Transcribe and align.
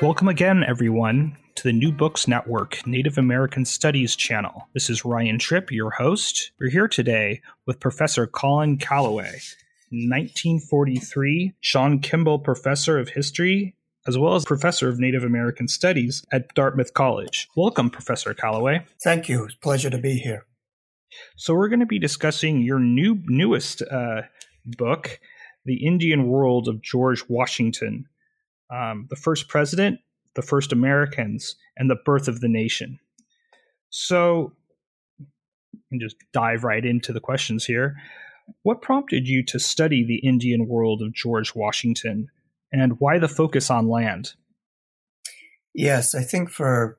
Welcome 0.00 0.28
again, 0.28 0.62
everyone, 0.62 1.36
to 1.56 1.64
the 1.64 1.72
New 1.72 1.90
Books 1.90 2.28
Network 2.28 2.86
Native 2.86 3.18
American 3.18 3.64
Studies 3.64 4.14
channel. 4.14 4.68
This 4.72 4.88
is 4.88 5.04
Ryan 5.04 5.40
Tripp, 5.40 5.72
your 5.72 5.90
host. 5.90 6.52
We're 6.60 6.70
here 6.70 6.86
today 6.86 7.40
with 7.66 7.80
Professor 7.80 8.24
Colin 8.28 8.78
Calloway, 8.78 9.40
1943 9.90 11.54
Sean 11.58 11.98
Kimball 11.98 12.38
Professor 12.38 13.00
of 13.00 13.08
History, 13.08 13.74
as 14.06 14.16
well 14.16 14.36
as 14.36 14.44
Professor 14.44 14.88
of 14.88 15.00
Native 15.00 15.24
American 15.24 15.66
Studies 15.66 16.24
at 16.30 16.54
Dartmouth 16.54 16.94
College. 16.94 17.48
Welcome, 17.56 17.90
Professor 17.90 18.32
Calloway. 18.34 18.86
Thank 19.02 19.28
you. 19.28 19.46
It's 19.46 19.54
a 19.54 19.58
pleasure 19.58 19.90
to 19.90 19.98
be 19.98 20.14
here. 20.14 20.46
So 21.34 21.54
we're 21.54 21.68
going 21.68 21.80
to 21.80 21.86
be 21.86 21.98
discussing 21.98 22.62
your 22.62 22.78
new 22.78 23.20
newest 23.26 23.82
uh, 23.82 24.22
book, 24.64 25.18
The 25.64 25.84
Indian 25.84 26.28
World 26.28 26.68
of 26.68 26.82
George 26.82 27.28
Washington 27.28 28.06
um, 28.70 29.06
the 29.10 29.16
first 29.16 29.48
president, 29.48 30.00
the 30.34 30.42
first 30.42 30.72
Americans, 30.72 31.56
and 31.76 31.90
the 31.90 31.98
birth 32.04 32.28
of 32.28 32.40
the 32.40 32.48
nation. 32.48 32.98
So, 33.90 34.52
and 35.90 36.00
just 36.00 36.16
dive 36.32 36.64
right 36.64 36.84
into 36.84 37.12
the 37.12 37.20
questions 37.20 37.64
here. 37.64 37.96
What 38.62 38.82
prompted 38.82 39.28
you 39.28 39.44
to 39.46 39.58
study 39.58 40.04
the 40.04 40.26
Indian 40.26 40.68
world 40.68 41.02
of 41.02 41.14
George 41.14 41.54
Washington, 41.54 42.28
and 42.72 42.98
why 42.98 43.18
the 43.18 43.28
focus 43.28 43.70
on 43.70 43.88
land? 43.88 44.34
Yes, 45.74 46.14
I 46.14 46.22
think 46.22 46.50
for 46.50 46.98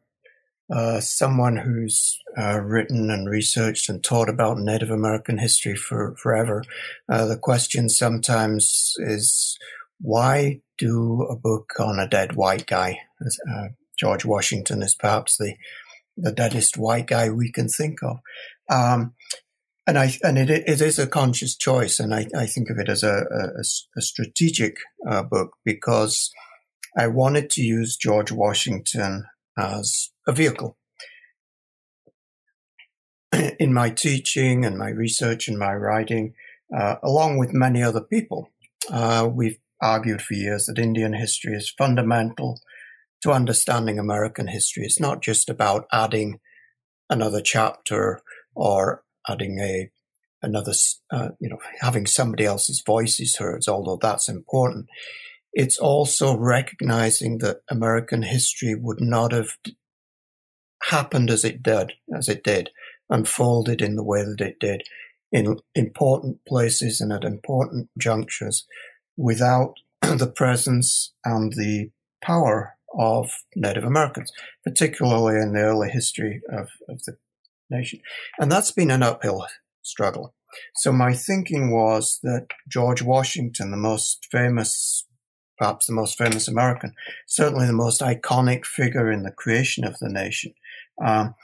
uh, 0.74 1.00
someone 1.00 1.58
who's 1.58 2.20
uh, 2.38 2.60
written 2.60 3.10
and 3.10 3.28
researched 3.28 3.90
and 3.90 4.04
taught 4.04 4.30
about 4.30 4.60
Native 4.60 4.92
American 4.92 5.38
history 5.38 5.76
for 5.76 6.16
forever, 6.16 6.64
uh, 7.12 7.26
the 7.26 7.38
question 7.38 7.90
sometimes 7.90 8.94
is 9.00 9.58
why 10.00 10.62
do 10.80 11.24
a 11.30 11.36
book 11.36 11.74
on 11.80 12.00
a 12.00 12.08
dead 12.08 12.36
white 12.36 12.66
guy? 12.66 13.00
Uh, 13.22 13.68
George 14.00 14.26
Washington 14.26 14.82
is 14.82 14.96
perhaps 14.96 15.38
the 15.38 15.56
the 16.22 16.32
deadest 16.32 16.78
white 16.78 17.08
guy 17.08 17.30
we 17.30 17.52
can 17.52 17.70
think 17.70 18.00
of. 18.04 18.18
Um, 18.70 19.14
and 19.88 19.98
I 19.98 20.14
and 20.24 20.38
it, 20.38 20.50
it 20.50 20.82
is 20.82 21.00
a 21.00 21.08
conscious 21.08 21.56
choice, 21.56 22.00
and 22.00 22.14
I, 22.14 22.28
I 22.36 22.46
think 22.46 22.70
of 22.70 22.78
it 22.78 22.90
as 22.90 23.04
a, 23.04 23.26
a, 23.32 23.62
a 23.98 24.02
strategic 24.02 24.78
uh, 25.08 25.24
book 25.24 25.56
because 25.66 26.32
I 26.98 27.08
wanted 27.08 27.50
to 27.52 27.62
use 27.62 27.98
George 27.98 28.32
Washington 28.32 29.26
as 29.58 30.12
a 30.28 30.32
vehicle 30.32 30.78
in 33.60 33.74
my 33.74 33.90
teaching 33.90 34.66
and 34.66 34.78
my 34.78 34.90
research 34.90 35.48
and 35.48 35.58
my 35.58 35.74
writing, 35.74 36.34
uh, 36.76 36.96
along 37.02 37.38
with 37.38 37.54
many 37.54 37.82
other 37.82 38.02
people. 38.02 38.50
Uh, 38.92 39.28
we've 39.32 39.58
argued 39.82 40.22
for 40.22 40.34
years 40.34 40.66
that 40.66 40.80
Indian 40.80 41.14
history 41.14 41.54
is 41.54 41.74
fundamental 41.78 42.60
to 43.22 43.32
understanding 43.32 44.00
American 44.00 44.48
history. 44.48 44.84
It's 44.86 45.00
not 45.00 45.22
just 45.22 45.50
about 45.50 45.86
adding 45.92 46.40
another 47.10 47.42
chapter 47.42 48.22
or 48.56 49.04
adding 49.28 49.60
a 49.60 49.90
another, 50.42 50.72
uh, 51.12 51.30
you 51.40 51.50
know, 51.50 51.60
having 51.82 52.06
somebody 52.06 52.46
else's 52.46 52.82
voices 52.86 53.36
heard, 53.36 53.62
although 53.68 54.00
that's 54.02 54.30
important. 54.30 54.88
It's 55.52 55.78
also 55.78 56.38
recognizing 56.38 57.40
that 57.40 57.62
American 57.70 58.24
history 58.24 58.74
would 58.74 59.02
not 59.02 59.34
have 59.34 59.50
happened 60.84 61.30
as 61.30 61.44
it 61.44 61.62
did, 61.62 61.94
as 62.16 62.30
it 62.30 62.44
did, 62.44 62.70
unfolded 63.10 63.82
in 63.82 63.96
the 63.96 64.04
way 64.04 64.24
that 64.24 64.40
it 64.40 64.60
did 64.60 64.84
in 65.32 65.58
important 65.76 66.40
places 66.48 67.02
and 67.02 67.12
at 67.12 67.24
important 67.24 67.90
junctures 67.98 68.66
without 69.20 69.76
the 70.02 70.32
presence 70.34 71.14
and 71.26 71.54
the 71.54 71.92
power 72.24 72.76
of 72.98 73.30
Native 73.56 73.84
Americans, 73.84 74.32
particularly 74.64 75.40
in 75.40 75.54
the 75.54 75.60
early 75.60 75.90
history 75.90 76.42
of, 76.52 76.70
of 76.88 77.04
the 77.04 77.18
nation. 77.70 78.00
And 78.40 78.52
that's 78.52 78.72
been 78.72 78.90
an 78.90 79.04
uphill 79.04 79.46
struggle. 79.84 80.34
So 80.76 80.92
my 80.92 81.14
thinking 81.14 81.70
was 81.70 82.20
that 82.24 82.48
George 82.68 83.04
Washington, 83.04 83.70
the 83.70 83.78
most 83.78 84.28
famous, 84.32 85.06
perhaps 85.58 85.86
the 85.86 85.94
most 85.94 86.18
famous 86.18 86.48
American, 86.48 86.94
certainly 87.28 87.68
the 87.68 87.74
most 87.74 88.02
iconic 88.02 88.66
figure 88.66 89.12
in 89.12 89.24
the 89.24 89.32
creation 89.32 89.84
of 89.84 90.00
the 90.00 90.10
nation, 90.10 90.54
um, 91.04 91.36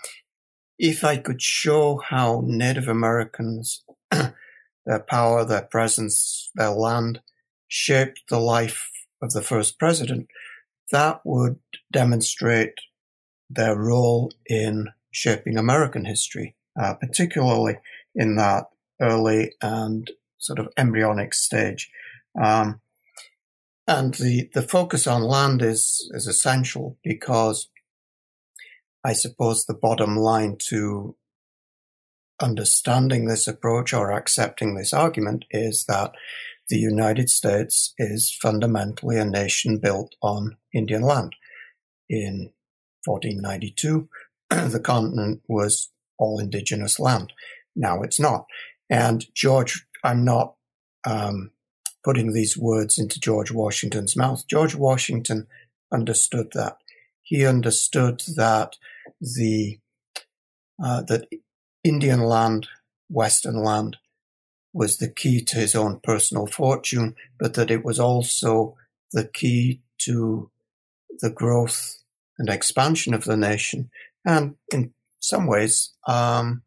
if 0.79 1.03
I 1.03 1.17
could 1.17 1.41
show 1.41 2.01
how 2.03 2.41
Native 2.45 2.87
Americans, 2.87 3.83
their 4.11 4.99
power, 5.07 5.45
their 5.45 5.61
presence, 5.61 6.49
their 6.55 6.71
land, 6.71 7.21
shaped 7.67 8.21
the 8.29 8.39
life 8.39 8.89
of 9.21 9.31
the 9.31 9.41
first 9.41 9.79
president, 9.79 10.27
that 10.91 11.21
would 11.25 11.59
demonstrate 11.91 12.75
their 13.49 13.75
role 13.75 14.31
in 14.45 14.89
shaping 15.11 15.57
American 15.57 16.05
history, 16.05 16.55
uh, 16.79 16.93
particularly 16.95 17.77
in 18.13 18.35
that 18.35 18.65
early 19.01 19.53
and 19.61 20.11
sort 20.37 20.59
of 20.59 20.69
embryonic 20.77 21.33
stage. 21.33 21.89
Um, 22.41 22.81
and 23.87 24.13
the, 24.15 24.49
the 24.53 24.61
focus 24.61 25.07
on 25.07 25.23
land 25.23 25.61
is, 25.61 26.09
is 26.13 26.27
essential 26.27 26.97
because 27.03 27.69
I 29.03 29.13
suppose 29.13 29.65
the 29.65 29.75
bottom 29.75 30.17
line 30.17 30.57
to 30.69 31.15
understanding 32.41 33.25
this 33.25 33.47
approach 33.47 33.93
or 33.93 34.11
accepting 34.11 34.75
this 34.75 34.93
argument 34.93 35.45
is 35.51 35.85
that 35.85 36.13
the 36.69 36.77
United 36.77 37.29
States 37.29 37.93
is 37.97 38.35
fundamentally 38.41 39.17
a 39.17 39.25
nation 39.25 39.77
built 39.77 40.15
on 40.21 40.57
Indian 40.73 41.03
land. 41.03 41.35
In 42.09 42.51
1492, 43.05 44.09
the 44.49 44.79
continent 44.79 45.41
was 45.47 45.89
all 46.17 46.39
indigenous 46.39 46.99
land. 46.99 47.33
Now 47.75 48.01
it's 48.01 48.19
not. 48.19 48.45
And 48.89 49.25
George, 49.33 49.85
I'm 50.03 50.23
not 50.23 50.55
um, 51.05 51.51
putting 52.03 52.33
these 52.33 52.57
words 52.57 52.97
into 52.97 53.19
George 53.19 53.51
Washington's 53.51 54.15
mouth. 54.15 54.47
George 54.47 54.75
Washington 54.75 55.47
understood 55.91 56.51
that. 56.53 56.77
He 57.21 57.45
understood 57.45 58.21
that 58.35 58.77
the 59.19 59.79
uh, 60.83 61.01
that 61.03 61.27
Indian 61.83 62.21
land, 62.21 62.67
Western 63.09 63.63
land, 63.63 63.97
was 64.75 64.97
the 64.97 65.09
key 65.09 65.41
to 65.41 65.55
his 65.55 65.73
own 65.73 66.01
personal 66.03 66.45
fortune, 66.45 67.15
but 67.39 67.53
that 67.53 67.71
it 67.71 67.83
was 67.85 67.97
also 67.97 68.75
the 69.13 69.25
key 69.25 69.81
to 69.99 70.51
the 71.21 71.29
growth 71.29 72.03
and 72.37 72.49
expansion 72.49 73.13
of 73.13 73.23
the 73.23 73.37
nation, 73.37 73.89
and 74.25 74.55
in 74.73 74.93
some 75.21 75.47
ways, 75.47 75.93
um, 76.07 76.61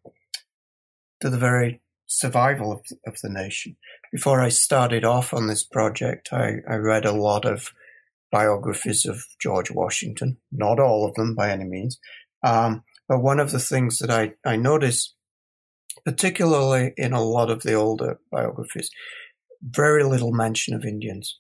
to 1.21 1.29
the 1.29 1.37
very 1.37 1.83
survival 2.07 2.73
of, 2.73 2.81
of 3.07 3.19
the 3.23 3.29
nation. 3.29 3.77
Before 4.11 4.41
I 4.41 4.49
started 4.49 5.05
off 5.05 5.35
on 5.35 5.47
this 5.47 5.63
project, 5.63 6.31
I, 6.33 6.57
I 6.67 6.77
read 6.77 7.05
a 7.05 7.13
lot 7.13 7.45
of 7.45 7.73
biographies 8.33 9.05
of 9.05 9.23
George 9.39 9.71
Washington, 9.71 10.39
not 10.51 10.81
all 10.81 11.07
of 11.07 11.15
them 11.15 11.35
by 11.35 11.51
any 11.51 11.65
means. 11.65 11.99
Um, 12.43 12.85
but 13.07 13.21
one 13.21 13.39
of 13.39 13.51
the 13.51 13.61
things 13.61 13.99
that 13.99 14.11
I, 14.11 14.33
I 14.45 14.57
noticed 14.57 15.15
particularly 16.05 16.93
in 16.97 17.13
a 17.13 17.23
lot 17.23 17.51
of 17.51 17.63
the 17.63 17.75
older 17.75 18.19
biographies, 18.31 18.91
very 19.63 20.05
little 20.05 20.33
mention 20.33 20.75
of 20.75 20.85
Indians. 20.85 21.39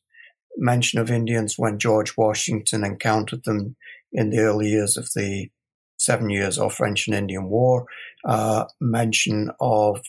Mention 0.56 0.98
of 0.98 1.10
Indians 1.10 1.54
when 1.56 1.78
George 1.78 2.16
Washington 2.16 2.84
encountered 2.84 3.44
them 3.44 3.76
in 4.12 4.30
the 4.30 4.40
early 4.40 4.68
years 4.68 4.96
of 4.96 5.08
the 5.14 5.50
Seven 5.98 6.30
Years 6.30 6.58
or 6.58 6.70
French 6.70 7.06
and 7.06 7.16
Indian 7.16 7.48
War. 7.48 7.86
Uh, 8.24 8.64
mention 8.80 9.50
of 9.60 10.02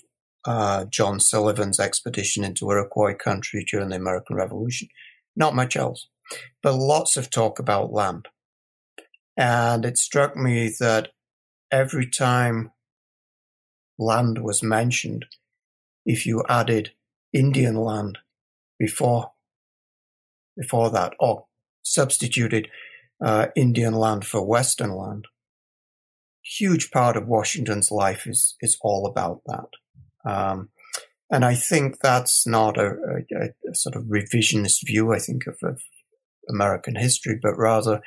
uh, 0.46 0.86
John 0.86 1.20
Sullivan's 1.20 1.80
expedition 1.80 2.44
into 2.44 2.70
Iroquois 2.70 3.16
country 3.16 3.66
during 3.70 3.90
the 3.90 3.96
American 3.96 4.36
Revolution. 4.36 4.88
Not 5.36 5.56
much 5.56 5.76
else, 5.76 6.08
but 6.64 6.74
lots 6.74 7.18
of 7.18 7.30
talk 7.30 7.60
about 7.60 7.94
land. 7.94 8.28
And 9.38 9.86
it 9.86 9.98
struck 9.98 10.36
me 10.36 10.74
that 10.80 11.10
every 11.72 12.10
time 12.10 12.72
land 14.00 14.40
was 14.42 14.64
mentioned, 14.64 15.26
if 16.06 16.26
you 16.26 16.44
added 16.50 16.92
Indian 17.34 17.76
land 17.76 18.18
before 18.80 19.32
before 20.58 20.90
that, 20.90 21.14
or 21.20 21.46
substituted 21.84 22.68
uh, 23.24 23.48
Indian 23.56 23.94
land 23.94 24.26
for 24.26 24.46
Western 24.46 24.92
land. 24.92 25.26
Huge 26.42 26.92
part 26.92 27.16
of 27.16 27.28
Washington's 27.28 27.92
life 27.92 28.26
is 28.26 28.56
is 28.62 28.78
all 28.82 29.06
about 29.06 29.42
that. 29.46 30.30
Um, 30.30 30.70
and 31.32 31.46
I 31.46 31.54
think 31.54 32.00
that's 32.00 32.48
not 32.48 32.78
a, 32.78 33.24
a, 33.32 33.70
a, 33.70 33.76
sort 33.76 33.96
of 33.96 34.06
revisionist 34.06 34.86
view, 34.86 35.14
I 35.14 35.20
think, 35.20 35.46
of, 35.46 35.58
of 35.62 35.82
American 36.50 36.96
history, 36.96 37.40
but 37.42 37.56
rather 37.56 38.02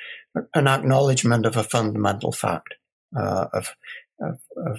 an 0.54 0.66
acknowledgement 0.66 1.46
of 1.46 1.56
a 1.56 1.62
fundamental 1.62 2.32
fact 2.32 2.74
uh, 3.16 3.46
of, 3.52 3.74
of, 4.20 4.40
of 4.56 4.78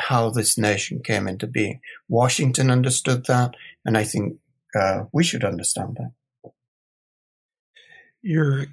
how 0.00 0.30
this 0.30 0.58
nation 0.58 1.00
came 1.02 1.28
into 1.28 1.46
being. 1.46 1.80
Washington 2.08 2.70
understood 2.70 3.26
that, 3.26 3.54
and 3.84 3.96
I 3.96 4.04
think 4.04 4.38
uh, 4.74 5.04
we 5.12 5.24
should 5.24 5.44
understand 5.44 5.98
that. 5.98 6.52
Your 8.22 8.66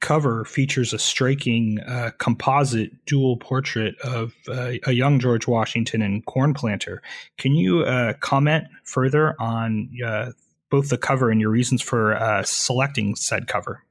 cover 0.00 0.44
features 0.44 0.92
a 0.92 0.98
striking 0.98 1.80
uh, 1.80 2.10
composite 2.18 2.90
dual 3.06 3.36
portrait 3.36 3.98
of 4.00 4.34
uh, 4.48 4.72
a 4.86 4.92
young 4.92 5.18
George 5.20 5.46
Washington 5.46 6.02
and 6.02 6.24
Cornplanter. 6.26 7.02
Can 7.36 7.54
you 7.54 7.82
uh, 7.82 8.14
comment 8.14 8.64
further 8.84 9.36
on 9.38 9.90
uh, 10.04 10.32
both 10.70 10.88
the 10.88 10.98
cover 10.98 11.30
and 11.30 11.40
your 11.40 11.50
reasons 11.50 11.82
for 11.82 12.16
uh, 12.16 12.42
selecting 12.42 13.14
said 13.14 13.46
cover? 13.46 13.84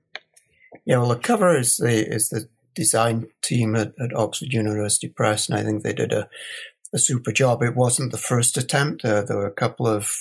Yeah, 0.86 0.98
well, 0.98 1.10
the 1.10 1.18
cover 1.18 1.58
is 1.58 1.78
the 1.78 2.08
is 2.08 2.30
the 2.30 2.48
design 2.76 3.28
team 3.42 3.76
at, 3.76 3.94
at 4.00 4.16
Oxford 4.16 4.54
University 4.54 5.10
Press, 5.10 5.50
and 5.50 5.58
I 5.58 5.64
think 5.64 5.84
they 5.84 5.94
did 5.94 6.14
a, 6.14 6.30
a 6.94 7.00
super 7.00 7.32
job. 7.32 7.62
It 7.64 7.76
wasn't 7.76 8.12
the 8.12 8.18
first 8.18 8.58
attempt. 8.58 9.04
Uh, 9.04 9.24
there 9.24 9.38
were 9.38 9.48
a 9.48 9.52
couple 9.52 9.88
of 9.88 10.16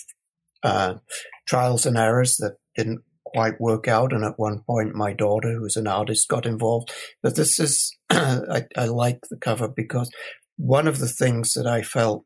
trials 1.46 1.86
and 1.86 1.96
errors 1.96 2.36
that 2.38 2.56
didn't 2.74 3.02
quite 3.24 3.60
work 3.60 3.88
out. 3.88 4.12
And 4.12 4.24
at 4.24 4.38
one 4.38 4.60
point, 4.60 4.94
my 4.94 5.12
daughter, 5.12 5.52
who's 5.52 5.76
an 5.76 5.86
artist, 5.86 6.28
got 6.28 6.46
involved. 6.46 6.92
But 7.22 7.36
this 7.36 7.58
is, 7.58 7.96
I, 8.10 8.64
I 8.76 8.86
like 8.86 9.20
the 9.30 9.36
cover 9.36 9.68
because 9.68 10.10
one 10.56 10.88
of 10.88 10.98
the 10.98 11.08
things 11.08 11.52
that 11.52 11.66
I 11.66 11.82
felt 11.82 12.24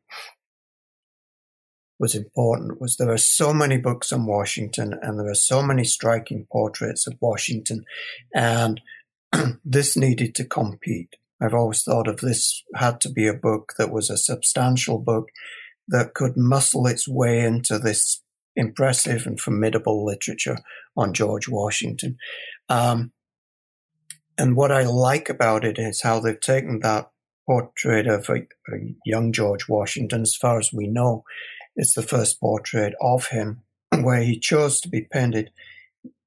was 1.99 2.15
important 2.15 2.81
was 2.81 2.95
there 2.95 3.11
are 3.11 3.17
so 3.17 3.53
many 3.53 3.77
books 3.77 4.11
on 4.11 4.25
Washington 4.25 4.93
and 5.01 5.19
there 5.19 5.29
are 5.29 5.35
so 5.35 5.61
many 5.61 5.83
striking 5.83 6.47
portraits 6.51 7.05
of 7.05 7.13
Washington 7.21 7.83
and 8.33 8.81
this 9.65 9.95
needed 9.95 10.33
to 10.35 10.45
compete. 10.45 11.15
I've 11.41 11.53
always 11.53 11.83
thought 11.83 12.07
of 12.07 12.17
this 12.17 12.63
had 12.75 13.01
to 13.01 13.09
be 13.09 13.27
a 13.27 13.33
book 13.33 13.73
that 13.77 13.91
was 13.91 14.09
a 14.09 14.17
substantial 14.17 14.99
book 14.99 15.29
that 15.87 16.13
could 16.13 16.37
muscle 16.37 16.87
its 16.87 17.07
way 17.07 17.41
into 17.41 17.79
this 17.79 18.21
impressive 18.55 19.25
and 19.25 19.39
formidable 19.39 20.05
literature 20.05 20.57
on 20.95 21.13
George 21.13 21.47
Washington. 21.47 22.17
Um, 22.69 23.11
and 24.37 24.55
what 24.55 24.71
I 24.71 24.83
like 24.83 25.29
about 25.29 25.65
it 25.65 25.77
is 25.77 26.01
how 26.01 26.19
they've 26.19 26.39
taken 26.39 26.79
that 26.79 27.09
portrait 27.45 28.07
of 28.07 28.29
a, 28.29 28.35
a, 28.73 28.95
young 29.05 29.31
George 29.31 29.67
Washington, 29.67 30.21
as 30.21 30.35
far 30.35 30.59
as 30.59 30.71
we 30.71 30.87
know, 30.87 31.23
it's 31.75 31.93
the 31.93 32.01
first 32.01 32.39
portrait 32.39 32.93
of 33.01 33.27
him 33.27 33.61
where 34.01 34.21
he 34.21 34.39
chose 34.39 34.79
to 34.81 34.89
be 34.89 35.07
painted 35.11 35.51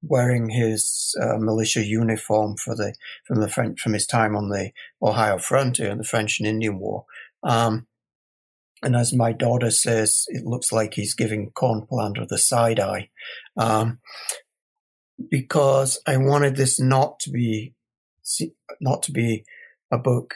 wearing 0.06 0.50
his 0.50 1.16
uh, 1.20 1.38
militia 1.38 1.84
uniform 1.84 2.56
for 2.56 2.74
the 2.74 2.94
from 3.26 3.40
the 3.40 3.48
French 3.48 3.80
from 3.80 3.92
his 3.92 4.06
time 4.06 4.36
on 4.36 4.48
the 4.48 4.70
Ohio 5.02 5.38
frontier 5.38 5.90
in 5.90 5.98
the 5.98 6.04
French 6.04 6.38
and 6.38 6.48
Indian 6.48 6.78
War. 6.78 7.04
Um, 7.42 7.86
and 8.82 8.94
as 8.94 9.14
my 9.14 9.32
daughter 9.32 9.70
says, 9.70 10.26
it 10.28 10.44
looks 10.44 10.70
like 10.70 10.94
he's 10.94 11.14
giving 11.14 11.50
Cornplanter 11.52 12.26
the 12.26 12.38
side 12.38 12.78
eye. 12.78 13.08
Um, 13.56 13.98
because 15.30 16.00
I 16.06 16.18
wanted 16.18 16.56
this 16.56 16.78
not 16.78 17.18
to 17.20 17.30
be, 17.30 17.74
not 18.80 19.02
to 19.04 19.12
be 19.12 19.44
a 19.90 19.96
book, 19.96 20.34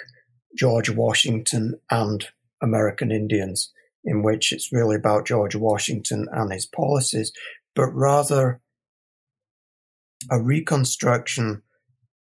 George 0.56 0.88
Washington 0.88 1.78
and 1.90 2.26
American 2.62 3.10
Indians, 3.12 3.72
in 4.02 4.22
which 4.22 4.50
it's 4.50 4.72
really 4.72 4.96
about 4.96 5.26
George 5.26 5.54
Washington 5.54 6.26
and 6.32 6.50
his 6.50 6.64
policies, 6.64 7.32
but 7.74 7.90
rather 7.92 8.60
a 10.30 10.40
reconstruction 10.40 11.62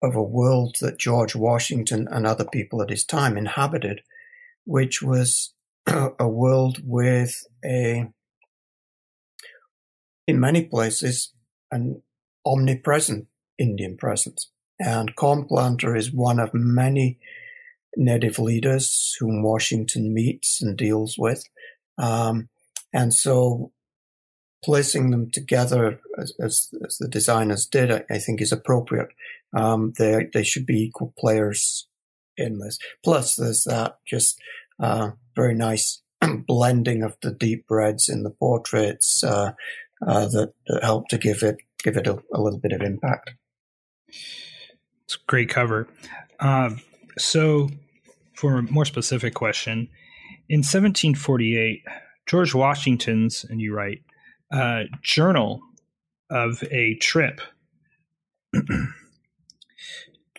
of 0.02 0.16
a 0.16 0.24
world 0.24 0.78
that 0.82 0.98
George 0.98 1.36
Washington 1.36 2.08
and 2.10 2.26
other 2.26 2.46
people 2.46 2.82
at 2.82 2.90
his 2.90 3.04
time 3.04 3.38
inhabited, 3.38 4.02
which 4.66 5.02
was 5.02 5.54
a 5.88 6.28
world 6.28 6.80
with 6.84 7.44
a, 7.66 8.08
in 10.28 10.40
many 10.40 10.64
places, 10.64 11.34
an 11.72 12.02
omnipresent 12.46 13.28
Indian 13.58 13.98
presence. 13.98 14.50
And 14.80 15.16
Cornplanter 15.16 15.96
is 15.96 16.14
one 16.14 16.40
of 16.40 16.54
many 16.54 17.20
native 17.98 18.40
leaders 18.40 19.16
whom 19.20 19.44
Washington 19.44 20.14
meets 20.14 20.62
and 20.62 20.78
deals 20.78 21.18
with. 21.18 21.44
Um, 21.98 22.48
and 22.94 23.14
so 23.14 23.74
placing 24.64 25.12
them 25.12 25.30
together 25.32 26.00
as, 26.18 26.34
as, 26.40 26.70
as 26.86 26.98
the 26.98 27.08
designers 27.08 27.66
did, 27.66 27.92
I, 27.92 28.04
I 28.10 28.18
think 28.18 28.42
is 28.42 28.52
appropriate. 28.52 29.10
Um, 29.56 29.94
they, 29.98 30.28
they 30.34 30.44
should 30.44 30.66
be 30.66 30.84
equal 30.84 31.14
players 31.18 31.88
in 32.38 32.60
this. 32.60 32.78
Plus, 33.04 33.36
there's 33.36 33.64
that 33.64 33.98
just 34.08 34.40
uh, 34.80 35.12
very 35.36 35.56
nice 35.56 36.02
blending 36.48 37.04
of 37.04 37.18
the 37.22 37.32
deep 37.32 37.66
reds 37.70 38.10
in 38.10 38.24
the 38.24 38.30
portraits 38.30 39.24
uh, 39.24 39.52
uh, 40.06 40.28
that, 40.28 40.54
that 40.68 40.84
help 40.84 41.08
to 41.10 41.18
give 41.18 41.44
it 41.44 41.58
give 41.84 41.96
it 41.96 42.08
a, 42.08 42.22
a, 42.34 42.42
little 42.42 42.60
bit 42.60 42.74
of 42.74 42.82
impact. 42.82 43.32
It's 44.08 45.16
a 45.16 45.26
great 45.28 45.50
cover. 45.50 45.88
Uh, 46.40 46.72
so, 47.18 47.70
for 48.36 48.60
a 48.60 48.64
more 48.64 48.86
specific 48.86 49.34
question, 49.34 49.90
in 50.50 50.60
1748, 50.60 51.84
George 52.26 52.54
Washington's, 52.54 53.46
and 53.46 53.62
you 53.62 53.74
write, 53.74 54.04
uh, 54.52 54.84
journal 55.02 55.62
of 56.30 56.64
a 56.72 56.96
trip 56.96 57.42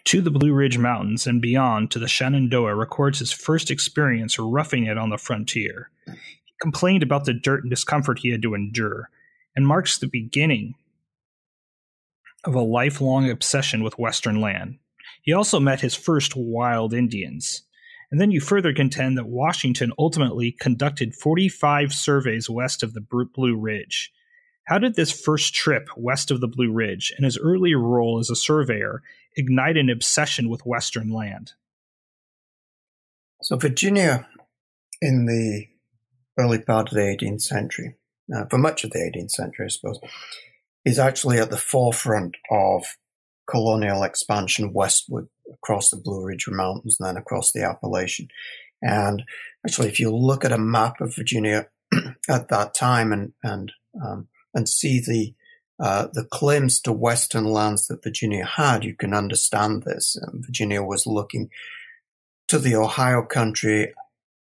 to 0.05 0.21
the 0.21 0.31
Blue 0.31 0.53
Ridge 0.53 0.79
Mountains 0.79 1.27
and 1.27 1.41
beyond 1.41 1.91
to 1.91 1.99
the 1.99 2.09
Shenandoah 2.09 2.75
records 2.75 3.19
his 3.19 3.33
first 3.33 3.71
experience 3.71 4.39
roughing 4.39 4.87
it 4.87 4.99
on 4.99 5.11
the 5.11 5.19
frontier. 5.19 5.91
He 6.07 6.55
complained 6.61 7.03
about 7.03 7.25
the 7.25 7.35
dirt 7.35 7.63
and 7.63 7.71
discomfort 7.71 8.21
he 8.21 8.31
had 8.31 8.43
to 8.43 8.55
endure, 8.55 9.11
and 9.55 9.67
marks 9.67 9.99
the 9.99 10.09
beginning 10.09 10.75
of 12.45 12.55
a 12.55 12.63
lifelong 12.63 13.29
obsession 13.29 13.83
with 13.83 13.99
Western 13.99 14.41
land. 14.41 14.79
He 15.23 15.33
also 15.33 15.61
met 15.61 15.81
his 15.81 15.95
first 15.95 16.35
wild 16.35 16.95
Indians. 16.95 17.63
And 18.11 18.21
then 18.21 18.31
you 18.31 18.41
further 18.41 18.73
contend 18.73 19.17
that 19.19 19.29
Washington 19.29 19.93
ultimately 19.99 20.53
conducted 20.53 21.15
45 21.15 21.93
surveys 21.93 22.51
west 22.51 22.83
of 22.83 22.93
the 22.93 23.01
Blue 23.01 23.57
Ridge. 23.57 24.13
How 24.65 24.79
did 24.79 24.95
this 24.95 25.13
first 25.13 25.55
trip 25.55 25.89
west 25.97 26.31
of 26.31 26.41
the 26.41 26.49
Blue 26.49 26.73
Ridge 26.73 27.13
and 27.17 27.25
his 27.25 27.39
earlier 27.39 27.79
role 27.79 28.19
as 28.19 28.31
a 28.31 28.37
surveyor 28.37 29.03
ignite 29.37 29.77
an 29.77 29.91
obsession 29.91 30.49
with 30.49 30.67
Western 30.67 31.11
land? 31.11 31.53
So, 33.43 33.57
Virginia 33.57 34.29
in 35.01 35.27
the 35.27 35.67
early 36.39 36.59
part 36.59 36.89
of 36.89 36.95
the 36.95 37.01
18th 37.01 37.43
century, 37.43 37.97
uh, 38.35 38.45
for 38.51 38.59
much 38.59 38.85
of 38.85 38.91
the 38.91 38.99
18th 38.99 39.31
century, 39.31 39.67
I 39.67 39.69
suppose, 39.69 39.99
is 40.85 40.99
actually 40.99 41.39
at 41.39 41.51
the 41.51 41.57
forefront 41.57 42.37
of 42.51 42.85
colonial 43.49 44.03
expansion 44.03 44.73
westward 44.73 45.29
across 45.53 45.91
the 45.91 45.97
Blue 45.97 46.25
Ridge 46.25 46.47
Mountains 46.49 46.97
and 46.99 47.09
then 47.09 47.17
across 47.17 47.53
the 47.53 47.63
Appalachian. 47.63 48.29
And 48.83 49.23
actually, 49.67 49.89
if 49.89 50.01
you 50.01 50.15
look 50.15 50.45
at 50.45 50.53
a 50.53 50.59
map 50.59 51.01
of 51.01 51.15
Virginia 51.15 51.69
at 52.29 52.49
that 52.49 52.75
time 52.75 53.13
and 53.13 53.33
and 53.43 53.73
um, 54.03 54.29
and 54.55 54.69
see 54.69 55.01
the 55.01 55.35
uh, 55.83 56.09
the 56.13 56.25
claims 56.25 56.81
to 56.83 56.93
Western 56.93 57.45
lands 57.45 57.87
that 57.87 58.03
Virginia 58.03 58.45
had, 58.45 58.85
you 58.85 58.95
can 58.95 59.15
understand 59.15 59.83
this. 59.83 60.17
Um, 60.23 60.43
Virginia 60.45 60.83
was 60.83 61.07
looking 61.07 61.49
to 62.49 62.59
the 62.59 62.75
Ohio 62.75 63.23
country 63.23 63.95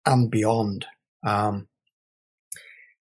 and 0.06 0.30
beyond. 0.30 0.86
Um, 1.26 1.68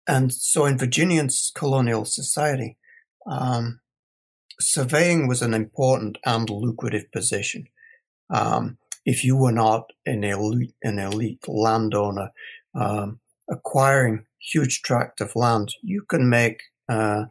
and 0.09 0.33
so 0.33 0.65
in 0.67 0.79
Virginian 0.79 1.29
colonial 1.55 2.05
society, 2.05 2.77
um, 3.27 3.81
surveying 4.59 5.29
was 5.29 5.43
an 5.43 5.55
important 5.55 6.19
and 6.25 6.49
lucrative 6.49 7.11
position. 7.13 7.69
Um, 8.31 8.79
if 9.05 9.25
you 9.25 9.37
were 9.37 9.53
not 9.53 9.93
an 10.05 10.25
elite, 10.25 10.75
an 10.83 10.99
elite 10.99 11.45
landowner, 11.47 12.31
um, 12.75 13.21
acquiring 13.49 14.25
huge 14.53 14.83
tract 14.83 15.21
of 15.21 15.37
land, 15.37 15.75
you 15.83 16.03
can 16.09 16.29
make 16.29 16.63
uh, 16.89 17.25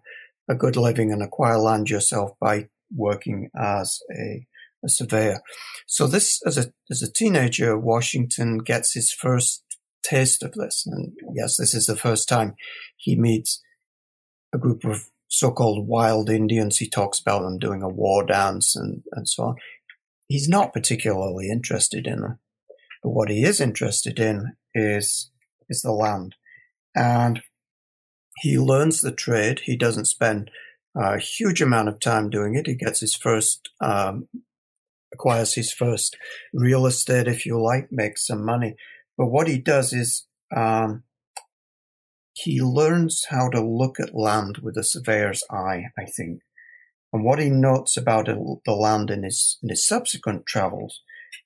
a 0.50 0.56
good 0.56 0.76
living 0.76 1.12
and 1.12 1.22
acquire 1.22 1.58
land 1.58 1.90
yourself 1.90 2.32
by 2.40 2.70
working 2.96 3.50
as 3.58 4.00
a, 4.12 4.46
a 4.84 4.90
surveyor. 4.90 5.42
So 5.88 6.08
this, 6.08 6.42
as 6.46 6.58
a 6.58 6.72
as 6.90 7.02
a 7.02 7.12
teenager, 7.12 7.78
Washington 7.78 8.60
gets 8.60 8.94
his 8.94 9.12
first 9.12 9.64
taste 10.04 10.44
of 10.44 10.54
this, 10.54 10.84
and 10.86 11.14
yes, 11.34 11.58
this 11.58 11.74
is 11.74 11.88
the 11.88 11.96
first 11.96 12.30
time 12.30 12.56
he 12.96 13.16
meets 13.16 13.62
a 14.54 14.58
group 14.58 14.86
of 14.86 15.10
so-called 15.28 15.88
wild 15.88 16.30
Indians. 16.30 16.78
He 16.78 16.90
talks 16.90 17.20
about 17.20 17.42
them 17.42 17.58
doing 17.58 17.82
a 17.82 17.90
war 17.90 18.26
dance 18.26 18.76
and, 18.76 19.04
and 19.12 19.28
so 19.28 19.44
on. 19.44 19.56
He's 20.28 20.50
not 20.50 20.74
particularly 20.74 21.50
interested 21.50 22.08
in 22.08 22.22
them. 22.22 22.40
But 23.04 23.12
what 23.12 23.30
he 23.30 23.44
is 23.44 23.62
interested 23.62 24.20
in 24.20 24.54
is, 24.74 25.30
is 25.70 25.82
the 25.82 25.92
land. 25.92 26.36
And 26.96 27.42
he 28.38 28.58
learns 28.58 29.02
the 29.02 29.12
trade. 29.12 29.62
He 29.66 29.78
doesn't 29.78 30.06
spend 30.06 30.50
a 30.96 31.20
huge 31.20 31.62
amount 31.62 31.90
of 31.90 32.00
time 32.00 32.30
doing 32.30 32.56
it. 32.56 32.68
He 32.68 32.76
gets 32.76 33.02
his 33.02 33.16
first, 33.16 33.70
um, 33.82 34.28
acquires 35.14 35.54
his 35.54 35.72
first 35.72 36.18
real 36.54 36.86
estate, 36.86 37.28
if 37.28 37.46
you 37.46 37.62
like, 37.62 37.92
makes 37.92 38.26
some 38.26 38.44
money. 38.44 38.76
But 39.18 39.28
what 39.28 39.48
he 39.48 39.60
does 39.60 39.94
is, 39.94 40.26
um, 40.56 41.04
he 42.34 42.62
learns 42.62 43.26
how 43.30 43.50
to 43.50 43.66
look 43.66 44.00
at 44.00 44.14
land 44.14 44.60
with 44.62 44.76
a 44.78 44.84
surveyor's 44.84 45.44
eye, 45.50 45.86
I 45.98 46.06
think. 46.06 46.42
And 47.16 47.24
what 47.24 47.40
he 47.40 47.50
notes 47.50 47.96
about 47.96 48.26
the 48.26 48.74
land 48.74 49.10
in 49.10 49.24
his, 49.24 49.58
in 49.64 49.70
his 49.70 49.88
subsequent 49.88 50.46
travels 50.46 51.00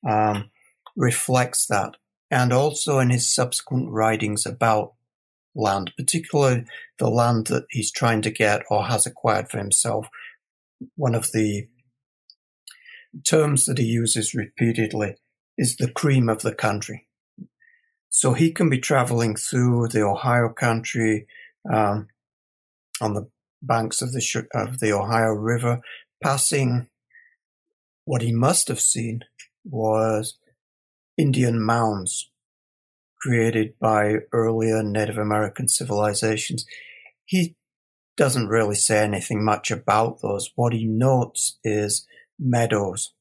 um, 0.03 0.49
reflects 0.95 1.67
that. 1.67 1.93
And 2.31 2.51
also 2.51 2.97
in 2.97 3.11
his 3.11 3.31
subsequent 3.31 3.91
writings 3.91 4.47
about 4.47 4.93
land, 5.53 5.91
particularly 5.95 6.65
the 6.97 7.07
land 7.07 7.47
that 7.47 7.65
he's 7.69 7.91
trying 7.91 8.23
to 8.23 8.31
get 8.31 8.63
or 8.71 8.85
has 8.85 9.05
acquired 9.05 9.51
for 9.51 9.59
himself. 9.59 10.07
One 10.95 11.13
of 11.13 11.31
the 11.33 11.67
terms 13.23 13.67
that 13.67 13.77
he 13.77 13.85
uses 13.85 14.33
repeatedly 14.33 15.17
is 15.55 15.75
the 15.75 15.91
cream 15.91 16.29
of 16.29 16.41
the 16.41 16.55
country. 16.55 17.07
So 18.09 18.33
he 18.33 18.51
can 18.51 18.71
be 18.71 18.79
traveling 18.79 19.35
through 19.35 19.89
the 19.89 20.01
Ohio 20.01 20.49
country 20.49 21.27
um, 21.71 22.07
on 22.99 23.13
the 23.13 23.29
banks 23.61 24.01
of 24.01 24.11
the 24.11 24.47
of 24.53 24.79
the 24.79 24.91
Ohio 24.91 25.31
River, 25.31 25.81
passing 26.23 26.87
what 28.05 28.21
he 28.21 28.31
must 28.31 28.67
have 28.67 28.79
seen 28.79 29.21
was 29.63 30.37
Indian 31.17 31.63
mounds 31.63 32.31
created 33.21 33.73
by 33.79 34.15
earlier 34.31 34.81
Native 34.81 35.17
American 35.17 35.67
civilizations. 35.67 36.65
He 37.25 37.55
doesn't 38.17 38.47
really 38.47 38.75
say 38.75 39.03
anything 39.03 39.43
much 39.43 39.71
about 39.71 40.21
those. 40.21 40.51
What 40.55 40.73
he 40.73 40.85
notes 40.85 41.57
is 41.63 42.07
meadows, 42.39 43.13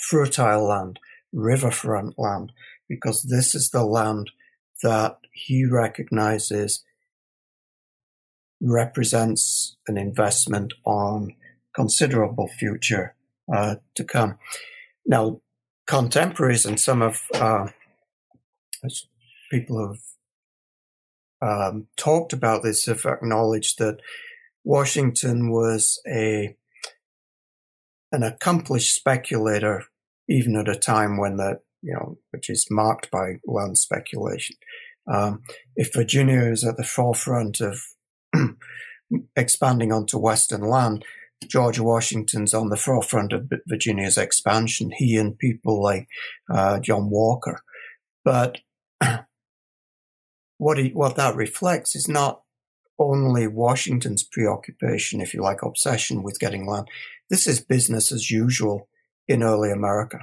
fertile 0.00 0.68
land, 0.68 0.98
riverfront 1.32 2.14
land, 2.18 2.52
because 2.88 3.24
this 3.24 3.54
is 3.54 3.70
the 3.70 3.84
land 3.84 4.30
that 4.82 5.18
he 5.32 5.64
recognizes 5.64 6.84
represents 8.60 9.76
an 9.86 9.96
investment 9.96 10.72
on 10.84 11.34
considerable 11.74 12.48
future 12.48 13.14
uh, 13.52 13.76
to 13.94 14.04
come. 14.04 14.38
Now, 15.06 15.40
contemporaries 15.86 16.66
and 16.66 16.78
some 16.78 17.02
of 17.02 17.22
uh, 17.34 17.68
people 19.50 19.78
who've 19.78 20.08
um, 21.40 21.86
talked 21.96 22.32
about 22.32 22.62
this 22.62 22.86
have 22.86 23.06
acknowledged 23.06 23.78
that 23.78 24.00
Washington 24.64 25.50
was 25.50 26.00
a 26.06 26.54
an 28.10 28.22
accomplished 28.22 28.94
speculator, 28.94 29.84
even 30.28 30.56
at 30.56 30.68
a 30.68 30.74
time 30.74 31.16
when 31.16 31.36
the 31.36 31.60
you 31.82 31.92
know 31.92 32.18
which 32.30 32.50
is 32.50 32.66
marked 32.70 33.10
by 33.10 33.34
land 33.46 33.78
speculation. 33.78 34.56
Um, 35.10 35.42
if 35.76 35.92
Virginia 35.94 36.42
is 36.42 36.64
at 36.64 36.76
the 36.76 36.84
forefront 36.84 37.60
of 37.60 37.80
expanding 39.36 39.92
onto 39.92 40.18
Western 40.18 40.62
land, 40.62 41.04
George 41.46 41.78
Washington's 41.78 42.52
on 42.52 42.68
the 42.68 42.76
forefront 42.76 43.32
of 43.32 43.50
Virginia's 43.68 44.18
expansion. 44.18 44.90
He 44.90 45.16
and 45.16 45.38
people 45.38 45.82
like 45.82 46.08
uh, 46.52 46.80
John 46.80 47.10
Walker, 47.10 47.62
but 48.24 48.58
what 50.58 50.78
he, 50.78 50.90
what 50.90 51.16
that 51.16 51.36
reflects 51.36 51.94
is 51.94 52.08
not 52.08 52.42
only 52.98 53.46
Washington's 53.46 54.24
preoccupation, 54.24 55.20
if 55.20 55.32
you 55.32 55.42
like, 55.42 55.62
obsession 55.62 56.22
with 56.22 56.40
getting 56.40 56.66
land. 56.66 56.88
This 57.30 57.46
is 57.46 57.60
business 57.60 58.10
as 58.10 58.30
usual 58.30 58.88
in 59.28 59.42
early 59.42 59.70
America 59.70 60.20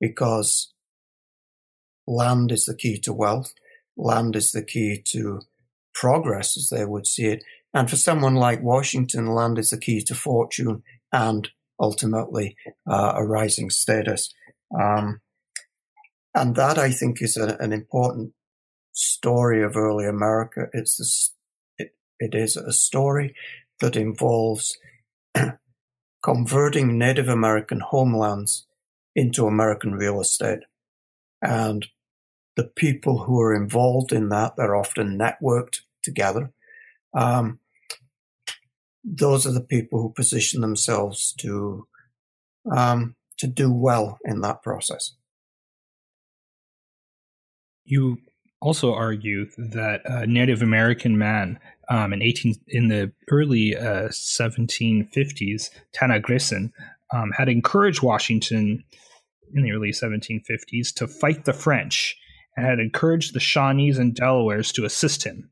because 0.00 0.72
land 2.06 2.52
is 2.52 2.64
the 2.64 2.74
key 2.74 2.98
to 3.00 3.12
wealth. 3.12 3.52
Land 3.96 4.34
is 4.34 4.52
the 4.52 4.62
key 4.62 5.02
to 5.08 5.40
progress, 5.94 6.56
as 6.56 6.68
they 6.68 6.84
would 6.84 7.06
see 7.06 7.26
it. 7.26 7.44
And 7.72 7.88
for 7.88 7.96
someone 7.96 8.34
like 8.34 8.62
Washington, 8.62 9.26
land 9.26 9.58
is 9.58 9.70
the 9.70 9.78
key 9.78 10.02
to 10.02 10.14
fortune 10.14 10.82
and 11.12 11.48
ultimately 11.78 12.56
uh, 12.88 13.12
a 13.16 13.24
rising 13.24 13.70
status. 13.70 14.32
Um, 14.78 15.20
and 16.34 16.54
that, 16.56 16.78
I 16.78 16.90
think, 16.90 17.22
is 17.22 17.36
a, 17.36 17.56
an 17.58 17.72
important 17.72 18.32
story 18.92 19.62
of 19.62 19.76
early 19.76 20.06
America. 20.06 20.66
It's 20.72 21.32
it, 21.78 21.94
it 22.18 22.34
is 22.34 22.56
a 22.56 22.72
story 22.72 23.34
that 23.80 23.96
involves 23.96 24.76
converting 26.22 26.98
Native 26.98 27.28
American 27.28 27.80
homelands 27.80 28.66
into 29.16 29.46
American 29.46 29.94
real 29.94 30.20
estate. 30.20 30.60
And 31.42 31.86
the 32.60 32.68
people 32.68 33.24
who 33.24 33.40
are 33.40 33.54
involved 33.54 34.12
in 34.12 34.28
that, 34.28 34.52
they're 34.56 34.76
often 34.76 35.18
networked 35.18 35.80
together. 36.02 36.52
Um, 37.14 37.58
those 39.02 39.46
are 39.46 39.52
the 39.52 39.62
people 39.62 40.02
who 40.02 40.12
position 40.12 40.60
themselves 40.60 41.32
to 41.38 41.86
um, 42.70 43.16
to 43.38 43.46
do 43.46 43.72
well 43.72 44.18
in 44.26 44.42
that 44.42 44.62
process. 44.62 45.16
You 47.86 48.18
also 48.60 48.92
argue 48.92 49.46
that 49.56 50.02
a 50.04 50.26
Native 50.26 50.60
American 50.60 51.16
man 51.16 51.58
um, 51.88 52.12
in 52.12 52.20
eighteen 52.20 52.56
in 52.68 52.88
the 52.88 53.10
early 53.30 53.74
uh, 53.74 54.08
seventeen 54.10 55.06
fifties, 55.06 55.70
Tanaghrisson, 55.96 56.72
um, 57.14 57.30
had 57.38 57.48
encouraged 57.48 58.02
Washington 58.02 58.84
in 59.54 59.62
the 59.62 59.72
early 59.72 59.92
seventeen 59.92 60.42
fifties 60.42 60.92
to 60.92 61.08
fight 61.08 61.46
the 61.46 61.54
French 61.54 62.18
and 62.56 62.66
had 62.66 62.78
encouraged 62.78 63.34
the 63.34 63.40
Shawnees 63.40 63.98
and 63.98 64.14
Delawares 64.14 64.72
to 64.72 64.84
assist 64.84 65.24
him. 65.24 65.50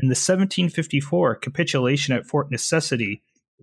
In 0.00 0.08
the 0.08 0.12
1754 0.12 1.36
capitulation 1.36 2.14
at 2.14 2.26
Fort 2.26 2.50
Necessity, 2.50 3.22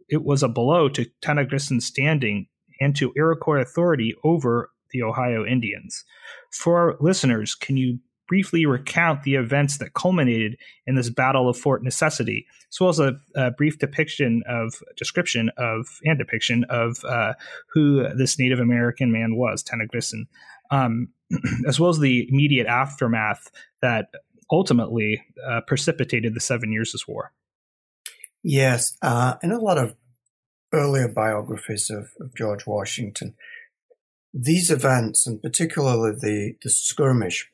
it 0.10 0.24
was 0.24 0.44
a 0.44 0.50
blow 0.50 0.90
to 0.90 1.06
Tanaghrisson's 1.22 1.86
standing 1.86 2.48
and 2.82 2.96
to 2.98 3.14
Iroquois 3.16 3.62
authority 3.62 4.14
over 4.24 4.72
the 4.92 5.02
Ohio 5.02 5.46
Indians. 5.46 6.04
For 6.52 6.78
our 6.78 6.98
listeners, 7.00 7.56
can 7.56 7.78
you 7.78 8.00
briefly 8.28 8.66
recount 8.66 9.24
the 9.24 9.36
events 9.36 9.78
that 9.78 9.94
culminated 9.94 10.58
in 10.88 10.96
this 10.96 11.10
Battle 11.10 11.48
of 11.48 11.58
Fort 11.58 11.84
Necessity, 11.84 12.46
as 12.72 12.80
well 12.80 12.90
as 12.90 13.00
a, 13.00 13.14
a 13.36 13.52
brief 13.52 13.78
depiction 13.78 14.44
of 14.48 14.82
description 14.98 15.52
of 15.58 15.88
and 16.04 16.18
depiction 16.18 16.66
of 16.70 16.98
uh, 17.06 17.34
who 17.74 18.08
this 18.16 18.40
Native 18.40 18.60
American 18.60 19.12
man 19.12 19.36
was, 19.36 19.64
Tanaghrisson, 19.64 20.28
um, 20.72 21.10
as 21.68 21.80
well 21.80 21.89
as 21.89 22.00
the 22.00 22.27
immediate 22.30 22.68
aftermath 22.68 23.51
that 23.82 24.08
ultimately 24.51 25.24
uh, 25.48 25.62
precipitated 25.68 26.36
the 26.36 26.39
Seven 26.39 26.72
Years' 26.72 27.06
War. 27.08 27.32
Yes, 28.44 28.96
uh, 29.01 29.36
in 29.42 29.51
a 29.51 29.60
lot 29.60 29.77
of 29.77 29.96
earlier 30.72 31.08
biographies 31.08 31.89
of, 31.89 32.12
of, 32.20 32.36
George 32.36 32.68
Washington, 32.68 33.36
these 34.34 34.70
events, 34.70 35.25
and 35.25 35.42
particularly 35.42 36.12
the, 36.12 36.56
the 36.62 36.70
skirmish 36.70 37.50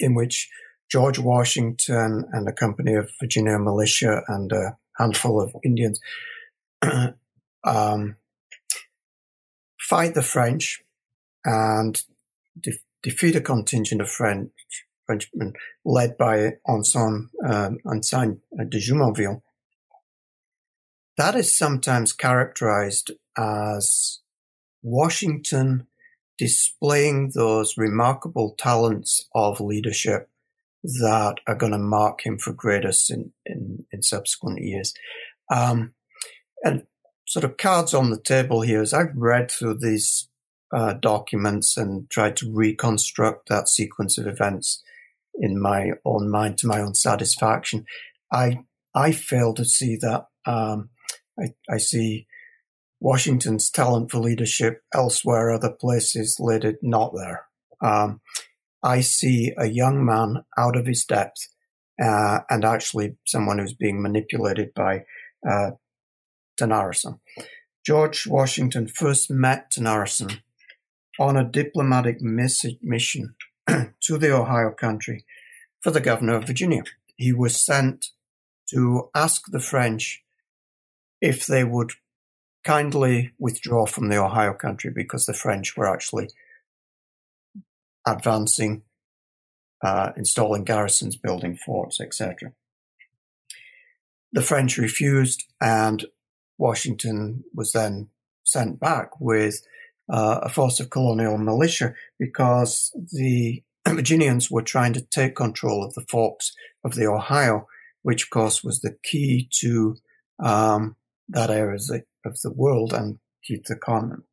in 0.00 0.14
which 0.14 0.50
George 0.90 1.18
Washington 1.18 2.24
and 2.32 2.48
a 2.48 2.52
company 2.52 2.94
of 2.94 3.10
Virginia 3.20 3.58
militia 3.58 4.22
and 4.28 4.52
a 4.52 4.76
handful 4.98 5.40
of 5.40 5.54
Indians 5.64 6.00
um, 7.64 8.16
fight 9.80 10.14
the 10.14 10.22
French 10.22 10.82
and 11.44 12.02
de- 12.60 12.78
defeat 13.02 13.36
a 13.36 13.40
contingent 13.40 14.00
of 14.00 14.10
French 14.10 14.50
Frenchmen 15.06 15.52
led 15.84 16.16
by 16.16 16.52
Anson, 16.66 17.30
um, 17.46 17.78
de 17.84 18.78
Jumonville. 18.78 19.42
That 21.16 21.34
is 21.34 21.56
sometimes 21.56 22.12
characterized 22.12 23.12
as 23.36 24.20
Washington 24.82 25.86
displaying 26.38 27.32
those 27.34 27.76
remarkable 27.76 28.54
talents 28.58 29.28
of 29.34 29.60
leadership 29.60 30.28
that 30.82 31.36
are 31.46 31.54
going 31.54 31.72
to 31.72 31.78
mark 31.78 32.26
him 32.26 32.38
for 32.38 32.52
greatness 32.52 33.10
in, 33.10 33.32
in, 33.46 33.86
in 33.92 34.02
subsequent 34.02 34.60
years. 34.60 34.92
Um, 35.50 35.94
and 36.62 36.86
sort 37.26 37.44
of 37.44 37.56
cards 37.56 37.94
on 37.94 38.10
the 38.10 38.20
table 38.20 38.62
here, 38.62 38.82
as 38.82 38.92
I've 38.92 39.14
read 39.14 39.50
through 39.50 39.78
these 39.78 40.28
uh, 40.74 40.94
documents 40.94 41.76
and 41.76 42.10
tried 42.10 42.36
to 42.36 42.52
reconstruct 42.52 43.48
that 43.48 43.68
sequence 43.68 44.18
of 44.18 44.26
events, 44.26 44.82
in 45.36 45.60
my 45.60 45.92
own 46.04 46.30
mind 46.30 46.58
to 46.58 46.66
my 46.66 46.80
own 46.80 46.94
satisfaction. 46.94 47.84
I 48.32 48.64
I 48.94 49.12
fail 49.12 49.54
to 49.54 49.64
see 49.64 49.96
that 49.96 50.26
Um, 50.46 50.90
I, 51.40 51.54
I, 51.68 51.78
see 51.78 52.26
Washington's 53.00 53.70
talent 53.70 54.10
for 54.10 54.18
leadership 54.18 54.82
elsewhere, 54.92 55.50
other 55.50 55.70
places 55.70 56.36
laid 56.38 56.64
it 56.64 56.76
not 56.82 57.12
there. 57.16 57.46
Um, 57.80 58.20
I 58.82 59.00
see 59.00 59.52
a 59.56 59.66
young 59.66 60.04
man 60.04 60.44
out 60.58 60.76
of 60.76 60.86
his 60.86 61.04
depth, 61.04 61.48
uh, 62.00 62.40
and 62.50 62.64
actually 62.64 63.16
someone 63.24 63.58
who's 63.58 63.74
being 63.74 64.02
manipulated 64.02 64.74
by 64.74 65.04
uh, 65.48 65.70
Tanaghrisson. 66.60 67.20
George 67.84 68.26
Washington 68.26 68.86
first 68.86 69.30
met 69.30 69.72
Tanaghrisson 69.72 70.40
on 71.18 71.36
a 71.36 71.44
diplomatic 71.44 72.20
mission 72.20 73.34
to 73.68 74.18
the 74.18 74.34
Ohio 74.34 74.70
country 74.70 75.24
for 75.80 75.90
the 75.90 76.00
governor 76.00 76.36
of 76.36 76.46
Virginia. 76.46 76.82
He 77.16 77.32
was 77.32 77.60
sent 77.60 78.10
to 78.70 79.10
ask 79.14 79.50
the 79.50 79.60
French 79.60 80.22
if 81.20 81.46
they 81.46 81.64
would 81.64 81.92
kindly 82.64 83.32
withdraw 83.38 83.86
from 83.86 84.08
the 84.08 84.16
Ohio 84.16 84.54
country 84.54 84.90
because 84.94 85.26
the 85.26 85.34
French 85.34 85.76
were 85.76 85.86
actually 85.86 86.28
advancing, 88.06 88.82
uh, 89.82 90.12
installing 90.16 90.64
garrisons, 90.64 91.16
building 91.16 91.56
forts, 91.56 92.00
etc. 92.00 92.52
The 94.32 94.42
French 94.42 94.78
refused, 94.78 95.44
and 95.60 96.06
Washington 96.58 97.44
was 97.54 97.72
then 97.72 98.08
sent 98.42 98.80
back 98.80 99.20
with 99.20 99.62
uh, 100.10 100.40
a 100.42 100.48
force 100.48 100.80
of 100.80 100.90
colonial 100.90 101.38
militia 101.38 101.94
because 102.18 102.90
the 103.12 103.62
Virginians 103.88 104.50
were 104.50 104.62
trying 104.62 104.92
to 104.94 105.02
take 105.02 105.36
control 105.36 105.84
of 105.84 105.94
the 105.94 106.04
forks 106.08 106.52
of 106.84 106.94
the 106.94 107.06
Ohio, 107.06 107.66
which 108.02 108.24
of 108.24 108.30
course 108.30 108.62
was 108.62 108.80
the 108.80 108.96
key 109.02 109.48
to 109.60 109.96
um, 110.42 110.96
that 111.28 111.50
area 111.50 111.78
of 112.24 112.40
the 112.42 112.52
world 112.52 112.92
and 112.92 113.18
keep 113.42 113.64
the 113.66 113.76
continent. 113.76 114.24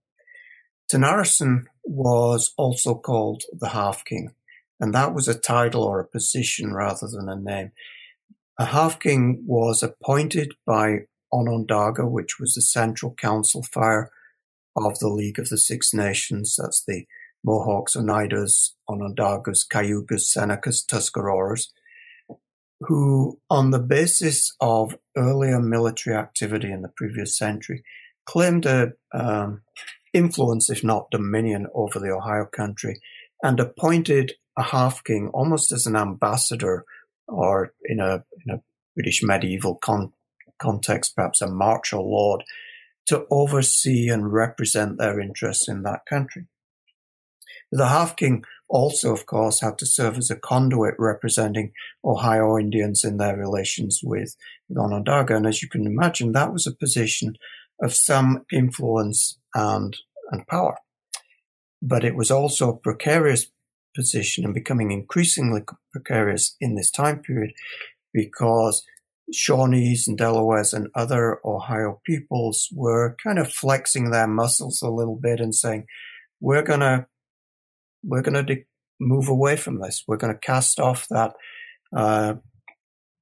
Tanaghrisson 0.91 1.65
was 1.83 2.53
also 2.57 2.95
called 2.95 3.43
the 3.57 3.69
Half 3.69 4.03
King, 4.03 4.33
and 4.79 4.93
that 4.93 5.13
was 5.13 5.27
a 5.27 5.39
title 5.39 5.83
or 5.83 5.99
a 5.99 6.07
position 6.07 6.73
rather 6.73 7.07
than 7.07 7.29
a 7.29 7.35
name. 7.35 7.71
A 8.59 8.65
Half 8.65 8.99
King 8.99 9.43
was 9.45 9.81
appointed 9.81 10.53
by 10.65 11.05
Onondaga, 11.31 12.05
which 12.05 12.39
was 12.39 12.53
the 12.53 12.61
central 12.61 13.13
council 13.13 13.63
fire 13.63 14.11
of 14.75 14.99
the 14.99 15.09
League 15.09 15.39
of 15.39 15.49
the 15.49 15.57
Six 15.57 15.93
Nations. 15.93 16.55
That's 16.57 16.83
the 16.85 17.05
Mohawks, 17.43 17.95
Oneidas, 17.95 18.71
Onondagas, 18.89 19.67
Cayugas, 19.71 20.25
Senecas, 20.35 20.85
Tuscaroras, 20.85 21.67
who, 22.81 23.39
on 23.49 23.71
the 23.71 23.79
basis 23.79 24.55
of 24.59 24.97
earlier 25.15 25.59
military 25.59 26.15
activity 26.15 26.71
in 26.71 26.81
the 26.81 26.91
previous 26.95 27.37
century, 27.37 27.83
claimed 28.25 28.65
a 28.65 28.93
um, 29.13 29.61
influence, 30.13 30.69
if 30.69 30.83
not 30.83 31.11
dominion, 31.11 31.67
over 31.73 31.99
the 31.99 32.11
Ohio 32.11 32.45
country, 32.45 32.99
and 33.43 33.59
appointed 33.59 34.33
a 34.57 34.63
half 34.63 35.03
king 35.03 35.29
almost 35.33 35.71
as 35.71 35.85
an 35.85 35.95
ambassador, 35.95 36.85
or 37.27 37.73
in 37.83 37.99
a, 37.99 38.23
in 38.45 38.53
a 38.53 38.61
British 38.95 39.21
medieval 39.23 39.75
con- 39.75 40.13
context, 40.61 41.15
perhaps 41.15 41.41
a 41.41 41.47
marcher 41.47 41.97
lord, 41.97 42.43
to 43.07 43.25
oversee 43.29 44.09
and 44.09 44.31
represent 44.31 44.97
their 44.97 45.19
interests 45.19 45.67
in 45.67 45.83
that 45.83 46.05
country. 46.07 46.45
The 47.71 47.87
half 47.87 48.15
king 48.15 48.43
also, 48.69 49.13
of 49.13 49.25
course, 49.25 49.61
had 49.61 49.77
to 49.79 49.85
serve 49.85 50.17
as 50.17 50.29
a 50.29 50.35
conduit 50.35 50.95
representing 50.97 51.73
Ohio 52.03 52.57
Indians 52.57 53.03
in 53.03 53.17
their 53.17 53.35
relations 53.35 54.01
with 54.03 54.35
Onondaga. 54.75 55.35
And 55.35 55.45
as 55.45 55.61
you 55.61 55.69
can 55.69 55.85
imagine, 55.85 56.31
that 56.31 56.53
was 56.53 56.67
a 56.67 56.75
position 56.75 57.37
of 57.81 57.93
some 57.93 58.45
influence 58.51 59.37
and, 59.55 59.95
and 60.31 60.47
power. 60.47 60.77
But 61.81 62.03
it 62.03 62.15
was 62.15 62.31
also 62.31 62.69
a 62.69 62.77
precarious 62.77 63.47
position 63.95 64.45
and 64.45 64.53
becoming 64.53 64.91
increasingly 64.91 65.63
precarious 65.91 66.55
in 66.61 66.75
this 66.75 66.91
time 66.91 67.19
period 67.19 67.53
because 68.13 68.83
Shawnees 69.33 70.07
and 70.07 70.17
Delawares 70.17 70.73
and 70.73 70.89
other 70.95 71.39
Ohio 71.45 72.01
peoples 72.05 72.69
were 72.73 73.15
kind 73.23 73.39
of 73.39 73.51
flexing 73.51 74.11
their 74.11 74.27
muscles 74.27 74.81
a 74.81 74.89
little 74.89 75.15
bit 75.15 75.39
and 75.39 75.55
saying, 75.55 75.85
we're 76.39 76.63
going 76.63 76.79
to, 76.81 77.05
we're 78.03 78.21
going 78.21 78.45
to 78.45 78.55
de- 78.55 78.65
move 78.99 79.29
away 79.29 79.55
from 79.55 79.79
this. 79.79 80.03
We're 80.07 80.17
going 80.17 80.33
to 80.33 80.39
cast 80.39 80.79
off 80.79 81.07
that, 81.09 81.33
uh, 81.95 82.35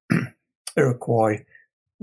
Iroquois, 0.77 1.45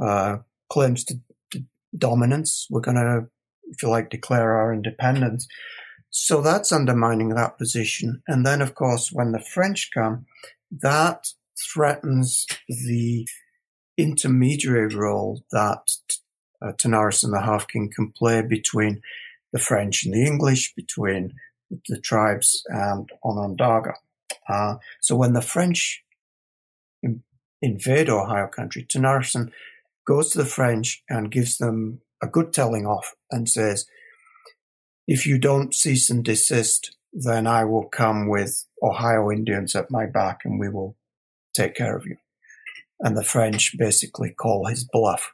uh, 0.02 0.38
claims 0.70 1.04
to, 1.04 1.20
to 1.52 1.64
dominance. 1.96 2.66
We're 2.70 2.80
going 2.80 2.96
to, 2.96 3.28
if 3.70 3.82
you 3.82 3.88
like, 3.88 4.10
declare 4.10 4.56
our 4.56 4.72
independence. 4.72 5.48
So 6.10 6.40
that's 6.40 6.72
undermining 6.72 7.30
that 7.30 7.58
position. 7.58 8.22
And 8.26 8.46
then, 8.46 8.62
of 8.62 8.74
course, 8.74 9.10
when 9.12 9.32
the 9.32 9.40
French 9.40 9.90
come, 9.92 10.26
that 10.70 11.26
threatens 11.58 12.46
the 12.68 13.26
intermediary 13.96 14.94
role 14.94 15.42
that 15.52 15.90
uh, 16.62 16.72
Tanaris 16.72 17.22
and 17.24 17.32
the 17.32 17.42
Half 17.42 17.68
King 17.68 17.90
can 17.94 18.12
play 18.12 18.42
between 18.42 19.02
the 19.52 19.58
French 19.58 20.04
and 20.04 20.14
the 20.14 20.24
English, 20.24 20.74
between 20.74 21.34
the 21.88 21.98
tribes 21.98 22.62
and 22.66 23.08
Onondaga. 23.24 23.94
Uh, 24.48 24.76
so 25.00 25.16
when 25.16 25.32
the 25.32 25.42
French 25.42 26.04
in, 27.02 27.22
invade 27.60 28.08
Ohio 28.08 28.46
country, 28.46 28.84
Tanaghrisson 28.84 29.50
goes 30.06 30.30
to 30.30 30.38
the 30.38 30.44
French 30.44 31.02
and 31.08 31.30
gives 31.30 31.58
them 31.58 32.00
a 32.22 32.26
good 32.26 32.52
telling 32.52 32.86
off 32.86 33.14
and 33.30 33.48
says, 33.48 33.86
if 35.06 35.26
you 35.26 35.38
don't 35.38 35.74
cease 35.74 36.10
and 36.10 36.24
desist, 36.24 36.96
then 37.12 37.46
I 37.46 37.64
will 37.64 37.84
come 37.84 38.28
with 38.28 38.66
Ohio 38.82 39.30
Indians 39.30 39.74
at 39.74 39.90
my 39.90 40.06
back 40.06 40.40
and 40.44 40.60
we 40.60 40.68
will 40.68 40.96
take 41.54 41.74
care 41.74 41.96
of 41.96 42.06
you 42.06 42.16
and 43.00 43.16
the 43.16 43.24
French 43.24 43.76
basically 43.78 44.30
call 44.30 44.66
his 44.66 44.84
bluff. 44.84 45.32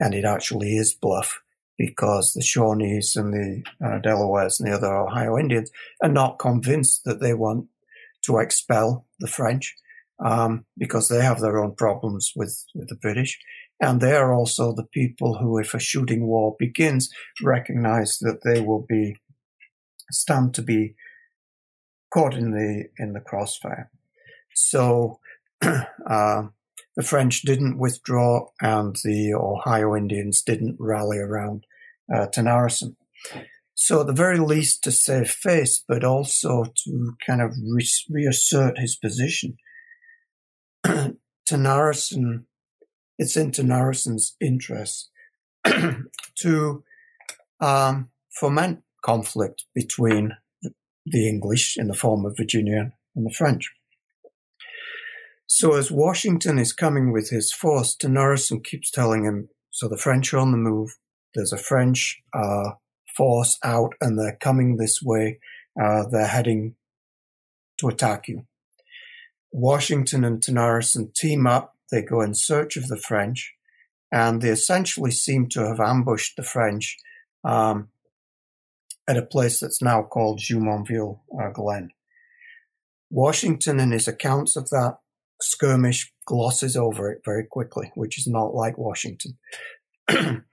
And 0.00 0.14
it 0.14 0.24
actually 0.24 0.76
is 0.76 0.94
bluff 0.94 1.40
because 1.78 2.32
the 2.32 2.42
Shawnees 2.42 3.16
and 3.16 3.32
the 3.32 3.62
uh, 3.84 3.98
Delawares 4.00 4.60
and 4.60 4.70
the 4.70 4.76
other 4.76 4.94
Ohio 4.94 5.38
Indians 5.38 5.70
are 6.02 6.08
not 6.08 6.38
convinced 6.38 7.02
that 7.04 7.20
they 7.20 7.34
want 7.34 7.66
to 8.24 8.38
expel 8.38 9.06
the 9.18 9.26
French 9.26 9.74
um, 10.24 10.64
because 10.78 11.08
they 11.08 11.22
have 11.22 11.40
their 11.40 11.58
own 11.58 11.74
problems 11.74 12.32
with, 12.36 12.64
with 12.74 12.88
the 12.88 12.96
British. 12.96 13.38
And 13.80 14.00
they 14.00 14.12
are 14.12 14.32
also 14.32 14.72
the 14.72 14.86
people 14.86 15.38
who, 15.38 15.58
if 15.58 15.74
a 15.74 15.80
shooting 15.80 16.26
war 16.26 16.54
begins, 16.58 17.10
recognize 17.42 18.18
that 18.20 18.42
they 18.44 18.60
will 18.60 18.86
be 18.88 19.16
stand 20.12 20.54
to 20.54 20.62
be 20.62 20.94
caught 22.12 22.34
in 22.34 22.52
the 22.52 22.84
in 22.98 23.12
the 23.12 23.20
crossfire. 23.20 23.90
So 24.54 25.18
uh, 26.06 26.42
the 26.96 27.02
French 27.02 27.42
didn't 27.42 27.78
withdraw 27.78 28.46
and 28.60 28.96
the 29.04 29.34
Ohio 29.34 29.96
Indians 29.96 30.42
didn't 30.42 30.76
rally 30.78 31.18
around 31.18 31.64
uh. 32.12 32.26
So, 33.74 34.00
at 34.00 34.06
the 34.06 34.12
very 34.12 34.38
least, 34.38 34.84
to 34.84 34.92
save 34.92 35.30
face, 35.30 35.82
but 35.88 36.04
also 36.04 36.64
to 36.84 37.12
kind 37.26 37.40
of 37.40 37.52
re- 37.68 37.88
reassert 38.10 38.78
his 38.78 38.96
position, 38.96 39.56
Tanaghrisson, 41.48 42.44
it's 43.18 43.36
in 43.36 43.50
Tanaghrisson's 43.50 44.36
interest 44.40 45.10
to 46.38 46.84
um, 47.60 48.10
foment 48.30 48.82
conflict 49.04 49.64
between 49.74 50.32
the 51.06 51.28
English 51.28 51.76
in 51.76 51.88
the 51.88 51.94
form 51.94 52.24
of 52.24 52.36
Virginia 52.36 52.92
and 53.16 53.26
the 53.26 53.34
French. 53.34 53.70
So 55.46 55.74
as 55.74 55.90
Washington 55.90 56.58
is 56.58 56.72
coming 56.72 57.12
with 57.12 57.30
his 57.30 57.52
force, 57.52 57.96
Tanaghrisson 57.96 58.64
keeps 58.64 58.90
telling 58.90 59.24
him, 59.24 59.48
so 59.70 59.88
the 59.88 59.98
French 59.98 60.32
are 60.32 60.38
on 60.38 60.50
the 60.50 60.58
move. 60.58 60.96
There's 61.34 61.52
a 61.52 61.58
French 61.58 62.22
uh, 62.32 62.72
force 63.16 63.58
out 63.62 63.92
and 64.00 64.18
they're 64.18 64.38
coming 64.40 64.76
this 64.76 65.00
way. 65.02 65.40
Uh, 65.80 66.04
they're 66.10 66.26
heading 66.26 66.76
to 67.80 67.88
attack 67.88 68.28
you. 68.28 68.46
Washington 69.52 70.24
and 70.24 70.40
Tanaghrisson 70.40 71.14
team 71.14 71.46
up. 71.46 71.76
They 71.90 72.02
go 72.02 72.22
in 72.22 72.34
search 72.34 72.76
of 72.76 72.88
the 72.88 72.96
French 72.96 73.54
and 74.10 74.40
they 74.40 74.48
essentially 74.48 75.10
seem 75.10 75.48
to 75.50 75.66
have 75.66 75.80
ambushed 75.80 76.36
the 76.36 76.42
French 76.42 76.96
um, 77.44 77.88
at 79.08 79.16
a 79.16 79.22
place 79.22 79.60
that's 79.60 79.82
now 79.82 80.02
called 80.02 80.38
Jumonville 80.38 81.20
uh, 81.40 81.50
Glen. 81.50 81.90
Washington, 83.10 83.78
in 83.78 83.90
his 83.90 84.08
accounts 84.08 84.56
of 84.56 84.70
that, 84.70 84.98
skirmish 85.42 86.12
glosses 86.26 86.76
over 86.76 87.10
it 87.10 87.22
very 87.24 87.44
quickly, 87.44 87.90
which 87.94 88.18
is 88.18 88.26
not 88.26 88.54
like 88.54 88.78
Washington. 88.78 89.38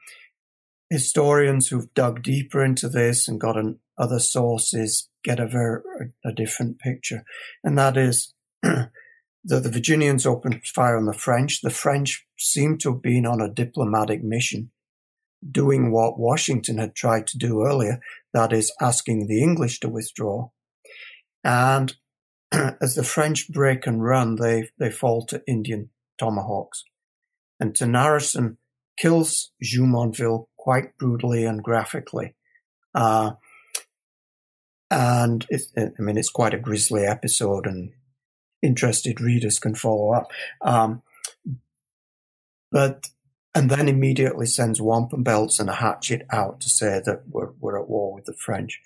Historians 0.90 1.68
who've 1.68 1.94
dug 1.94 2.24
deeper 2.24 2.64
into 2.64 2.90
this 2.90 3.28
and 3.28 3.40
gotten 3.40 3.80
other 3.98 4.20
sources 4.20 5.10
get 5.24 5.40
a 5.40 5.48
very 5.48 5.82
a 6.26 6.32
different 6.32 6.80
picture, 6.80 7.24
and 7.64 7.78
that 7.78 7.98
is 7.98 8.34
that 8.64 8.90
the 9.44 9.72
Virginians 9.72 10.26
opened 10.26 10.66
fire 10.66 10.98
on 10.98 11.06
the 11.06 11.14
French. 11.14 11.62
The 11.62 11.70
French 11.70 12.26
seem 12.38 12.78
to 12.80 12.94
have 12.94 13.02
been 13.02 13.26
on 13.26 13.42
a 13.42 13.54
diplomatic 13.54 14.24
mission, 14.24 14.72
doing 15.50 15.92
what 15.92 16.20
Washington 16.20 16.78
had 16.78 16.96
tried 16.96 17.28
to 17.28 17.38
do 17.38 17.64
earlier, 17.66 18.00
that 18.34 18.52
is, 18.52 18.74
asking 18.82 19.28
the 19.28 19.44
English 19.44 19.80
to 19.82 19.90
withdraw. 19.90 20.50
And 21.44 21.96
as 22.82 22.96
the 22.96 23.04
French 23.04 23.50
break 23.50 23.86
and 23.86 24.04
run, 24.04 24.36
they, 24.36 24.70
they 24.78 24.90
fall 24.90 25.26
to 25.28 25.44
Indian 25.48 25.90
tomahawks. 26.18 26.84
And 27.60 27.74
Tanaghrisson 27.74 28.58
kills 28.98 29.52
Jumonville 29.64 30.48
quite 30.58 30.98
brutally 30.98 31.46
and 31.46 31.64
graphically. 31.64 32.36
Uh, 32.94 33.32
and 34.92 35.46
I 35.78 35.90
mean, 36.00 36.18
it's 36.18 36.30
quite 36.30 36.54
a 36.54 36.60
grisly 36.60 37.06
episode, 37.06 37.68
and 37.68 37.92
interested 38.62 39.22
readers 39.22 39.60
can 39.60 39.76
follow 39.76 40.14
up. 40.14 40.32
Um, 40.62 41.04
but 42.72 43.10
and 43.56 43.70
then 43.70 43.90
immediately 43.90 44.46
sends 44.46 44.82
wampum 44.82 45.24
belts 45.24 45.60
and 45.60 45.70
a 45.70 45.76
hatchet 45.76 46.26
out 46.32 46.62
to 46.62 46.70
say 46.70 47.02
that 47.04 47.24
we're, 47.28 47.52
we're 47.60 47.80
at 47.80 47.90
war 47.90 48.14
with 48.14 48.26
the 48.26 48.34
French. 48.34 48.80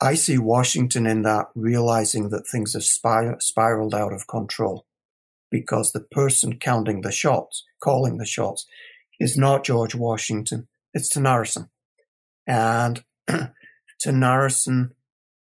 I 0.00 0.14
see 0.14 0.38
Washington 0.38 1.06
in 1.06 1.22
that 1.22 1.48
realizing 1.54 2.30
that 2.30 2.46
things 2.46 2.72
have 2.72 2.84
spir- 2.84 3.36
spiraled 3.40 3.94
out 3.94 4.12
of 4.12 4.26
control 4.26 4.86
because 5.50 5.92
the 5.92 6.00
person 6.00 6.58
counting 6.58 7.02
the 7.02 7.12
shots, 7.12 7.64
calling 7.82 8.16
the 8.16 8.24
shots, 8.24 8.66
is 9.18 9.36
not 9.36 9.64
George 9.64 9.94
Washington. 9.94 10.68
It's 10.94 11.14
Tanaghrisson. 11.14 11.68
And 12.46 13.04
Tanaghrisson, 14.02 14.92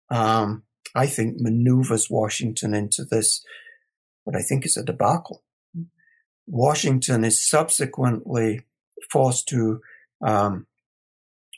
um, 0.10 0.64
I 0.96 1.08
think, 1.08 1.36
maneuvers 1.40 2.10
Washington 2.10 2.74
into 2.74 3.04
this, 3.04 3.44
what 4.24 4.38
I 4.38 4.42
think 4.42 4.66
is 4.66 4.78
a 4.78 4.84
debacle. 4.84 5.44
Washington 6.48 7.26
is 7.26 7.46
subsequently 7.46 8.62
forced 9.10 9.48
to 9.50 9.82
um, 10.22 10.68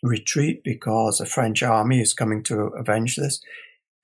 retreat 0.04 0.64
because 0.64 1.20
a 1.20 1.26
French 1.26 1.64
army 1.64 2.02
is 2.02 2.14
coming 2.14 2.44
to 2.44 2.72
avenge 2.78 3.16
this. 3.16 3.42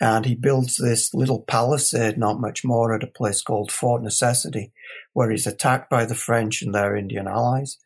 And 0.01 0.25
he 0.25 0.35
builds 0.35 0.77
this 0.77 1.13
little 1.13 1.41
palisade, 1.41 2.17
not 2.17 2.41
much 2.41 2.65
more, 2.65 2.93
at 2.93 3.03
a 3.03 3.07
place 3.07 3.41
called 3.41 3.71
Fort 3.71 4.01
Necessity, 4.01 4.73
where 5.13 5.31
he's 5.31 5.47
attacked 5.47 5.89
by 5.89 6.05
the 6.05 6.15
French 6.15 6.61
and 6.61 6.73
their 6.73 6.95
Indian 6.95 7.27
allies. 7.27 7.77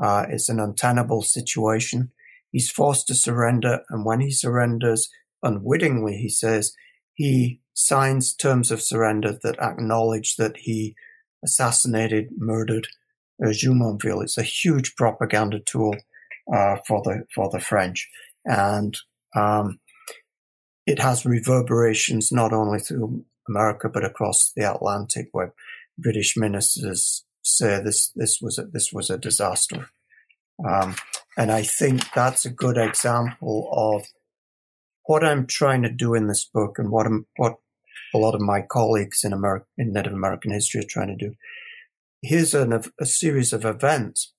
Uh, 0.00 0.26
it's 0.28 0.48
an 0.48 0.60
untenable 0.60 1.22
situation. 1.22 2.12
He's 2.52 2.70
forced 2.70 3.08
to 3.08 3.14
surrender, 3.14 3.80
and 3.88 4.04
when 4.04 4.20
he 4.20 4.30
surrenders, 4.30 5.10
unwittingly, 5.42 6.18
he 6.18 6.28
says, 6.28 6.74
he 7.12 7.60
signs 7.72 8.34
terms 8.34 8.70
of 8.70 8.82
surrender 8.82 9.36
that 9.42 9.58
acknowledge 9.60 10.36
that 10.36 10.56
he 10.58 10.94
assassinated, 11.44 12.28
murdered 12.36 12.86
uh, 13.44 13.48
Jumonville. 13.48 14.22
It's 14.22 14.38
a 14.38 14.42
huge 14.42 14.94
propaganda 14.94 15.58
tool 15.58 15.96
uh, 16.52 16.76
for 16.86 17.02
the 17.02 17.24
for 17.34 17.50
the 17.50 17.60
French, 17.60 18.08
and 18.44 18.96
um, 19.36 19.80
it 20.86 20.98
has 20.98 21.24
reverberations 21.24 22.32
not 22.32 22.52
only 22.52 22.78
through 22.78 23.24
America 23.48 23.88
but 23.88 24.04
across 24.04 24.52
the 24.56 24.70
Atlantic, 24.70 25.28
where 25.32 25.54
British 25.98 26.36
ministers 26.36 27.24
say 27.42 27.80
this 27.82 28.10
this 28.14 28.38
was 28.40 28.58
a, 28.58 28.64
this 28.64 28.92
was 28.92 29.10
a 29.10 29.18
disaster, 29.18 29.88
um, 30.68 30.96
and 31.36 31.50
I 31.50 31.62
think 31.62 32.12
that's 32.14 32.44
a 32.44 32.50
good 32.50 32.76
example 32.76 33.68
of 33.72 34.06
what 35.06 35.24
I'm 35.24 35.46
trying 35.46 35.82
to 35.82 35.90
do 35.90 36.14
in 36.14 36.28
this 36.28 36.44
book 36.44 36.78
and 36.78 36.90
what 36.90 37.06
I'm, 37.06 37.26
what 37.36 37.56
a 38.14 38.18
lot 38.18 38.34
of 38.34 38.40
my 38.40 38.62
colleagues 38.62 39.24
in 39.24 39.32
America, 39.32 39.66
in 39.76 39.92
Native 39.92 40.12
American 40.12 40.52
history 40.52 40.80
are 40.80 40.88
trying 40.88 41.16
to 41.16 41.28
do. 41.28 41.34
Here's 42.22 42.54
an, 42.54 42.72
a 42.98 43.06
series 43.06 43.52
of 43.52 43.64
events 43.64 44.32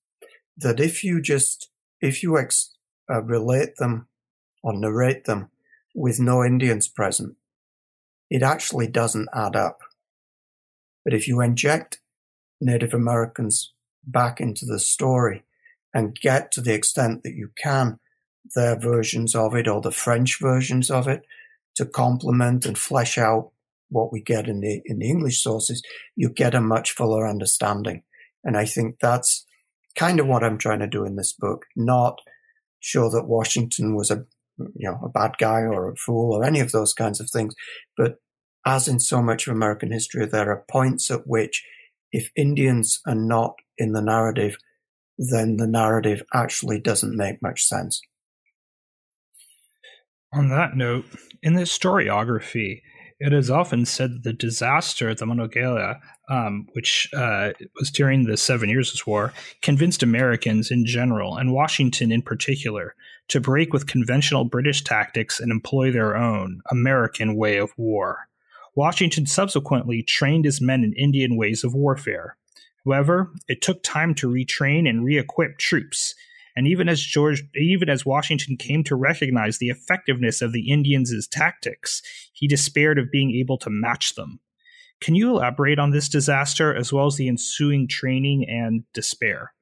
that 0.58 0.80
if 0.80 1.04
you 1.04 1.22
just, 1.22 1.70
if 2.02 2.24
you 2.24 2.38
ex, 2.38 2.76
uh, 3.12 3.22
relate 3.24 3.76
them 3.78 4.08
or 4.64 4.74
narrate 4.74 5.26
them 5.26 5.50
with 5.94 6.20
no 6.20 6.44
Indians 6.44 6.88
present, 6.88 7.36
it 8.30 8.42
actually 8.42 8.88
doesn't 8.88 9.30
add 9.34 9.56
up. 9.56 9.80
But 11.04 11.14
if 11.14 11.28
you 11.28 11.42
inject 11.42 12.00
Native 12.60 12.94
Americans 12.94 13.74
back 14.06 14.40
into 14.40 14.66
the 14.66 14.80
story 14.80 15.44
and 15.94 16.20
get 16.20 16.52
to 16.52 16.62
the 16.62 16.74
extent 16.74 17.24
that 17.24 17.36
you 17.36 17.52
can 17.62 18.00
their 18.54 18.78
versions 18.78 19.34
of 19.34 19.56
it 19.56 19.68
or 19.68 19.82
the 19.82 19.92
French 19.92 20.40
versions 20.40 20.92
of 20.92 21.08
it 21.08 21.24
to 21.76 21.86
complement 21.86 22.66
and 22.66 22.78
flesh 22.78 23.18
out 23.18 23.52
what 23.90 24.12
we 24.12 24.22
get 24.22 24.48
in 24.48 24.62
the 24.62 24.82
in 24.86 25.00
the 25.00 25.10
English 25.10 25.42
sources, 25.42 25.82
you 26.16 26.30
get 26.30 26.56
a 26.56 26.62
much 26.62 26.92
fuller 26.92 27.28
understanding. 27.28 28.04
And 28.44 28.58
I 28.58 28.66
think 28.66 28.98
that's 29.00 29.45
kind 29.96 30.20
of 30.20 30.28
what 30.28 30.44
I'm 30.44 30.58
trying 30.58 30.80
to 30.80 30.88
do 30.88 31.06
in 31.06 31.16
this 31.16 31.34
book, 31.34 31.66
not 31.76 32.20
show 32.80 33.10
that 33.10 33.28
Washington 33.28 33.96
was 33.96 34.12
a 34.12 34.26
you 34.58 34.90
know 34.90 35.00
a 35.04 35.10
bad 35.10 35.34
guy 35.38 35.62
or 35.62 35.90
a 35.90 35.96
fool 35.96 36.34
or 36.34 36.44
any 36.44 36.60
of 36.60 36.72
those 36.72 36.94
kinds 36.94 37.20
of 37.20 37.30
things, 37.30 37.56
but 37.98 38.16
as 38.66 38.88
in 38.88 39.00
so 39.00 39.22
much 39.22 39.48
of 39.48 39.54
American 39.54 39.92
history, 39.92 40.26
there 40.26 40.50
are 40.50 40.66
points 40.70 41.12
at 41.12 41.28
which 41.28 41.64
if 42.12 42.32
Indians 42.36 43.00
are 43.06 43.16
not 43.16 43.56
in 43.78 43.92
the 43.92 44.02
narrative, 44.02 44.58
then 45.18 45.58
the 45.58 45.68
narrative 45.68 46.24
actually 46.34 46.80
doesn't 46.80 47.16
make 47.16 47.42
much 47.42 47.64
sense. 47.64 48.02
On 50.34 50.50
that 50.50 50.76
note, 50.76 51.06
in 51.44 51.54
the 51.54 51.62
historiography, 51.62 52.82
it 53.20 53.34
is 53.34 53.50
often 53.50 53.86
said 53.86 54.12
that 54.12 54.24
the 54.24 54.34
disaster 54.34 55.10
at 55.10 55.20
the 55.20 55.26
Monongahela, 55.26 56.00
um, 56.30 56.68
which 56.74 57.10
uh, 57.16 57.52
was 57.80 57.90
during 57.90 58.26
the 58.26 58.36
Seven 58.36 58.70
Years' 58.70 59.06
War, 59.08 59.34
convinced 59.62 60.04
Americans 60.04 60.70
in 60.70 60.86
general, 60.86 61.38
and 61.38 61.54
Washington 61.54 62.12
in 62.12 62.22
particular, 62.22 62.94
to 63.30 63.40
break 63.40 63.74
with 63.74 63.88
conventional 63.88 64.44
British 64.44 64.84
tactics 64.84 65.40
and 65.40 65.52
employ 65.52 65.92
their 65.92 66.16
own 66.16 66.62
American 66.70 67.36
way 67.36 67.58
of 67.58 67.72
war. 67.78 68.28
Washington 68.76 69.26
subsequently 69.26 70.04
trained 70.04 70.44
his 70.44 70.60
men 70.60 70.84
in 70.84 70.94
Indian 70.94 71.38
ways 71.38 71.64
of 71.64 71.74
warfare. 71.74 72.36
However, 72.86 73.32
it 73.48 73.62
took 73.62 73.82
time 73.82 74.14
to 74.16 74.30
retrain 74.30 74.88
and 74.88 75.06
re 75.06 75.18
equip 75.18 75.58
troops, 75.58 76.14
and 76.56 76.68
even 76.68 76.88
as 76.88 77.02
George, 77.02 77.44
even 77.56 77.90
as 77.90 78.06
Washington 78.06 78.56
came 78.58 78.84
to 78.86 78.96
recognize 78.96 79.58
the 79.58 79.70
effectiveness 79.70 80.42
of 80.42 80.54
the 80.54 80.72
Indians' 80.72 81.28
tactics, 81.28 82.02
he 82.34 82.48
despaired 82.48 82.98
of 82.98 83.12
being 83.12 83.32
able 83.32 83.58
to 83.58 83.70
match 83.70 84.16
them. 84.16 84.40
Can 85.02 85.16
you 85.16 85.32
elaborate 85.32 85.80
on 85.80 85.92
this 85.92 86.08
disaster 86.08 86.74
as 86.74 86.94
well 86.94 87.08
as 87.08 87.18
the 87.18 87.28
ensuing 87.28 87.88
training 87.88 88.46
and 88.50 88.84
despair? 88.94 89.54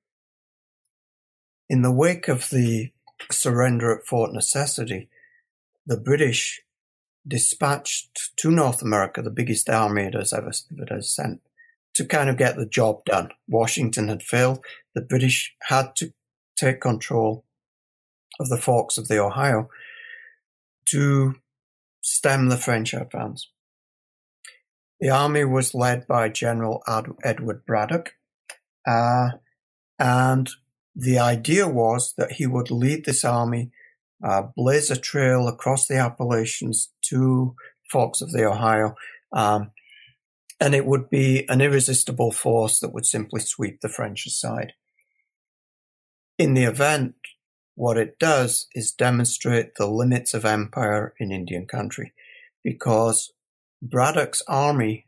In 1.70 1.82
the 1.82 1.92
wake 1.92 2.28
of 2.28 2.50
the 2.50 2.92
surrender 3.32 3.98
at 3.98 4.06
Fort 4.06 4.32
Necessity, 4.32 5.10
the 5.86 5.98
British 5.98 6.62
dispatched 7.28 8.32
to 8.38 8.52
North 8.52 8.82
America 8.82 9.22
the 9.22 9.32
biggest 9.32 9.70
army 9.70 10.04
it 10.04 10.14
has 10.14 10.34
ever 10.34 10.52
it 10.78 10.90
has 10.90 11.10
sent 11.10 11.42
to 11.96 12.06
kind 12.06 12.30
of 12.30 12.38
get 12.38 12.56
the 12.56 12.66
job 12.66 13.06
done. 13.06 13.30
Washington 13.48 14.10
had 14.10 14.22
failed. 14.22 14.64
The 14.94 15.02
British 15.02 15.56
had 15.64 15.96
to 15.98 16.14
take 16.56 16.82
control 16.82 17.46
of 18.40 18.50
the 18.50 18.58
forks 18.58 18.98
of 18.98 19.08
the 19.08 19.20
Ohio 19.20 19.70
to 20.86 21.36
stem 22.02 22.50
the 22.50 22.58
French 22.58 22.94
advance. 22.94 23.50
The 25.00 25.10
army 25.10 25.44
was 25.44 25.74
led 25.74 26.08
by 26.08 26.30
General 26.30 26.84
Edward 27.24 27.66
Braddock, 27.66 28.14
uh, 28.88 29.32
and 30.00 30.50
the 30.96 31.20
idea 31.20 31.68
was 31.68 32.14
that 32.18 32.34
he 32.34 32.46
would 32.46 32.72
lead 32.72 33.06
this 33.06 33.26
army, 33.26 33.72
uh, 34.24 34.44
blaze 34.56 34.92
a 34.92 34.96
trail 34.96 35.48
across 35.48 35.88
the 35.88 35.98
Appalachians 35.98 36.92
to 37.10 37.56
forks 37.90 38.22
of 38.22 38.32
the 38.32 38.46
Ohio, 38.46 38.96
um, 39.34 39.72
and 40.60 40.74
it 40.74 40.86
would 40.86 41.10
be 41.10 41.46
an 41.50 41.60
irresistible 41.60 42.32
force 42.32 42.80
that 42.80 42.94
would 42.94 43.06
simply 43.06 43.42
sweep 43.42 43.82
the 43.82 43.90
French 43.90 44.26
aside 44.26 44.74
in 46.38 46.54
the 46.54 46.64
event, 46.64 47.16
what 47.76 47.98
it 47.98 48.20
does 48.20 48.68
is 48.74 48.92
demonstrate 48.92 49.76
the 49.76 49.88
limits 49.88 50.34
of 50.34 50.46
empire 50.46 51.14
in 51.20 51.32
Indian 51.32 51.66
country 51.66 52.14
because 52.64 53.32
Braddock's 53.82 54.42
army 54.48 55.08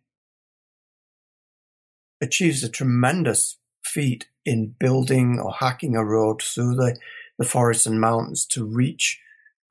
achieves 2.21 2.63
a 2.63 2.69
tremendous 2.69 3.57
feat 3.83 4.27
in 4.45 4.75
building 4.79 5.39
or 5.39 5.53
hacking 5.53 5.95
a 5.95 6.03
road 6.03 6.41
through 6.41 6.75
the, 6.75 6.97
the 7.37 7.45
forests 7.45 7.85
and 7.85 8.01
mountains 8.01 8.45
to 8.45 8.65
reach 8.65 9.19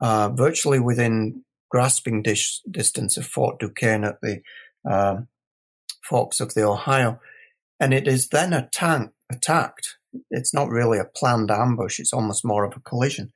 uh, 0.01 0.29
virtually 0.29 0.79
within 0.79 1.45
grasping 1.71 2.23
dis- 2.23 2.61
distance 2.71 3.17
of 3.17 3.27
Fort 3.27 3.59
Duquesne 3.59 4.05
at 4.05 4.21
the 4.21 4.40
um, 4.88 5.29
forks 6.03 6.40
of 6.40 6.55
the 6.55 6.62
Ohio. 6.62 7.21
And 7.81 7.93
it 7.93 8.07
is 8.07 8.29
then 8.29 8.53
attacked, 8.53 9.12
attacked 9.31 9.97
it's 10.31 10.55
not 10.55 10.68
really 10.68 10.98
a 10.98 11.05
planned 11.05 11.50
ambush. 11.50 11.98
It's 11.98 12.12
almost 12.12 12.44
more 12.44 12.64
of 12.64 12.77
a 12.77 12.81
collision 12.81 13.33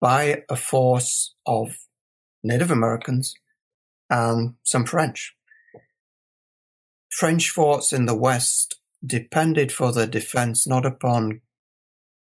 by 0.00 0.42
a 0.48 0.56
force 0.56 1.34
of 1.46 1.76
Native 2.42 2.70
Americans 2.70 3.34
and 4.10 4.54
some 4.62 4.84
French. 4.84 5.34
French 7.10 7.50
forts 7.50 7.92
in 7.92 8.06
the 8.06 8.16
West 8.16 8.78
depended 9.04 9.72
for 9.72 9.92
their 9.92 10.06
defense 10.06 10.66
not 10.66 10.84
upon 10.84 11.40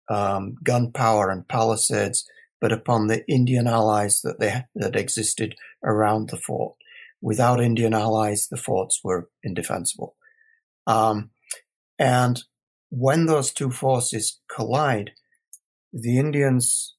um, 0.09 0.55
gunpowder 0.63 1.29
and 1.29 1.47
palisades, 1.47 2.25
but 2.61 2.71
upon 2.71 3.07
the 3.07 3.27
Indian 3.27 3.67
allies 3.67 4.21
that 4.21 4.39
they 4.39 4.63
that 4.75 4.95
existed 4.95 5.55
around 5.83 6.29
the 6.29 6.37
fort. 6.37 6.75
Without 7.21 7.59
Indian 7.59 7.93
allies, 7.93 8.47
the 8.49 8.57
forts 8.57 9.01
were 9.03 9.29
indefensible. 9.43 10.15
Um, 10.85 11.31
and 11.99 12.43
when 12.89 13.25
those 13.25 13.51
two 13.51 13.71
forces 13.71 14.39
collide, 14.53 15.11
the 15.91 16.17
Indians 16.19 16.95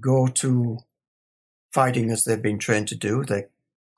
go 0.00 0.26
to 0.26 0.78
fighting 1.72 2.10
as 2.10 2.24
they've 2.24 2.42
been 2.42 2.58
trained 2.58 2.88
to 2.88 2.94
do. 2.96 3.24
They 3.24 3.44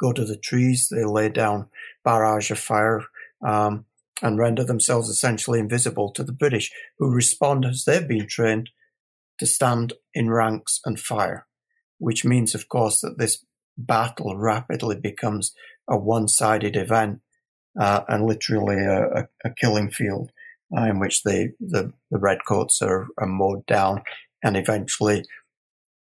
go 0.00 0.12
to 0.12 0.24
the 0.24 0.36
trees, 0.36 0.88
they 0.90 1.04
lay 1.04 1.28
down 1.28 1.68
barrage 2.04 2.50
of 2.50 2.58
fire, 2.58 3.04
um, 3.46 3.84
and 4.22 4.38
render 4.38 4.64
themselves 4.64 5.08
essentially 5.08 5.58
invisible 5.58 6.10
to 6.12 6.24
the 6.24 6.32
British, 6.32 6.72
who 6.98 7.10
respond 7.10 7.64
as 7.64 7.84
they've 7.84 8.08
been 8.08 8.26
trained 8.26 8.70
to 9.38 9.46
stand 9.46 9.92
in 10.14 10.30
ranks 10.30 10.80
and 10.84 10.98
fire, 10.98 11.46
which 11.98 12.24
means, 12.24 12.54
of 12.54 12.68
course, 12.68 13.00
that 13.00 13.18
this 13.18 13.44
battle 13.76 14.36
rapidly 14.36 14.96
becomes 14.96 15.54
a 15.88 15.98
one-sided 15.98 16.76
event 16.76 17.20
uh, 17.78 18.02
and 18.08 18.26
literally 18.26 18.78
a, 18.78 19.28
a, 19.44 19.50
killing 19.50 19.90
field 19.90 20.30
uh, 20.76 20.82
in 20.82 20.98
which 20.98 21.22
the, 21.22 21.52
the, 21.60 21.92
the 22.10 22.18
redcoats 22.18 22.80
are, 22.82 23.06
are 23.18 23.26
mowed 23.26 23.66
down. 23.66 24.02
And 24.42 24.56
eventually 24.56 25.24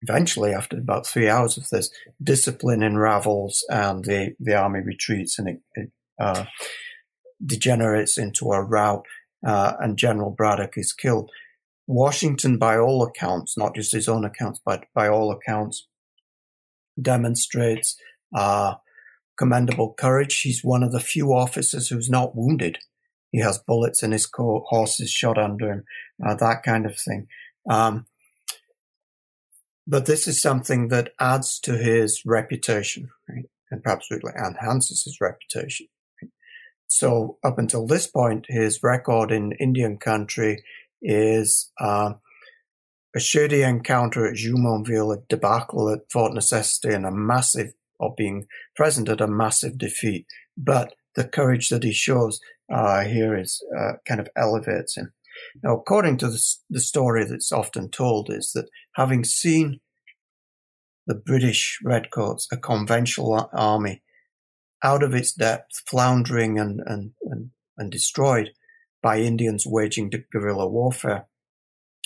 eventually 0.03 0.53
after 0.53 0.79
about 0.79 1.07
three 1.07 1.29
hours 1.29 1.57
of 1.57 1.69
this 1.69 1.91
discipline 2.23 2.83
unravels 2.83 3.65
and 3.69 4.05
the, 4.05 4.35
the 4.41 4.55
army 4.55 4.81
retreats 4.81 5.39
and 5.39 5.49
it, 5.49 5.61
it 5.75 5.91
uh, 6.19 6.45
degenerates 7.45 8.17
into 8.17 8.51
a 8.53 8.63
rout 8.63 9.05
uh, 9.47 9.75
and 9.81 9.99
general 9.99 10.31
braddock 10.31 10.73
is 10.77 10.93
killed. 10.93 11.31
Washington 11.87 12.57
by 12.57 12.79
all 12.79 13.03
accounts 13.03 13.59
not 13.59 13.75
just 13.75 13.93
his 13.93 14.09
own 14.09 14.25
accounts 14.25 14.61
but 14.65 14.85
by 14.95 15.09
all 15.09 15.31
accounts 15.31 15.87
demonstrates 17.01 17.97
uh, 18.35 18.75
commendable 19.41 19.95
courage. 19.95 20.43
He's 20.43 20.63
one 20.63 20.83
of 20.83 20.93
the 20.93 21.01
few 21.01 21.33
officers 21.33 21.89
who's 21.89 22.11
not 22.11 22.37
wounded. 22.37 22.77
He 23.33 23.41
has 23.41 23.57
bullets 23.59 24.03
in 24.03 24.13
his 24.13 24.27
coat, 24.27 24.65
horses 24.67 25.11
shot 25.11 25.39
under 25.39 25.73
him, 25.73 25.85
uh, 26.25 26.35
that 26.35 26.63
kind 26.63 26.85
of 26.85 26.99
thing. 26.99 27.27
Um, 27.69 28.07
but 29.87 30.05
this 30.05 30.29
is 30.29 30.43
something 30.43 30.89
that 30.89 31.15
adds 31.19 31.59
to 31.61 31.79
his 31.79 32.23
reputation, 32.27 33.09
right? 33.31 33.47
And 33.71 33.83
perhaps 33.83 34.11
really 34.11 34.35
enhances 34.37 35.05
his 35.05 35.17
reputation. 35.23 35.87
So 36.87 37.39
up 37.43 37.59
until 37.59 37.87
this 37.87 38.07
point, 38.07 38.45
his 38.49 38.83
record 38.83 39.33
in 39.33 39.53
Indian 39.53 39.97
country 39.97 40.63
is 41.01 41.71
uh, 41.81 42.13
a 43.17 43.21
shady 43.21 43.63
encounter 43.63 44.27
at 44.27 44.37
Jumonville, 44.37 45.17
a 45.17 45.23
debacle 45.31 45.89
at 45.89 46.11
Fort 46.13 46.35
Necessity, 46.35 46.93
and 46.93 47.07
a 47.07 47.11
massive 47.11 47.73
of 48.01 48.17
being 48.17 48.47
present 48.75 49.09
at 49.09 49.21
a 49.21 49.29
massive 49.29 49.79
defeat. 49.79 50.27
But 50.57 50.95
the 51.15 51.25
courage 51.25 51.69
that 51.69 51.83
he 51.83 51.93
shows 51.93 52.41
uh, 52.73 53.05
here 53.05 53.37
is 53.37 53.63
uh, 53.79 53.93
kind 54.07 54.21
of 54.21 54.29
elevates 54.37 54.97
him. 54.97 55.13
Now, 55.63 55.77
according 55.77 56.19
to 56.19 56.29
the, 56.29 56.43
the 56.69 56.81
story 56.81 57.25
that's 57.25 57.53
often 57.53 57.91
told, 57.91 58.31
is 58.31 58.53
that 58.55 58.69
having 58.95 59.25
seen 59.25 59.81
the 61.07 61.15
British 61.15 61.79
redcoats, 61.85 62.47
a 62.53 62.57
conventional 62.57 63.49
army, 63.53 64.03
out 64.83 65.03
of 65.03 65.15
its 65.15 65.33
depth, 65.33 65.83
floundering 65.89 66.59
and, 66.59 66.81
and, 66.87 67.13
and, 67.23 67.51
and 67.77 67.91
destroyed 67.91 68.51
by 69.03 69.19
Indians 69.19 69.67
waging 69.67 70.11
guerrilla 70.33 70.69
warfare, 70.69 71.27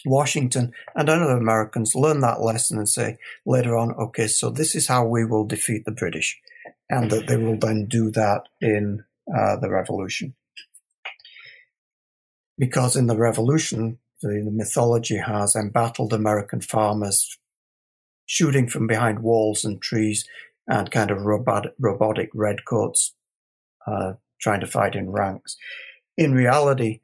Washington 0.04 0.72
and 0.94 1.08
other 1.08 1.30
Americans 1.30 1.94
learn 1.94 2.20
that 2.20 2.40
lesson 2.40 2.78
and 2.78 2.88
say 2.88 3.16
later 3.46 3.76
on, 3.76 3.92
okay, 3.92 4.26
so 4.26 4.50
this 4.50 4.74
is 4.74 4.88
how 4.88 5.06
we 5.06 5.24
will 5.24 5.44
defeat 5.44 5.84
the 5.84 5.92
British, 5.92 6.38
and 6.90 7.10
that 7.10 7.26
they 7.26 7.36
will 7.36 7.58
then 7.58 7.86
do 7.86 8.10
that 8.10 8.42
in 8.60 9.04
uh, 9.34 9.56
the 9.56 9.70
revolution. 9.70 10.34
Because 12.58 12.96
in 12.96 13.06
the 13.06 13.16
revolution, 13.16 13.98
the, 14.22 14.42
the 14.44 14.50
mythology 14.50 15.18
has 15.18 15.56
embattled 15.56 16.12
American 16.12 16.60
farmers 16.60 17.38
shooting 18.26 18.68
from 18.68 18.86
behind 18.86 19.20
walls 19.20 19.64
and 19.64 19.82
trees 19.82 20.26
and 20.66 20.90
kind 20.90 21.10
of 21.10 21.22
robotic, 21.22 21.72
robotic 21.78 22.30
redcoats 22.34 23.14
uh, 23.86 24.14
trying 24.40 24.60
to 24.60 24.66
fight 24.66 24.94
in 24.94 25.10
ranks. 25.10 25.56
In 26.16 26.32
reality, 26.32 27.00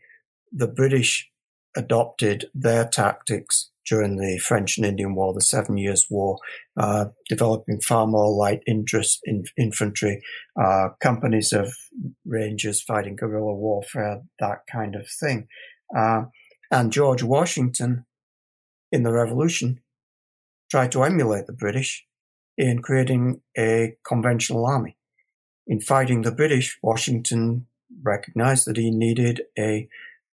the 0.53 0.69
British 0.69 1.31
adopted 1.77 2.51
their 2.55 2.87
tactics 2.87 3.71
during 3.87 4.17
the 4.17 4.39
French 4.39 4.77
and 4.77 4.87
Indian 4.87 5.15
War, 5.15 5.35
the 5.35 5.41
Seven 5.41 5.77
Years' 5.77 6.07
War, 6.11 6.39
uh, 6.77 7.07
developing 7.29 7.81
far 7.81 8.07
more 8.07 8.31
light 8.31 8.63
interest 8.67 9.21
in 9.25 9.45
infantry, 9.59 10.23
uh, 10.61 10.91
companies 11.01 11.53
of 11.53 11.75
rangers 12.25 12.81
fighting 12.83 13.17
guerrilla 13.17 13.55
warfare, 13.55 14.23
that 14.39 14.59
kind 14.71 14.95
of 14.95 15.09
thing. 15.09 15.49
Uh, 15.97 16.25
and 16.71 16.93
George 16.93 17.23
Washington, 17.23 18.05
in 18.93 19.03
the 19.03 19.13
Revolution, 19.13 19.81
tried 20.71 20.93
to 20.93 21.03
emulate 21.03 21.47
the 21.47 21.53
British 21.53 22.07
in 22.57 22.83
creating 22.83 23.41
a 23.59 23.97
conventional 24.07 24.67
army. 24.67 24.97
In 25.67 25.81
fighting 25.81 26.23
the 26.23 26.33
British, 26.33 26.79
Washington 26.83 27.67
recognized 28.03 28.67
that 28.67 28.77
he 28.77 28.91
needed 28.91 29.43
a 29.59 29.89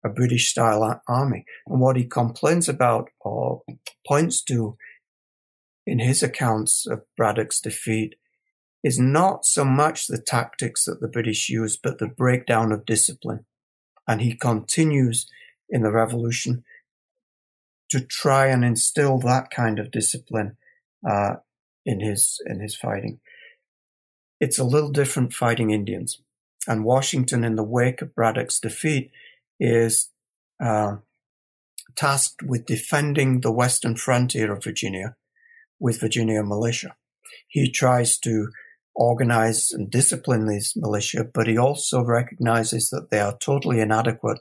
a 0.05 0.09
British 0.09 0.51
style 0.51 1.01
army. 1.09 1.45
And 1.67 1.81
what 1.81 1.97
he 1.97 2.05
complains 2.05 2.69
about 2.69 3.09
or 3.21 3.63
points 4.07 4.43
to 4.45 4.77
in 5.87 5.99
his 5.99 6.23
accounts 6.23 6.87
of 6.87 7.03
Braddock's 7.17 7.61
defeat 7.61 8.15
is 8.85 8.99
not 8.99 9.45
so 9.45 9.65
much 9.65 10.07
the 10.07 10.21
tactics 10.21 10.85
that 10.85 11.01
the 11.01 11.09
British 11.09 11.49
used, 11.49 11.81
but 11.83 11.99
the 11.99 12.09
breakdown 12.09 12.73
of 12.73 12.85
discipline. 12.85 13.45
And 14.09 14.21
he 14.21 14.35
continues 14.35 15.29
in 15.69 15.83
the 15.83 15.93
revolution 15.93 16.65
to 17.91 18.01
try 18.01 18.47
and 18.47 18.65
instill 18.65 19.19
that 19.19 19.51
kind 19.51 19.79
of 19.79 19.91
discipline 19.91 20.57
uh, 21.09 21.35
in 21.85 22.01
his 22.01 22.41
in 22.47 22.61
his 22.61 22.75
fighting. 22.75 23.21
It's 24.41 24.59
a 24.59 24.65
little 24.65 24.91
different 24.91 25.33
fighting 25.33 25.71
Indians. 25.71 26.21
And 26.67 26.85
Washington, 26.85 27.45
in 27.45 27.57
the 27.57 27.63
wake 27.63 28.03
of 28.03 28.15
Braddock's 28.15 28.61
defeat, 28.61 29.11
is 29.63 30.11
uh, 30.61 30.97
tasked 31.95 32.43
with 32.43 32.67
defending 32.67 33.41
the 33.41 33.53
western 33.53 33.95
frontier 33.95 34.53
of 34.53 34.65
Virginia 34.65 35.15
with 35.79 36.01
Virginia 36.01 36.43
militia. 36.43 36.97
He 37.49 37.71
tries 37.71 38.19
to 38.21 38.49
organize 38.95 39.71
and 39.71 39.89
discipline 39.89 40.47
these 40.47 40.73
militia, 40.75 41.25
but 41.33 41.47
he 41.47 41.57
also 41.57 42.03
recognizes 42.03 42.91
that 42.91 43.11
they 43.11 43.21
are 43.21 43.39
totally 43.39 43.81
inadequate 43.81 44.41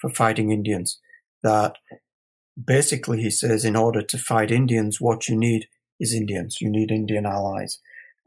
for 0.00 0.10
fighting 0.10 0.50
Indians. 0.50 1.00
That 1.42 1.76
basically, 2.62 3.22
he 3.22 3.30
says, 3.30 3.64
in 3.64 3.76
order 3.76 4.02
to 4.02 4.18
fight 4.18 4.50
Indians, 4.50 5.00
what 5.00 5.28
you 5.28 5.36
need 5.36 5.68
is 6.00 6.12
Indians. 6.12 6.58
You 6.60 6.70
need 6.70 6.90
Indian 6.90 7.24
allies. 7.24 7.78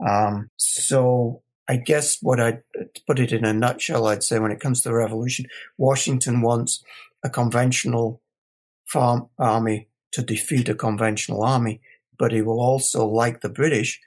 Um, 0.05 0.49
so 0.55 1.43
I 1.69 1.75
guess 1.75 2.17
what 2.21 2.39
I 2.39 2.59
put 3.05 3.19
it 3.19 3.31
in 3.31 3.45
a 3.45 3.53
nutshell, 3.53 4.07
I'd 4.07 4.23
say 4.23 4.39
when 4.39 4.51
it 4.51 4.59
comes 4.59 4.81
to 4.81 4.89
the 4.89 4.95
revolution, 4.95 5.45
Washington 5.77 6.41
wants 6.41 6.83
a 7.23 7.29
conventional 7.29 8.21
farm 8.87 9.29
army 9.37 9.87
to 10.13 10.23
defeat 10.23 10.67
a 10.67 10.73
conventional 10.73 11.43
army, 11.43 11.79
but 12.17 12.31
he 12.31 12.41
will 12.41 12.59
also, 12.59 13.05
like 13.05 13.41
the 13.41 13.49
British, 13.49 13.99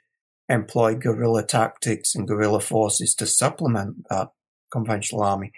employ 0.48 0.96
guerrilla 0.96 1.44
tactics 1.46 2.16
and 2.16 2.26
guerrilla 2.26 2.58
forces 2.60 3.14
to 3.14 3.26
supplement 3.26 3.96
that 4.10 4.30
conventional 4.72 5.22
army. 5.22 5.52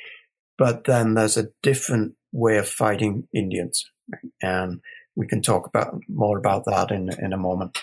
But 0.59 0.85
then 0.85 1.15
there's 1.15 1.39
a 1.39 1.49
different 1.63 2.15
way 2.33 2.59
of 2.59 2.69
fighting 2.69 3.29
Indians, 3.35 3.91
and 4.43 4.81
we 5.17 5.27
can 5.27 5.41
talk 5.41 5.67
about 5.67 5.95
more 6.09 6.37
about 6.37 6.65
that 6.67 6.91
in 6.91 7.09
in 7.19 7.33
a 7.33 7.39
moment. 7.39 7.79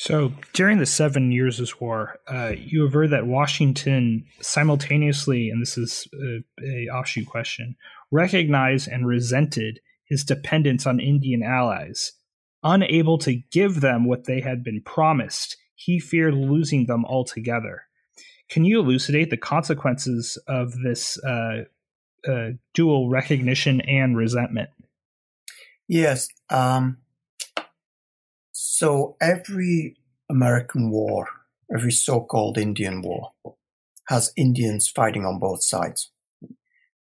So 0.00 0.32
during 0.54 0.78
the 0.78 0.86
Seven 0.86 1.30
Years' 1.30 1.78
War, 1.78 2.18
uh, 2.26 2.54
you 2.56 2.86
aver 2.86 3.06
that 3.06 3.26
Washington 3.26 4.24
simultaneously, 4.40 5.50
and 5.50 5.60
this 5.60 5.76
is 5.76 6.08
a, 6.14 6.38
a, 6.64 6.88
offshoot 6.88 7.26
question, 7.26 7.76
recognized 8.10 8.88
and 8.88 9.06
resented 9.06 9.78
his 10.06 10.24
dependence 10.24 10.86
on 10.86 11.00
Indian 11.00 11.42
allies. 11.42 12.12
Unable 12.62 13.18
to 13.18 13.42
give 13.52 13.82
them 13.82 14.06
what 14.06 14.24
they 14.24 14.40
had 14.40 14.64
been 14.64 14.80
promised, 14.80 15.58
he 15.74 16.00
feared 16.00 16.32
losing 16.32 16.86
them 16.86 17.04
altogether. 17.04 17.82
Can 18.48 18.64
you 18.64 18.80
elucidate 18.80 19.28
the 19.28 19.36
consequences 19.36 20.38
of 20.48 20.72
this 20.82 21.22
uh, 21.22 21.64
uh, 22.26 22.48
dual 22.72 23.10
recognition 23.10 23.82
and 23.82 24.16
resentment? 24.16 24.70
Yes. 25.88 26.30
Um, 26.48 26.99
so 28.80 29.14
every 29.20 29.94
American 30.30 30.90
war, 30.90 31.28
every 31.70 31.92
so-called 31.92 32.56
Indian 32.56 33.02
war, 33.02 33.32
has 34.08 34.32
Indians 34.38 34.88
fighting 34.88 35.26
on 35.26 35.38
both 35.38 35.62
sides 35.62 36.10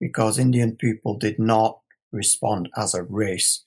because 0.01 0.39
Indian 0.39 0.75
people 0.75 1.19
did 1.19 1.39
not 1.39 1.81
respond 2.11 2.71
as 2.79 2.95
a 2.95 3.03
race 3.03 3.63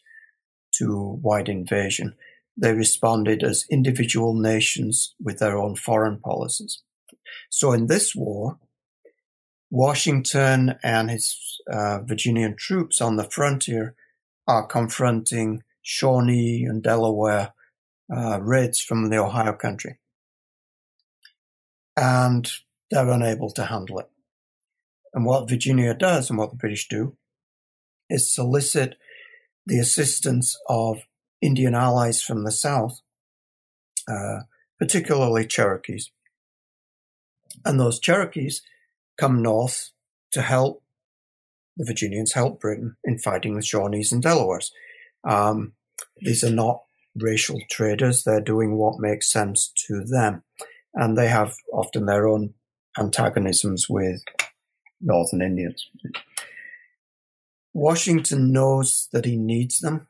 to 0.80 1.20
white 1.22 1.48
invasion. 1.48 2.16
They 2.58 2.74
responded 2.74 3.44
as 3.44 3.68
individual 3.70 4.34
nations 4.34 5.14
with 5.22 5.38
their 5.38 5.56
own 5.56 5.76
foreign 5.76 6.18
policies. 6.18 6.82
So 7.52 7.74
in 7.74 7.86
this 7.86 8.16
war, 8.16 8.58
Washington 9.70 10.80
and 10.82 11.12
his 11.12 11.62
uh, 11.72 12.00
Virginian 12.00 12.56
troops 12.56 13.02
on 13.02 13.18
the 13.18 13.30
frontier 13.30 13.94
are 14.48 14.66
confronting 14.66 15.62
Shawnee 15.84 16.66
and 16.68 16.82
Delaware 16.82 17.54
uh, 18.16 18.40
raids 18.42 18.80
from 18.82 19.10
the 19.10 19.18
Ohio 19.18 19.54
country. 19.54 20.00
And 21.96 22.50
they're 22.90 23.10
unable 23.10 23.52
to 23.52 23.66
handle 23.66 24.00
it. 24.00 24.10
And 25.14 25.26
what 25.26 25.50
Virginia 25.50 25.94
does 25.94 26.30
and 26.30 26.38
what 26.38 26.52
the 26.52 26.56
British 26.56 26.88
do 26.88 27.16
is 28.10 28.34
solicit 28.34 28.98
the 29.66 29.80
assistance 29.80 30.58
of 30.68 31.00
Indian 31.42 31.76
allies 31.76 32.22
from 32.22 32.44
the 32.44 32.52
South, 32.52 33.02
uh, 34.08 34.42
particularly 34.80 35.46
Cherokees. 35.46 36.12
And 37.66 37.80
those 37.80 38.00
Cherokees 38.00 38.62
come 39.18 39.42
north 39.42 39.92
to 40.32 40.42
help 40.42 40.84
the 41.80 41.86
Virginians 41.86 42.34
help 42.34 42.60
Britain 42.60 42.98
in 43.06 43.18
fighting 43.18 43.56
the 43.56 43.62
Shawnees 43.62 44.12
and 44.12 44.22
Delawares. 44.22 44.72
Um, 45.24 45.74
these 46.22 46.44
are 46.44 46.52
not 46.52 46.84
racial 47.22 47.60
traders. 47.70 48.24
They're 48.24 48.42
doing 48.42 48.78
what 48.78 49.00
makes 49.00 49.32
sense 49.32 49.72
to 49.88 50.04
them. 50.04 50.44
And 50.94 51.18
they 51.18 51.28
have 51.28 51.56
often 51.72 52.06
their 52.06 52.28
own 52.28 52.54
antagonisms 52.98 53.90
with 53.90 54.24
Northern 55.02 55.42
Indians. 55.42 55.88
Washington 57.74 58.52
knows 58.52 59.08
that 59.14 59.26
he 59.26 59.38
needs 59.38 59.80
them, 59.80 60.08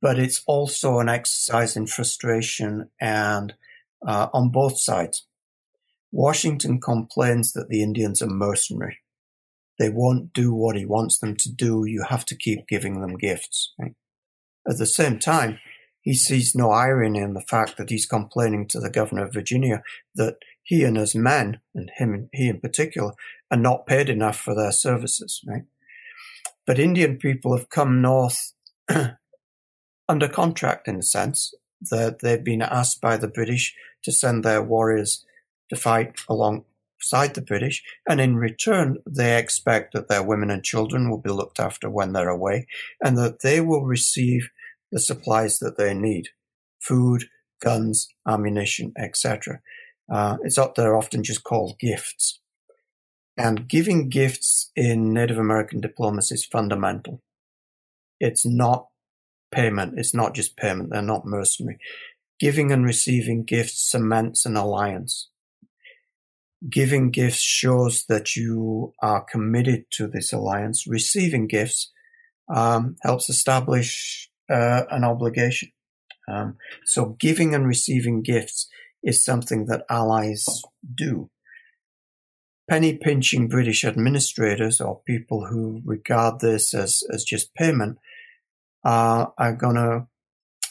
but 0.00 0.18
it's 0.18 0.42
also 0.46 0.98
an 0.98 1.08
exercise 1.08 1.76
in 1.76 1.86
frustration 1.86 2.88
and 3.00 3.54
uh, 4.06 4.28
on 4.32 4.48
both 4.48 4.78
sides. 4.78 5.26
Washington 6.10 6.80
complains 6.80 7.52
that 7.52 7.68
the 7.68 7.82
Indians 7.82 8.22
are 8.22 8.28
mercenary. 8.28 8.98
They 9.78 9.90
won't 9.90 10.32
do 10.32 10.54
what 10.54 10.76
he 10.76 10.86
wants 10.86 11.18
them 11.18 11.36
to 11.36 11.52
do. 11.52 11.84
You 11.84 12.04
have 12.08 12.24
to 12.26 12.36
keep 12.36 12.66
giving 12.66 13.00
them 13.00 13.18
gifts. 13.18 13.74
Right? 13.78 13.94
At 14.68 14.78
the 14.78 14.86
same 14.86 15.18
time, 15.18 15.58
he 16.00 16.14
sees 16.14 16.54
no 16.54 16.70
irony 16.70 17.18
in 17.18 17.34
the 17.34 17.40
fact 17.40 17.76
that 17.76 17.90
he's 17.90 18.06
complaining 18.06 18.68
to 18.68 18.80
the 18.80 18.90
governor 18.90 19.24
of 19.24 19.32
Virginia 19.32 19.82
that 20.14 20.36
he 20.62 20.84
and 20.84 20.96
his 20.96 21.14
men, 21.14 21.60
and 21.74 21.90
him, 21.96 22.28
he 22.32 22.48
in 22.48 22.60
particular, 22.60 23.12
are 23.50 23.56
not 23.56 23.86
paid 23.86 24.08
enough 24.08 24.38
for 24.38 24.54
their 24.54 24.72
services, 24.72 25.40
right? 25.46 25.64
But 26.66 26.78
Indian 26.78 27.16
people 27.16 27.56
have 27.56 27.70
come 27.70 28.02
north 28.02 28.52
under 30.08 30.28
contract 30.28 30.88
in 30.88 30.96
a 30.96 31.02
sense 31.02 31.54
that 31.90 32.20
they've 32.20 32.42
been 32.42 32.62
asked 32.62 33.00
by 33.00 33.16
the 33.16 33.28
British 33.28 33.74
to 34.02 34.12
send 34.12 34.44
their 34.44 34.62
warriors 34.62 35.24
to 35.70 35.76
fight 35.76 36.20
alongside 36.28 37.34
the 37.34 37.42
British, 37.42 37.82
and 38.08 38.20
in 38.20 38.36
return, 38.36 38.98
they 39.06 39.38
expect 39.38 39.92
that 39.92 40.08
their 40.08 40.22
women 40.22 40.50
and 40.50 40.64
children 40.64 41.10
will 41.10 41.18
be 41.18 41.30
looked 41.30 41.60
after 41.60 41.90
when 41.90 42.12
they're 42.12 42.28
away, 42.28 42.66
and 43.00 43.18
that 43.18 43.40
they 43.40 43.60
will 43.60 43.84
receive 43.84 44.50
the 44.92 45.00
supplies 45.00 45.58
that 45.58 45.76
they 45.76 45.94
need 45.94 46.28
food, 46.80 47.24
guns, 47.60 48.08
ammunition, 48.26 48.92
etc. 48.98 49.60
Uh, 50.12 50.36
it's 50.42 50.58
up 50.58 50.74
there 50.74 50.96
often 50.96 51.22
just 51.22 51.42
called 51.42 51.78
gifts. 51.78 52.40
And 53.36 53.68
giving 53.68 54.08
gifts 54.08 54.70
in 54.74 55.12
Native 55.12 55.38
American 55.38 55.80
diplomacy 55.80 56.36
is 56.36 56.46
fundamental. 56.46 57.22
It's 58.18 58.46
not 58.46 58.86
payment. 59.52 59.94
It's 59.98 60.14
not 60.14 60.34
just 60.34 60.56
payment. 60.56 60.90
They're 60.90 61.02
not 61.02 61.26
mercenary. 61.26 61.78
Giving 62.38 62.72
and 62.72 62.84
receiving 62.84 63.44
gifts 63.44 63.90
cements 63.90 64.46
an 64.46 64.56
alliance. 64.56 65.28
Giving 66.70 67.10
gifts 67.10 67.42
shows 67.42 68.04
that 68.08 68.36
you 68.36 68.94
are 69.02 69.22
committed 69.22 69.84
to 69.92 70.06
this 70.06 70.32
alliance. 70.32 70.86
Receiving 70.86 71.46
gifts 71.46 71.92
um, 72.48 72.96
helps 73.02 73.28
establish 73.28 74.25
uh, 74.50 74.84
an 74.90 75.04
obligation. 75.04 75.70
Um, 76.28 76.56
so 76.84 77.16
giving 77.20 77.54
and 77.54 77.66
receiving 77.66 78.22
gifts 78.22 78.68
is 79.02 79.24
something 79.24 79.66
that 79.66 79.84
allies 79.88 80.44
do. 80.94 81.30
Penny 82.68 82.96
pinching 82.96 83.46
British 83.46 83.84
administrators 83.84 84.80
or 84.80 85.00
people 85.06 85.46
who 85.46 85.82
regard 85.84 86.40
this 86.40 86.74
as, 86.74 87.04
as 87.12 87.22
just 87.22 87.54
payment 87.54 87.98
uh, 88.84 89.26
are 89.38 89.54
going 89.54 89.76
to 89.76 90.06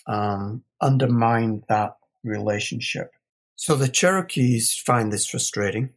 um, 0.08 0.64
undermine 0.82 1.64
that 1.70 1.96
relationship. 2.24 3.12
So 3.56 3.76
the 3.76 3.88
Cherokees 3.88 4.74
find 4.74 5.12
this 5.12 5.26
frustrating 5.26 5.92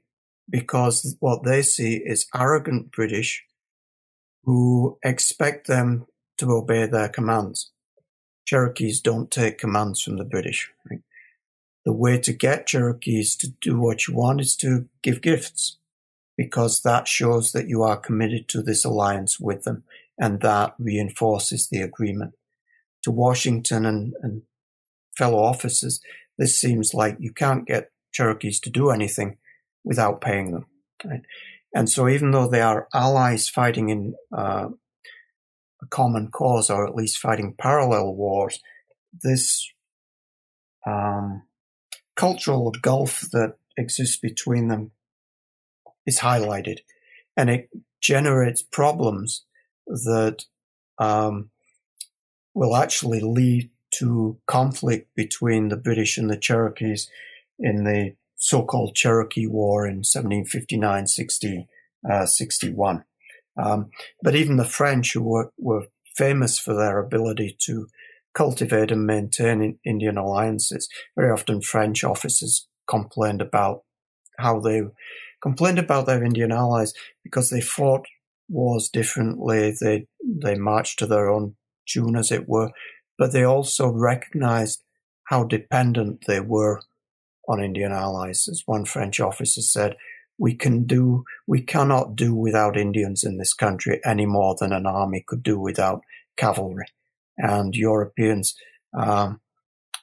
because 0.48 1.16
what 1.18 1.42
they 1.42 1.62
see 1.62 1.96
is 1.96 2.28
arrogant 2.34 2.92
British 2.92 3.44
who 4.44 4.98
expect 5.04 5.66
them 5.66 6.06
to 6.38 6.52
obey 6.52 6.86
their 6.86 7.08
commands. 7.08 7.70
Cherokees 8.44 9.00
don't 9.00 9.30
take 9.30 9.58
commands 9.58 10.00
from 10.00 10.16
the 10.16 10.24
British. 10.24 10.70
Right? 10.90 11.00
The 11.84 11.92
way 11.92 12.18
to 12.18 12.32
get 12.32 12.66
Cherokees 12.66 13.36
to 13.36 13.48
do 13.60 13.78
what 13.78 14.06
you 14.06 14.14
want 14.14 14.40
is 14.40 14.56
to 14.56 14.88
give 15.02 15.22
gifts 15.22 15.78
because 16.36 16.82
that 16.82 17.08
shows 17.08 17.52
that 17.52 17.68
you 17.68 17.82
are 17.82 17.96
committed 17.96 18.48
to 18.48 18.62
this 18.62 18.84
alliance 18.84 19.40
with 19.40 19.64
them 19.64 19.84
and 20.18 20.40
that 20.40 20.74
reinforces 20.78 21.68
the 21.68 21.80
agreement. 21.80 22.34
To 23.02 23.10
Washington 23.10 23.86
and, 23.86 24.14
and 24.22 24.42
fellow 25.16 25.38
officers, 25.38 26.00
this 26.36 26.58
seems 26.58 26.94
like 26.94 27.16
you 27.18 27.32
can't 27.32 27.66
get 27.66 27.90
Cherokees 28.12 28.60
to 28.60 28.70
do 28.70 28.90
anything 28.90 29.36
without 29.84 30.20
paying 30.20 30.52
them. 30.52 30.66
Right? 31.04 31.22
And 31.74 31.88
so 31.90 32.08
even 32.08 32.30
though 32.30 32.48
they 32.48 32.62
are 32.62 32.88
allies 32.94 33.48
fighting 33.48 33.88
in 33.88 34.14
uh, 34.36 34.68
a 35.82 35.86
common 35.86 36.28
cause 36.30 36.70
or 36.70 36.86
at 36.86 36.94
least 36.94 37.18
fighting 37.18 37.54
parallel 37.56 38.14
wars, 38.14 38.60
this 39.22 39.70
um, 40.86 41.42
cultural 42.16 42.72
gulf 42.82 43.20
that 43.32 43.56
exists 43.76 44.16
between 44.16 44.68
them 44.68 44.90
is 46.06 46.20
highlighted 46.20 46.78
and 47.36 47.50
it 47.50 47.68
generates 48.00 48.62
problems 48.62 49.44
that 49.86 50.44
um, 50.98 51.50
will 52.54 52.76
actually 52.76 53.20
lead 53.20 53.70
to 53.90 54.38
conflict 54.46 55.14
between 55.14 55.68
the 55.68 55.76
British 55.76 56.18
and 56.18 56.28
the 56.28 56.36
Cherokees 56.36 57.08
in 57.58 57.84
the 57.84 58.14
so-called 58.36 58.94
Cherokee 58.94 59.46
War 59.46 59.86
in 59.86 59.98
1759 59.98 61.06
60, 61.06 61.68
uh, 62.10 62.26
61. 62.26 63.04
Um, 63.58 63.90
but 64.22 64.34
even 64.36 64.56
the 64.56 64.64
French, 64.64 65.12
who 65.12 65.22
were, 65.22 65.52
were 65.58 65.86
famous 66.16 66.58
for 66.58 66.74
their 66.74 66.98
ability 66.98 67.56
to 67.66 67.88
cultivate 68.34 68.90
and 68.90 69.06
maintain 69.06 69.78
Indian 69.84 70.16
alliances, 70.16 70.88
very 71.16 71.30
often 71.30 71.60
French 71.60 72.04
officers 72.04 72.68
complained 72.88 73.42
about 73.42 73.82
how 74.38 74.60
they 74.60 74.82
complained 75.42 75.78
about 75.78 76.06
their 76.06 76.22
Indian 76.22 76.52
allies 76.52 76.92
because 77.24 77.50
they 77.50 77.60
fought 77.60 78.06
wars 78.48 78.88
differently. 78.88 79.74
They 79.80 80.06
they 80.24 80.54
marched 80.54 80.98
to 81.00 81.06
their 81.06 81.28
own 81.28 81.56
tune, 81.86 82.16
as 82.16 82.30
it 82.30 82.48
were, 82.48 82.70
but 83.18 83.32
they 83.32 83.44
also 83.44 83.88
recognized 83.88 84.82
how 85.24 85.44
dependent 85.44 86.24
they 86.26 86.40
were 86.40 86.80
on 87.48 87.62
Indian 87.62 87.92
allies. 87.92 88.48
As 88.48 88.62
one 88.66 88.84
French 88.84 89.20
officer 89.20 89.62
said, 89.62 89.96
we 90.38 90.54
can 90.54 90.84
do, 90.84 91.24
we 91.46 91.60
cannot 91.60 92.16
do 92.16 92.34
without 92.34 92.76
Indians 92.76 93.24
in 93.24 93.38
this 93.38 93.52
country 93.52 94.00
any 94.04 94.26
more 94.26 94.56
than 94.58 94.72
an 94.72 94.86
army 94.86 95.24
could 95.26 95.42
do 95.42 95.58
without 95.58 96.02
cavalry. 96.36 96.86
And 97.36 97.74
Europeans 97.74 98.54
um, 98.96 99.40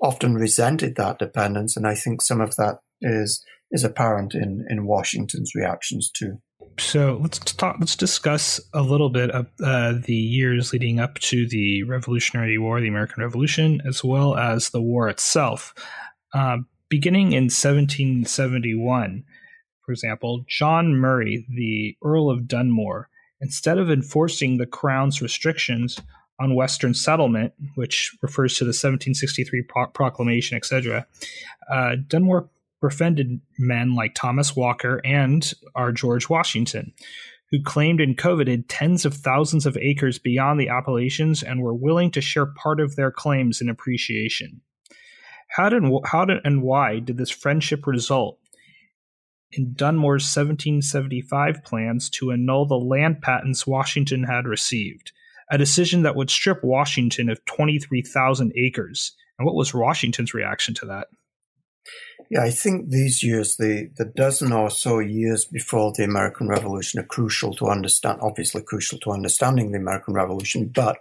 often 0.01 0.35
resented 0.35 0.95
that 0.95 1.19
dependence, 1.19 1.75
and 1.75 1.87
I 1.87 1.95
think 1.95 2.21
some 2.21 2.41
of 2.41 2.55
that 2.55 2.79
is 3.01 3.43
is 3.71 3.83
apparent 3.83 4.33
in 4.33 4.65
in 4.69 4.85
Washington's 4.85 5.53
reactions 5.55 6.11
too. 6.11 6.39
So 6.77 7.19
let's 7.21 7.39
talk. 7.39 7.77
Let's 7.79 7.95
discuss 7.95 8.59
a 8.73 8.81
little 8.81 9.09
bit 9.09 9.31
of 9.31 9.47
uh, 9.63 9.93
the 10.03 10.15
years 10.15 10.73
leading 10.73 10.99
up 10.99 11.19
to 11.19 11.47
the 11.47 11.83
Revolutionary 11.83 12.57
War, 12.57 12.81
the 12.81 12.87
American 12.87 13.23
Revolution, 13.23 13.81
as 13.85 14.03
well 14.03 14.35
as 14.35 14.69
the 14.69 14.81
war 14.81 15.07
itself. 15.09 15.73
Uh, 16.33 16.57
beginning 16.89 17.31
in 17.31 17.45
1771, 17.45 19.23
for 19.85 19.91
example, 19.91 20.43
John 20.47 20.95
Murray, 20.95 21.45
the 21.49 21.95
Earl 22.03 22.29
of 22.29 22.47
Dunmore, 22.47 23.09
instead 23.39 23.77
of 23.77 23.91
enforcing 23.91 24.57
the 24.57 24.65
Crown's 24.65 25.21
restrictions 25.21 25.99
on 26.39 26.55
Western 26.55 26.93
settlement, 26.93 27.53
which 27.75 28.15
refers 28.21 28.57
to 28.57 28.63
the 28.63 28.69
1763 28.69 29.61
pro- 29.63 29.87
proclamation, 29.87 30.57
etc., 30.57 31.05
uh, 31.71 31.95
Dunmore 32.07 32.49
befriended 32.81 33.39
men 33.57 33.95
like 33.95 34.15
Thomas 34.15 34.55
Walker 34.55 35.01
and 35.05 35.53
our 35.75 35.91
George 35.91 36.29
Washington, 36.29 36.93
who 37.51 37.61
claimed 37.61 38.01
and 38.01 38.17
coveted 38.17 38.67
tens 38.67 39.05
of 39.05 39.13
thousands 39.13 39.65
of 39.65 39.77
acres 39.77 40.19
beyond 40.19 40.59
the 40.59 40.69
Appalachians 40.69 41.41
and 41.41 41.61
were 41.61 41.73
willing 41.73 42.11
to 42.11 42.21
share 42.21 42.45
part 42.45 42.79
of 42.79 42.95
their 42.95 43.11
claims 43.11 43.61
in 43.61 43.69
appreciation. 43.69 44.61
How 45.49 45.69
did, 45.69 45.83
how 46.05 46.25
did 46.25 46.41
and 46.43 46.63
why 46.63 46.99
did 46.99 47.17
this 47.17 47.29
friendship 47.29 47.87
result 47.87 48.39
in 49.57 49.73
Dunmore's 49.73 50.23
1775 50.23 51.63
plans 51.63 52.09
to 52.11 52.31
annul 52.31 52.65
the 52.65 52.75
land 52.75 53.21
patents 53.21 53.65
Washington 53.65 54.23
had 54.23 54.45
received, 54.45 55.11
a 55.49 55.57
decision 55.57 56.03
that 56.03 56.15
would 56.15 56.29
strip 56.29 56.63
Washington 56.63 57.29
of 57.29 57.43
23,000 57.45 58.53
acres? 58.55 59.15
And 59.37 59.45
what 59.45 59.55
was 59.55 59.73
Washington's 59.73 60.33
reaction 60.33 60.73
to 60.75 60.85
that? 60.87 61.07
Yeah, 62.29 62.41
I 62.41 62.49
think 62.49 62.89
these 62.89 63.21
years, 63.21 63.57
the, 63.57 63.91
the 63.97 64.05
dozen 64.05 64.51
or 64.51 64.71
so 64.71 64.99
years 64.99 65.45
before 65.45 65.93
the 65.95 66.03
American 66.03 66.47
Revolution, 66.47 66.99
are 66.99 67.05
crucial 67.05 67.53
to 67.55 67.67
understand, 67.67 68.19
obviously 68.21 68.63
crucial 68.63 68.97
to 68.99 69.11
understanding 69.11 69.71
the 69.71 69.77
American 69.77 70.15
Revolution. 70.15 70.71
But 70.73 70.97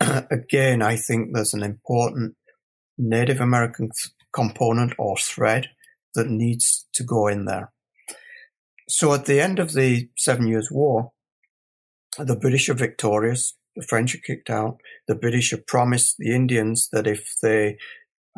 again, 0.30 0.80
I 0.80 0.96
think 0.96 1.30
there's 1.32 1.52
an 1.52 1.62
important 1.62 2.36
Native 2.96 3.40
American 3.40 3.90
th- 3.90 4.12
component 4.32 4.94
or 4.98 5.16
thread 5.18 5.68
that 6.14 6.28
needs 6.28 6.86
to 6.94 7.04
go 7.04 7.26
in 7.26 7.44
there. 7.44 7.72
So 8.88 9.14
at 9.14 9.26
the 9.26 9.40
end 9.40 9.58
of 9.58 9.72
the 9.72 10.10
Seven 10.16 10.46
Years' 10.46 10.70
War, 10.70 11.12
the 12.18 12.36
British 12.36 12.68
are 12.68 12.74
victorious. 12.74 13.56
The 13.74 13.86
French 13.88 14.14
are 14.14 14.18
kicked 14.18 14.50
out. 14.50 14.80
The 15.08 15.14
British 15.14 15.50
have 15.50 15.66
promised 15.66 16.16
the 16.18 16.34
Indians 16.34 16.88
that 16.92 17.06
if 17.06 17.34
they 17.42 17.78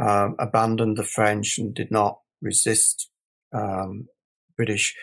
um, 0.01 0.37
abandoned 0.39 0.97
the 0.97 1.05
French 1.05 1.59
and 1.59 1.75
did 1.75 1.91
not 1.91 2.21
resist 2.41 3.11
um, 3.53 4.07
British 4.57 4.95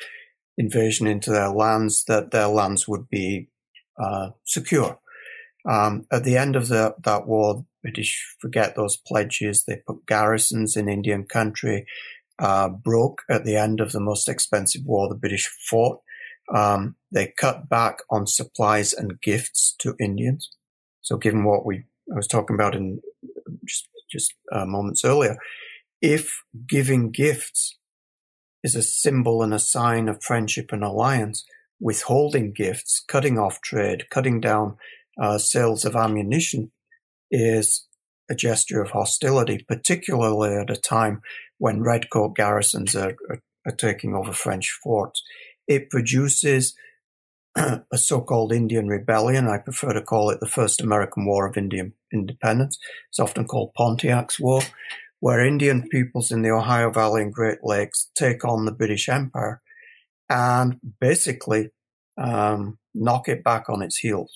invasion 0.58 1.08
into 1.08 1.32
their 1.32 1.50
lands, 1.50 2.06
that 2.06 2.32
their 2.32 2.48
lands 2.48 2.88
would 2.88 3.10
be 3.10 3.50
uh, 4.02 4.30
secure. 4.46 5.00
Um, 5.70 6.06
at 6.12 6.24
the 6.24 6.38
end 6.38 6.56
of 6.56 6.70
the, 6.70 6.96
that 7.04 7.28
war, 7.28 7.56
the 7.56 7.66
British 7.84 8.36
forget 8.40 8.76
those 8.76 8.98
pledges. 8.98 9.64
They 9.64 9.82
put 9.86 10.06
garrisons 10.06 10.76
in 10.76 10.90
Indian 10.90 11.26
country, 11.26 11.86
uh, 12.42 12.70
broke 12.70 13.22
at 13.30 13.46
the 13.46 13.56
end 13.56 13.80
of 13.80 13.92
the 13.92 14.00
most 14.00 14.28
expensive 14.28 14.82
war 14.84 15.08
the 15.08 15.16
British 15.16 15.48
fought. 15.70 16.02
Um, 16.54 16.96
they 17.12 17.34
cut 17.38 17.70
back 17.70 18.00
on 18.10 18.26
supplies 18.28 18.92
and 18.92 19.22
gifts 19.22 19.76
to 19.80 19.96
Indians. 20.00 20.50
So, 21.02 21.18
given 21.18 21.46
what 21.46 21.66
we 21.66 21.86
I 22.12 22.16
was 22.16 22.28
talking 22.28 22.56
about 22.56 22.76
in 22.76 23.00
just 23.66 23.88
just 24.12 24.34
uh, 24.52 24.66
moments 24.66 25.06
earlier, 25.06 25.38
if 26.02 26.44
giving 26.68 27.12
gifts 27.12 27.78
is 28.64 28.76
a 28.76 28.84
symbol 28.84 29.42
and 29.42 29.54
a 29.54 29.60
sign 29.60 30.10
of 30.10 30.24
friendship 30.24 30.72
and 30.72 30.84
alliance, 30.84 31.46
withholding 31.80 32.54
gifts, 32.54 33.04
cutting 33.08 33.38
off 33.38 33.62
trade, 33.62 34.10
cutting 34.10 34.39
down 34.42 34.78
uh, 35.22 35.38
sales 35.38 35.86
of 35.86 35.96
ammunition 35.96 36.72
is 37.30 37.88
a 38.30 38.36
gesture 38.36 38.82
of 38.82 38.92
hostility, 38.92 39.64
particularly 39.68 40.56
at 40.56 40.70
a 40.70 40.80
time 40.80 41.22
when 41.62 41.84
redcoat 41.84 42.36
garrisons 42.36 42.95
are, 42.95 43.16
are, 43.30 43.39
are 43.68 43.76
taking 43.76 44.16
over 44.16 44.34
French 44.34 44.72
forts. 44.84 45.22
It 45.68 45.91
produces 45.91 46.74
a 47.55 47.97
so-called 47.97 48.51
Indian 48.51 48.88
rebellion. 48.88 49.47
I 49.47 49.59
prefer 49.59 49.93
to 49.93 50.01
call 50.01 50.32
it 50.32 50.39
the 50.39 50.47
first 50.47 50.82
American 50.82 51.24
War 51.24 51.47
of 51.47 51.57
Indian 51.57 51.93
independence. 52.12 52.80
It's 53.09 53.20
often 53.20 53.45
called 53.45 53.76
Pontiac's 53.76 54.39
War, 54.39 54.64
where 55.20 55.45
Indian 55.45 55.88
peoples 55.88 56.32
in 56.32 56.41
the 56.41 56.49
Ohio 56.49 56.89
Valley 56.89 57.22
and 57.22 57.32
Great 57.32 57.59
Lakes 57.62 58.09
take 58.16 58.43
on 58.43 58.66
the 58.66 58.72
British 58.72 59.07
Empire 59.07 59.62
and 60.28 60.80
basically 60.99 61.70
um, 62.18 62.80
knock 62.95 63.30
it 63.30 63.43
back 63.43 63.70
on 63.70 63.84
its 63.84 63.97
heels. 63.97 64.34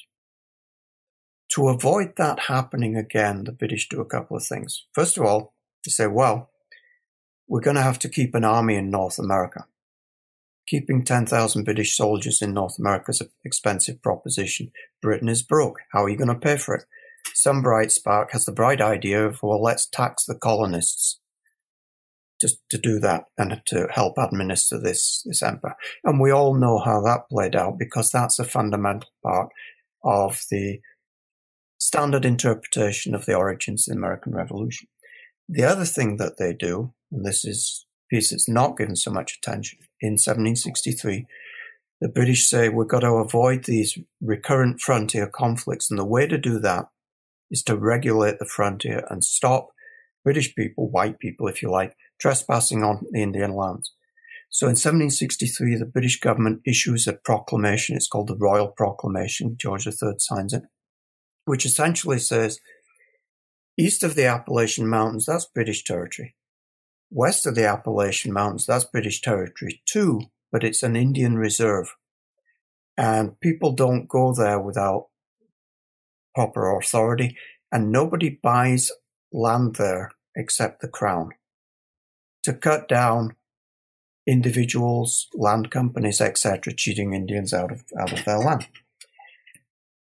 To 1.56 1.70
avoid 1.70 2.18
that 2.18 2.42
happening 2.42 2.96
again, 2.96 3.46
the 3.46 3.52
British 3.52 3.90
do 3.90 4.00
a 4.00 4.06
couple 4.06 4.38
of 4.38 4.46
things. 4.46 4.86
First 4.94 5.18
of 5.18 5.24
all, 5.26 5.56
they 5.84 5.90
say, 5.90 6.06
well, 6.06 6.52
we're 7.48 7.62
going 7.62 7.76
to 7.76 7.82
have 7.82 8.00
to 8.00 8.10
keep 8.10 8.36
an 8.36 8.44
army 8.44 8.76
in 8.76 8.90
North 8.90 9.20
America. 9.20 9.66
Keeping 10.68 11.04
10,000 11.04 11.64
British 11.64 11.96
soldiers 11.96 12.42
in 12.42 12.54
North 12.54 12.80
America 12.80 13.12
is 13.12 13.22
an 13.22 13.30
expensive 13.44 14.02
proposition. 14.02 14.72
Britain 15.02 15.30
is 15.30 15.44
broke. 15.44 15.78
How 15.92 16.04
are 16.04 16.10
you 16.10 16.18
going 16.18 16.28
to 16.30 16.36
pay 16.36 16.58
for 16.58 16.76
it? 16.76 16.86
Some 17.34 17.62
bright 17.62 17.92
spark 17.92 18.32
has 18.32 18.46
the 18.46 18.52
bright 18.52 18.82
idea 18.82 19.26
of, 19.26 19.44
well, 19.44 19.62
let's 19.62 19.88
tax 19.88 20.26
the 20.26 20.36
colonists 20.36 21.20
just 22.42 22.58
to 22.70 22.78
do 22.78 23.00
that 23.00 23.26
and 23.38 23.62
to 23.66 23.88
help 23.92 24.16
administer 24.18 24.80
this, 24.80 25.24
this 25.26 25.42
empire. 25.42 25.76
And 26.04 26.20
we 26.20 26.32
all 26.32 26.54
know 26.54 26.80
how 26.80 27.02
that 27.02 27.30
played 27.30 27.56
out 27.56 27.78
because 27.80 28.10
that's 28.10 28.40
a 28.40 28.44
fundamental 28.44 29.10
part 29.24 29.50
of 30.04 30.42
the 30.52 30.80
standard 31.78 32.26
interpretation 32.26 33.16
of 33.16 33.26
the 33.26 33.36
origins 33.36 33.88
of 33.88 33.94
the 33.94 33.98
American 33.98 34.34
Revolution. 34.34 34.88
The 35.48 35.64
other 35.64 35.86
thing 35.86 36.18
that 36.18 36.38
they 36.38 36.54
do, 36.54 36.94
and 37.16 37.26
this 37.26 37.46
is 37.46 37.86
a 38.12 38.16
piece 38.16 38.32
that's 38.32 38.50
not 38.50 38.78
given 38.78 38.96
so 38.96 39.12
much 39.12 39.38
attention, 39.38 39.80
in 40.02 40.14
1763, 40.14 41.26
the 42.02 42.10
British 42.10 42.48
say 42.48 42.70
we've 42.70 42.88
got 42.88 43.00
to 43.00 43.14
avoid 43.14 43.64
these 43.64 43.98
recurrent 44.22 44.82
frontier 44.82 45.28
conflicts. 45.28 45.90
And 45.90 45.98
the 45.98 46.06
way 46.06 46.28
to 46.28 46.38
do 46.38 46.60
that 46.60 46.86
is 47.50 47.64
to 47.64 47.78
regulate 47.78 48.38
the 48.40 48.46
frontier 48.46 49.06
and 49.10 49.24
stop 49.24 49.70
British 50.24 50.54
people, 50.56 50.90
white 50.90 51.20
people, 51.20 51.48
if 51.48 51.62
you 51.62 51.72
like, 51.72 51.96
trespassing 52.20 52.84
on 52.84 53.06
the 53.12 53.22
Indian 53.22 53.56
lands. 53.56 53.94
So 54.50 54.68
in 54.68 54.72
1763, 54.72 55.76
the 55.76 55.86
British 55.86 56.20
government 56.20 56.62
issues 56.66 57.08
a 57.08 57.14
proclamation. 57.14 57.96
It's 57.96 58.08
called 58.08 58.28
the 58.28 58.38
Royal 58.38 58.68
Proclamation. 58.68 59.56
George 59.58 59.88
III 59.88 60.14
signs 60.18 60.54
it, 60.54 60.64
which 61.46 61.66
essentially 61.66 62.20
says 62.20 62.60
east 63.78 64.04
of 64.04 64.16
the 64.16 64.26
Appalachian 64.26 64.88
Mountains, 64.88 65.26
that's 65.26 65.46
British 65.46 65.84
territory. 65.84 66.36
West 67.12 67.46
of 67.46 67.56
the 67.56 67.68
Appalachian 67.68 68.34
Mountains, 68.34 68.66
that's 68.66 68.86
British 68.86 69.22
territory 69.22 69.82
too, 69.86 70.22
but 70.52 70.64
it's 70.64 70.84
an 70.84 70.96
Indian 70.96 71.38
reserve. 71.38 71.96
And 72.98 73.40
people 73.40 73.72
don't 73.74 74.08
go 74.08 74.34
there 74.34 74.60
without 74.60 75.08
proper 76.34 76.78
authority, 76.78 77.38
and 77.72 77.92
nobody 77.92 78.40
buys 78.42 78.92
land 79.32 79.76
there 79.76 80.12
except 80.36 80.82
the 80.82 80.88
Crown. 80.88 81.32
To 82.44 82.54
cut 82.54 82.88
down 82.88 83.36
individuals, 84.28 85.28
land 85.34 85.72
companies, 85.72 86.20
etc., 86.22 86.74
cheating 86.74 87.14
Indians 87.14 87.54
out 87.54 87.72
of, 87.72 87.84
out 88.00 88.12
of 88.12 88.26
their 88.26 88.40
land. 88.40 88.68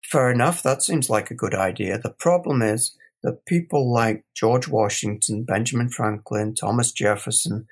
Fair 0.04 0.32
enough, 0.32 0.64
that 0.64 0.82
seems 0.82 1.10
like 1.10 1.30
a 1.30 1.36
good 1.36 1.54
idea. 1.54 1.98
The 1.98 2.10
problem 2.10 2.62
is 2.62 2.96
that 3.24 3.46
people 3.46 3.92
like 3.92 4.24
George 4.36 4.68
Washington, 4.68 5.44
Benjamin 5.44 5.90
Franklin, 5.90 6.56
Thomas 6.56 6.92
Jefferson, 6.92 7.68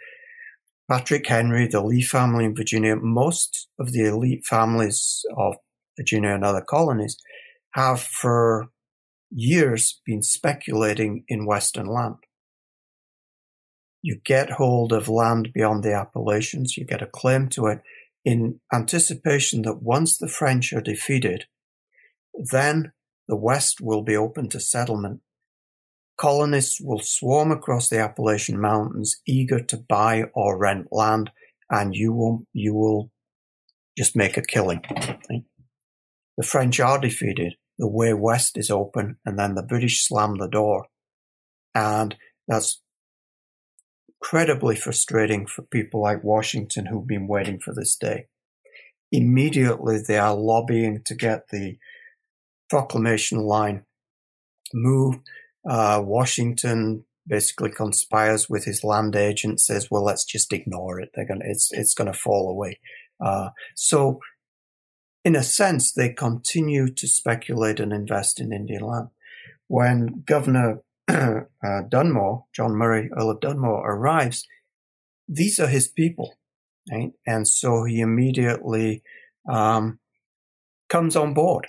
Patrick 0.89 1.27
Henry, 1.27 1.67
the 1.67 1.81
Lee 1.81 2.01
family 2.01 2.45
in 2.45 2.55
Virginia, 2.55 2.95
most 2.95 3.67
of 3.79 3.91
the 3.91 4.05
elite 4.05 4.45
families 4.45 5.23
of 5.37 5.55
Virginia 5.97 6.31
and 6.31 6.43
other 6.43 6.61
colonies 6.61 7.17
have 7.71 8.01
for 8.01 8.69
years 9.31 10.01
been 10.05 10.21
speculating 10.21 11.23
in 11.27 11.45
Western 11.45 11.87
land. 11.87 12.15
You 14.01 14.19
get 14.23 14.51
hold 14.51 14.93
of 14.93 15.09
land 15.09 15.49
beyond 15.53 15.83
the 15.83 15.93
Appalachians, 15.93 16.77
you 16.77 16.85
get 16.85 17.01
a 17.01 17.07
claim 17.07 17.49
to 17.49 17.67
it 17.67 17.81
in 18.23 18.59
anticipation 18.73 19.63
that 19.63 19.81
once 19.81 20.17
the 20.17 20.27
French 20.27 20.71
are 20.73 20.81
defeated, 20.81 21.45
then 22.51 22.91
the 23.27 23.35
West 23.35 23.81
will 23.81 24.03
be 24.03 24.15
open 24.15 24.49
to 24.49 24.59
settlement 24.59 25.21
Colonists 26.17 26.79
will 26.79 26.99
swarm 26.99 27.51
across 27.51 27.89
the 27.89 27.99
Appalachian 27.99 28.59
Mountains, 28.59 29.21
eager 29.27 29.59
to 29.59 29.77
buy 29.77 30.23
or 30.33 30.57
rent 30.57 30.87
land, 30.91 31.29
and 31.69 31.95
you 31.95 32.13
will 32.13 32.45
you 32.53 32.73
will 32.73 33.11
just 33.97 34.15
make 34.15 34.37
a 34.37 34.41
killing. 34.41 34.81
The 36.37 36.43
French 36.43 36.79
are 36.79 36.99
defeated. 36.99 37.55
The 37.77 37.87
way 37.87 38.13
west 38.13 38.57
is 38.57 38.69
open, 38.69 39.17
and 39.25 39.37
then 39.37 39.55
the 39.55 39.63
British 39.63 40.07
slam 40.07 40.37
the 40.37 40.47
door, 40.47 40.87
and 41.73 42.15
that's 42.47 42.81
incredibly 44.21 44.75
frustrating 44.75 45.45
for 45.45 45.63
people 45.63 46.01
like 46.01 46.23
Washington 46.23 46.85
who've 46.85 47.05
been 47.07 47.27
waiting 47.27 47.59
for 47.59 47.73
this 47.73 47.97
day. 47.97 48.27
Immediately, 49.11 49.99
they 50.07 50.17
are 50.17 50.35
lobbying 50.35 51.01
to 51.05 51.13
get 51.13 51.49
the 51.51 51.77
proclamation 52.69 53.39
line 53.39 53.85
moved 54.73 55.19
uh, 55.67 56.01
Washington 56.03 57.05
basically 57.27 57.71
conspires 57.71 58.49
with 58.49 58.65
his 58.65 58.83
land 58.83 59.15
agent, 59.15 59.59
says, 59.59 59.89
"Well, 59.89 60.03
let's 60.03 60.25
just 60.25 60.53
ignore 60.53 60.99
it. 60.99 61.11
They're 61.13 61.25
gonna, 61.25 61.45
it's 61.45 61.71
it's 61.71 61.93
gonna 61.93 62.13
fall 62.13 62.49
away." 62.49 62.79
Uh, 63.19 63.49
so, 63.75 64.19
in 65.23 65.35
a 65.35 65.43
sense, 65.43 65.91
they 65.91 66.09
continue 66.09 66.89
to 66.89 67.07
speculate 67.07 67.79
and 67.79 67.93
invest 67.93 68.39
in 68.39 68.53
Indian 68.53 68.83
land. 68.83 69.09
When 69.67 70.23
Governor 70.25 70.81
uh, 71.07 71.41
Dunmore, 71.89 72.45
John 72.53 72.75
Murray, 72.75 73.09
Earl 73.17 73.31
of 73.31 73.39
Dunmore, 73.39 73.89
arrives, 73.89 74.47
these 75.27 75.59
are 75.59 75.67
his 75.67 75.87
people, 75.87 76.35
right? 76.91 77.11
And 77.25 77.47
so 77.47 77.83
he 77.83 78.01
immediately 78.01 79.01
um, 79.49 79.99
comes 80.89 81.15
on 81.15 81.33
board 81.33 81.67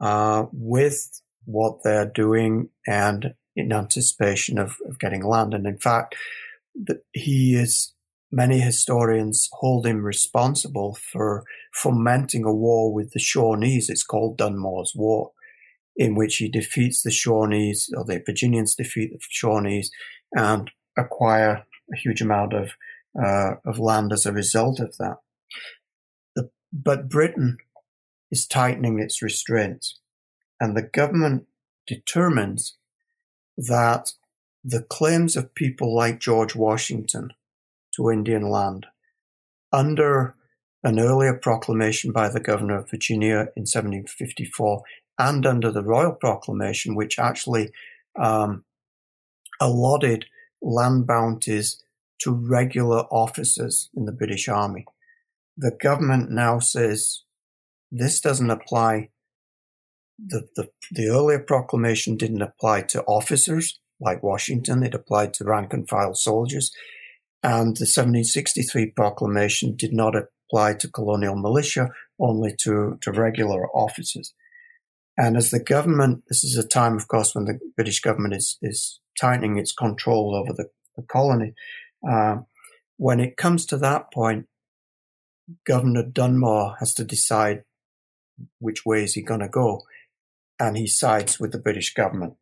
uh, 0.00 0.46
with 0.52 1.22
what 1.50 1.82
they're 1.82 2.10
doing 2.10 2.68
and 2.86 3.34
in 3.56 3.72
anticipation 3.72 4.58
of, 4.58 4.76
of 4.88 4.98
getting 4.98 5.24
land. 5.24 5.54
And 5.54 5.66
in 5.66 5.78
fact, 5.78 6.14
the, 6.74 7.02
he 7.12 7.54
is 7.54 7.94
many 8.32 8.60
historians 8.60 9.48
hold 9.52 9.86
him 9.86 10.04
responsible 10.04 10.94
for 10.94 11.44
fomenting 11.72 12.44
a 12.44 12.54
war 12.54 12.92
with 12.92 13.12
the 13.12 13.20
Shawnees. 13.20 13.88
It's 13.88 14.04
called 14.04 14.38
Dunmore's 14.38 14.92
War, 14.94 15.32
in 15.96 16.14
which 16.14 16.36
he 16.36 16.48
defeats 16.48 17.02
the 17.02 17.10
Shawnees, 17.10 17.90
or 17.96 18.04
the 18.04 18.22
Virginians 18.24 18.74
defeat 18.74 19.12
the 19.12 19.18
Shawnees 19.30 19.90
and 20.32 20.70
acquire 20.96 21.64
a 21.92 21.96
huge 21.96 22.20
amount 22.20 22.52
of 22.52 22.70
uh, 23.20 23.54
of 23.64 23.80
land 23.80 24.12
as 24.12 24.24
a 24.24 24.32
result 24.32 24.78
of 24.78 24.96
that. 24.98 25.16
The, 26.36 26.50
but 26.72 27.08
Britain 27.08 27.58
is 28.30 28.46
tightening 28.46 29.00
its 29.00 29.20
restraints, 29.20 29.98
and 30.60 30.76
the 30.76 30.82
government 30.82 31.46
determines 31.86 32.76
that 33.56 34.12
the 34.62 34.82
claims 34.82 35.36
of 35.36 35.54
people 35.54 35.94
like 35.94 36.20
George 36.20 36.54
Washington 36.54 37.32
to 37.96 38.10
Indian 38.10 38.42
land 38.42 38.86
under 39.72 40.34
an 40.82 40.98
earlier 40.98 41.34
proclamation 41.34 42.12
by 42.12 42.28
the 42.28 42.40
governor 42.40 42.78
of 42.78 42.90
Virginia 42.90 43.48
in 43.56 43.66
1754 43.66 44.82
and 45.18 45.44
under 45.44 45.70
the 45.70 45.82
royal 45.82 46.12
proclamation, 46.12 46.94
which 46.94 47.18
actually 47.18 47.70
um, 48.18 48.64
allotted 49.60 50.26
land 50.62 51.06
bounties 51.06 51.82
to 52.20 52.32
regular 52.32 53.00
officers 53.10 53.90
in 53.94 54.04
the 54.06 54.12
British 54.12 54.48
Army. 54.48 54.84
The 55.56 55.72
government 55.82 56.30
now 56.30 56.58
says 56.58 57.22
this 57.90 58.20
doesn't 58.20 58.50
apply. 58.50 59.10
The, 60.26 60.48
the, 60.56 60.68
the 60.90 61.08
earlier 61.08 61.38
proclamation 61.38 62.16
didn't 62.16 62.42
apply 62.42 62.82
to 62.82 63.02
officers 63.04 63.80
like 64.00 64.22
Washington. 64.22 64.82
It 64.82 64.94
applied 64.94 65.34
to 65.34 65.44
rank 65.44 65.72
and 65.72 65.88
file 65.88 66.14
soldiers. 66.14 66.72
And 67.42 67.76
the 67.76 67.88
1763 67.88 68.92
proclamation 68.92 69.76
did 69.76 69.92
not 69.92 70.14
apply 70.14 70.74
to 70.74 70.90
colonial 70.90 71.36
militia, 71.36 71.90
only 72.18 72.54
to, 72.60 72.98
to 73.00 73.12
regular 73.12 73.68
officers. 73.74 74.34
And 75.16 75.36
as 75.36 75.50
the 75.50 75.62
government, 75.62 76.24
this 76.28 76.44
is 76.44 76.56
a 76.56 76.66
time, 76.66 76.96
of 76.96 77.08
course, 77.08 77.34
when 77.34 77.44
the 77.44 77.58
British 77.76 78.00
government 78.00 78.34
is, 78.34 78.58
is 78.62 79.00
tightening 79.20 79.58
its 79.58 79.72
control 79.72 80.34
over 80.34 80.52
the, 80.52 80.68
the 80.96 81.02
colony. 81.02 81.54
Uh, 82.08 82.38
when 82.96 83.20
it 83.20 83.36
comes 83.36 83.66
to 83.66 83.76
that 83.78 84.12
point, 84.12 84.46
Governor 85.66 86.04
Dunmore 86.04 86.76
has 86.78 86.94
to 86.94 87.04
decide 87.04 87.64
which 88.58 88.86
way 88.86 89.04
is 89.04 89.14
he 89.14 89.22
going 89.22 89.40
to 89.40 89.48
go, 89.48 89.82
and 90.60 90.76
he 90.76 90.86
sides 90.86 91.40
with 91.40 91.52
the 91.52 91.58
British 91.58 91.94
government. 91.94 92.34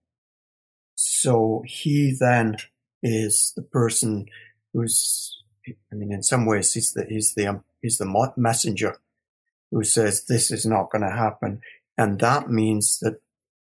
So 0.97 1.63
he 1.65 2.15
then 2.19 2.57
is 3.03 3.53
the 3.55 3.63
person 3.63 4.27
who's, 4.73 5.41
I 5.93 5.95
mean, 5.95 6.13
in 6.13 6.25
some 6.25 6.45
ways, 6.45 6.75
he's 6.75 6.93
the, 6.93 7.07
he's 7.09 7.35
the, 7.35 7.47
um, 7.47 7.65
he's 7.81 7.99
the 7.99 8.33
messenger 8.37 8.97
who 9.71 9.85
says 9.85 10.25
this 10.25 10.51
is 10.51 10.67
not 10.67 10.91
going 10.91 11.03
to 11.03 11.17
happen. 11.17 11.61
And 11.97 12.19
that 12.19 12.51
means 12.51 12.99
that, 12.99 13.21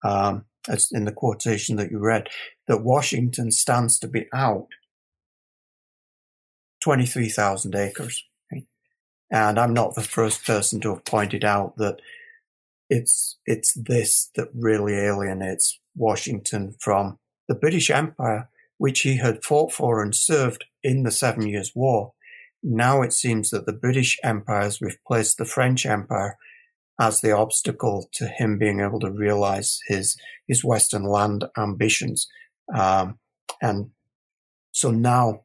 um, 0.04 0.44
as 0.68 0.90
in 0.92 1.04
the 1.04 1.12
quotation 1.12 1.76
that 1.76 1.90
you 1.90 1.98
read, 1.98 2.28
that 2.68 2.84
Washington 2.84 3.50
stands 3.50 3.98
to 3.98 4.08
be 4.08 4.26
out 4.32 4.68
23,000 6.82 7.74
acres. 7.74 8.24
And 9.28 9.58
I'm 9.58 9.74
not 9.74 9.96
the 9.96 10.02
first 10.02 10.44
person 10.44 10.80
to 10.82 10.90
have 10.90 11.04
pointed 11.04 11.44
out 11.44 11.76
that 11.78 12.00
it's, 12.88 13.38
it's 13.46 13.74
this 13.74 14.30
that 14.36 14.48
really 14.54 14.94
alienates 14.94 15.78
Washington 15.94 16.74
from 16.80 17.18
the 17.48 17.54
British 17.54 17.90
Empire 17.90 18.48
which 18.78 19.00
he 19.00 19.16
had 19.16 19.44
fought 19.44 19.72
for 19.72 20.02
and 20.02 20.14
served 20.14 20.64
in 20.82 21.02
the 21.02 21.10
Seven 21.10 21.46
Years' 21.46 21.72
War. 21.74 22.12
Now 22.62 23.02
it 23.02 23.12
seems 23.12 23.50
that 23.50 23.66
the 23.66 23.72
British 23.72 24.18
Empire 24.22 24.62
has 24.62 24.80
replaced 24.80 25.38
the 25.38 25.44
French 25.44 25.86
Empire 25.86 26.36
as 26.98 27.20
the 27.20 27.32
obstacle 27.32 28.08
to 28.12 28.26
him 28.26 28.58
being 28.58 28.80
able 28.80 29.00
to 29.00 29.10
realize 29.10 29.80
his 29.86 30.16
his 30.46 30.64
Western 30.64 31.04
land 31.04 31.44
ambitions. 31.56 32.28
Um, 32.74 33.18
and 33.60 33.90
so 34.72 34.90
now 34.90 35.42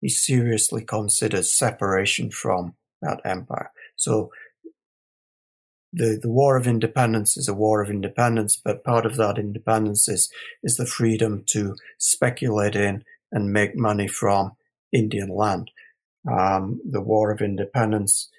he 0.00 0.08
seriously 0.08 0.84
considers 0.84 1.52
separation 1.52 2.30
from 2.30 2.74
that 3.02 3.20
empire. 3.24 3.70
So 3.96 4.30
the, 5.98 6.16
the 6.22 6.30
war 6.30 6.56
of 6.56 6.68
independence 6.68 7.36
is 7.36 7.48
a 7.48 7.54
war 7.54 7.82
of 7.82 7.90
independence, 7.90 8.56
but 8.56 8.84
part 8.84 9.04
of 9.04 9.16
that 9.16 9.36
independence 9.36 10.08
is, 10.08 10.32
is 10.62 10.76
the 10.76 10.86
freedom 10.86 11.42
to 11.46 11.74
speculate 11.98 12.76
in 12.76 13.04
and 13.32 13.52
make 13.52 13.76
money 13.76 14.06
from 14.06 14.52
Indian 14.92 15.28
land. 15.28 15.72
Um, 16.30 16.80
the 16.88 17.00
war 17.00 17.32
of 17.32 17.40
independence 17.40 18.30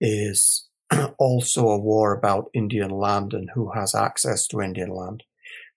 is 0.00 0.68
also 1.18 1.68
a 1.68 1.78
war 1.78 2.14
about 2.14 2.50
Indian 2.54 2.90
land 2.90 3.34
and 3.34 3.50
who 3.54 3.72
has 3.72 3.94
access 3.94 4.46
to 4.48 4.62
Indian 4.62 4.90
land, 4.90 5.24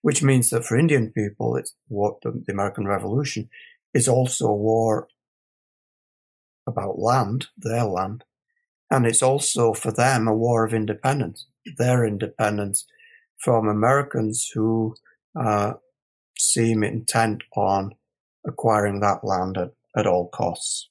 which 0.00 0.22
means 0.22 0.48
that 0.50 0.64
for 0.64 0.78
Indian 0.78 1.12
people, 1.12 1.54
it's 1.56 1.74
what 1.88 2.22
the, 2.22 2.42
the 2.46 2.52
American 2.52 2.86
Revolution 2.86 3.50
is 3.92 4.08
also 4.08 4.46
a 4.46 4.56
war 4.56 5.08
about 6.66 6.98
land, 6.98 7.48
their 7.58 7.84
land, 7.84 8.24
and 8.92 9.06
it's 9.06 9.22
also 9.22 9.72
for 9.72 9.90
them 9.90 10.28
a 10.28 10.34
war 10.34 10.66
of 10.66 10.74
independence, 10.74 11.46
their 11.78 12.04
independence 12.04 12.84
from 13.38 13.66
Americans 13.66 14.50
who 14.52 14.94
uh, 15.34 15.72
seem 16.36 16.84
intent 16.84 17.42
on 17.56 17.94
acquiring 18.46 19.00
that 19.00 19.24
land 19.24 19.56
at, 19.56 19.70
at 19.96 20.06
all 20.06 20.28
costs. 20.28 20.90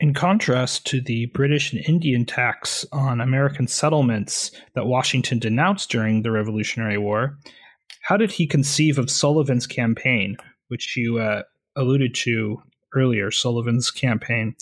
In 0.00 0.14
contrast 0.14 0.86
to 0.86 1.02
the 1.02 1.26
British 1.26 1.74
and 1.74 1.84
Indian 1.86 2.24
tax 2.24 2.86
on 2.90 3.20
American 3.20 3.68
settlements 3.68 4.50
that 4.74 4.86
Washington 4.86 5.38
denounced 5.38 5.90
during 5.90 6.22
the 6.22 6.30
Revolutionary 6.30 6.96
War, 6.96 7.38
how 8.00 8.16
did 8.16 8.32
he 8.32 8.46
conceive 8.46 8.98
of 8.98 9.10
Sullivan's 9.10 9.66
campaign, 9.66 10.38
which 10.68 10.96
you 10.96 11.18
uh, 11.18 11.42
alluded 11.76 12.14
to 12.14 12.62
earlier, 12.94 13.30
Sullivan's 13.30 13.90
campaign? 13.90 14.56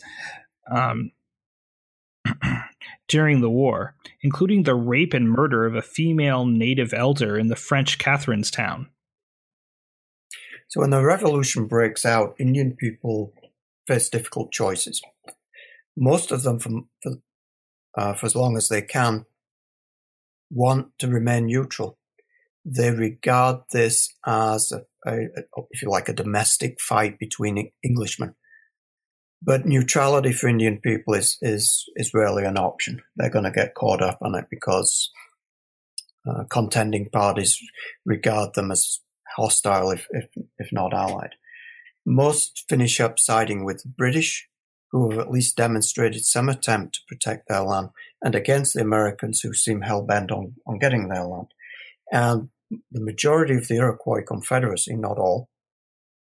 Um, 0.71 1.13
during 3.11 3.41
the 3.41 3.51
war, 3.51 3.97
including 4.23 4.63
the 4.63 4.75
rape 4.75 5.13
and 5.13 5.29
murder 5.29 5.67
of 5.67 5.75
a 5.75 5.83
female 5.83 6.47
native 6.47 6.95
elder 6.95 7.37
in 7.37 7.49
the 7.49 7.57
French 7.57 7.99
Catherinestown. 7.99 8.87
So, 10.69 10.81
when 10.81 10.91
the 10.91 11.05
revolution 11.05 11.67
breaks 11.67 12.07
out, 12.07 12.37
Indian 12.39 12.77
people 12.77 13.35
face 13.89 14.09
difficult 14.09 14.53
choices. 14.53 15.03
Most 15.97 16.31
of 16.31 16.45
them, 16.45 16.61
from, 16.61 16.89
for, 17.03 17.17
uh, 17.99 18.15
for 18.15 18.27
as 18.27 18.37
long 18.37 18.57
as 18.57 18.69
they 18.69 18.81
can, 18.81 19.27
want 20.49 20.97
to 21.01 21.09
remain 21.09 21.47
neutral. 21.47 21.99
They 22.65 22.93
regard 22.93 23.63
this 23.73 24.15
as, 24.25 24.71
a, 24.71 25.11
a, 25.11 25.19
if 25.71 25.83
you 25.83 25.91
like, 25.91 26.09
a 26.09 26.13
domestic 26.13 26.81
fight 26.81 27.19
between 27.19 27.73
Englishmen. 27.85 28.37
But 29.43 29.65
neutrality 29.65 30.33
for 30.33 30.49
Indian 30.49 30.79
people 30.79 31.15
is 31.15 31.39
is 31.41 31.85
is 31.97 32.13
rarely 32.13 32.45
an 32.45 32.59
option. 32.59 33.01
They're 33.17 33.31
going 33.31 33.45
to 33.45 33.51
get 33.51 33.75
caught 33.75 34.03
up 34.03 34.19
on 34.21 34.35
it 34.35 34.47
because 34.51 35.11
uh, 36.29 36.45
contending 36.51 37.09
parties 37.11 37.59
regard 38.05 38.55
them 38.55 38.71
as 38.71 39.01
hostile, 39.37 39.91
if, 39.91 40.07
if 40.11 40.27
if 40.59 40.69
not 40.73 40.93
allied. 40.93 41.37
Most 42.05 42.65
finish 42.69 43.01
up 43.01 43.19
siding 43.19 43.65
with 43.65 43.83
the 43.83 43.89
British, 43.89 44.49
who 44.91 45.11
have 45.11 45.19
at 45.19 45.31
least 45.31 45.57
demonstrated 45.57 46.25
some 46.25 46.49
attempt 46.49 46.95
to 46.95 47.01
protect 47.09 47.49
their 47.49 47.63
land, 47.63 47.89
and 48.23 48.35
against 48.35 48.75
the 48.75 48.83
Americans, 48.83 49.41
who 49.41 49.55
seem 49.55 49.83
hell 49.83 50.03
bent 50.03 50.31
on 50.31 50.57
on 50.67 50.79
getting 50.79 51.09
their 51.09 51.25
land. 51.25 51.49
And 52.13 52.51
the 52.91 53.01
majority 53.01 53.55
of 53.55 53.69
the 53.69 53.77
Iroquois 53.77 54.23
Confederacy, 54.23 54.97
not 54.97 55.19
all, 55.19 55.49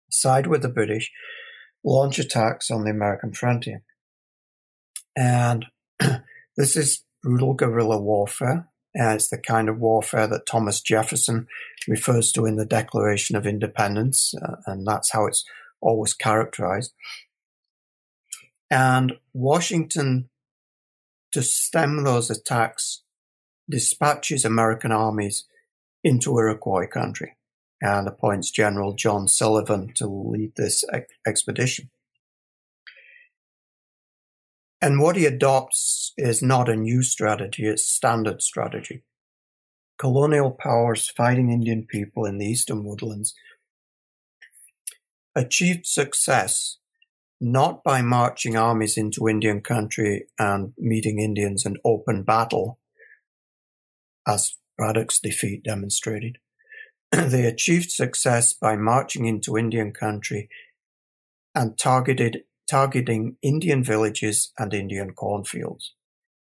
side 0.10 0.47
with 0.47 0.64
the 0.64 0.70
British 0.70 1.12
launch 1.86 2.18
attacks 2.20 2.72
on 2.72 2.84
the 2.84 2.90
American 2.90 3.32
frontier. 3.32 3.84
And 5.16 5.66
this 6.58 6.76
is 6.76 7.04
brutal 7.24 7.54
guerrilla 7.54 8.02
warfare. 8.02 8.68
And 8.94 9.16
it's 9.16 9.30
the 9.30 9.38
kind 9.38 9.70
of 9.70 9.80
warfare 9.80 10.26
that 10.28 10.46
Thomas 10.46 10.82
Jefferson 10.82 11.48
refers 11.88 12.32
to 12.32 12.46
in 12.46 12.56
the 12.56 12.66
Declaration 12.66 13.36
of 13.36 13.46
Independence. 13.46 14.34
Uh, 14.42 14.56
and 14.66 14.88
that's 14.88 15.12
how 15.12 15.28
it's 15.28 15.46
always 15.82 16.14
characterized. 16.14 16.94
And 18.72 19.14
Washington, 19.34 20.30
to 21.34 21.44
stem 21.44 22.04
those 22.04 22.30
attacks, 22.30 23.04
dispatches 23.70 24.46
American 24.46 24.92
armies 24.92 25.46
into 26.04 26.38
Iroquois 26.38 26.88
country 26.88 27.36
and 27.82 28.07
appoints 28.07 28.51
General 28.51 28.93
John 28.93 29.28
Sullivan 29.28 29.93
to 29.95 30.07
lead 30.07 30.53
this 30.55 30.84
ex- 30.91 31.13
expedition. 31.28 31.89
And 34.82 34.99
what 34.99 35.15
he 35.15 35.26
adopts 35.26 36.13
is 36.17 36.41
not 36.41 36.69
a 36.69 36.76
new 36.76 37.01
strategy, 37.01 37.65
it's 37.65 37.86
standard 37.86 38.41
strategy. 38.41 39.03
Colonial 39.97 40.51
powers 40.51 41.09
fighting 41.09 41.49
Indian 41.49 41.86
people 41.86 42.26
in 42.26 42.38
the 42.38 42.45
eastern 42.45 42.84
woodlands 42.84 43.34
achieved 45.36 45.86
success 45.86 46.78
not 47.41 47.84
by 47.84 48.01
marching 48.01 48.55
armies 48.55 48.97
into 48.97 49.28
Indian 49.28 49.61
country 49.61 50.28
and 50.39 50.73
meeting 50.78 51.19
Indians 51.19 51.65
in 51.65 51.78
open 51.84 52.23
battle, 52.23 52.80
as 54.28 54.57
Braddock's 54.78 55.19
defeat 55.19 55.63
demonstrated. 55.63 56.38
they 57.28 57.45
achieved 57.45 57.91
success 57.91 58.53
by 58.53 58.76
marching 58.76 59.26
into 59.26 59.57
Indian 59.57 59.91
country 59.91 60.49
and 61.53 61.78
targeted 61.78 62.43
targeting 62.68 63.38
Indian 63.41 63.84
villages 63.84 64.51
and 64.57 64.74
Indian 64.74 65.13
cornfields. 65.13 65.93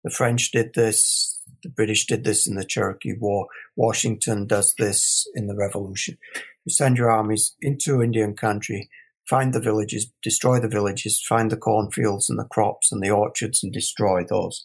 The 0.04 0.12
French 0.12 0.52
did 0.52 0.74
this, 0.76 1.42
the 1.64 1.70
British 1.70 2.06
did 2.06 2.24
this 2.24 2.48
in 2.48 2.56
the 2.56 2.64
Cherokee 2.64 3.16
War, 3.20 3.48
Washington 3.76 4.46
does 4.46 4.74
this 4.78 5.28
in 5.34 5.48
the 5.48 5.56
Revolution. 5.56 6.18
You 6.64 6.72
send 6.72 6.98
your 6.98 7.10
armies 7.10 7.56
into 7.60 8.02
Indian 8.02 8.36
country, 8.36 8.90
find 9.28 9.54
the 9.54 9.60
villages, 9.60 10.12
destroy 10.22 10.60
the 10.60 10.70
villages, 10.70 11.24
find 11.28 11.52
the 11.52 11.58
cornfields 11.58 12.30
and 12.30 12.38
the 12.38 12.46
crops 12.46 12.92
and 12.92 13.02
the 13.02 13.10
orchards 13.10 13.64
and 13.64 13.74
destroy 13.74 14.24
those. 14.24 14.64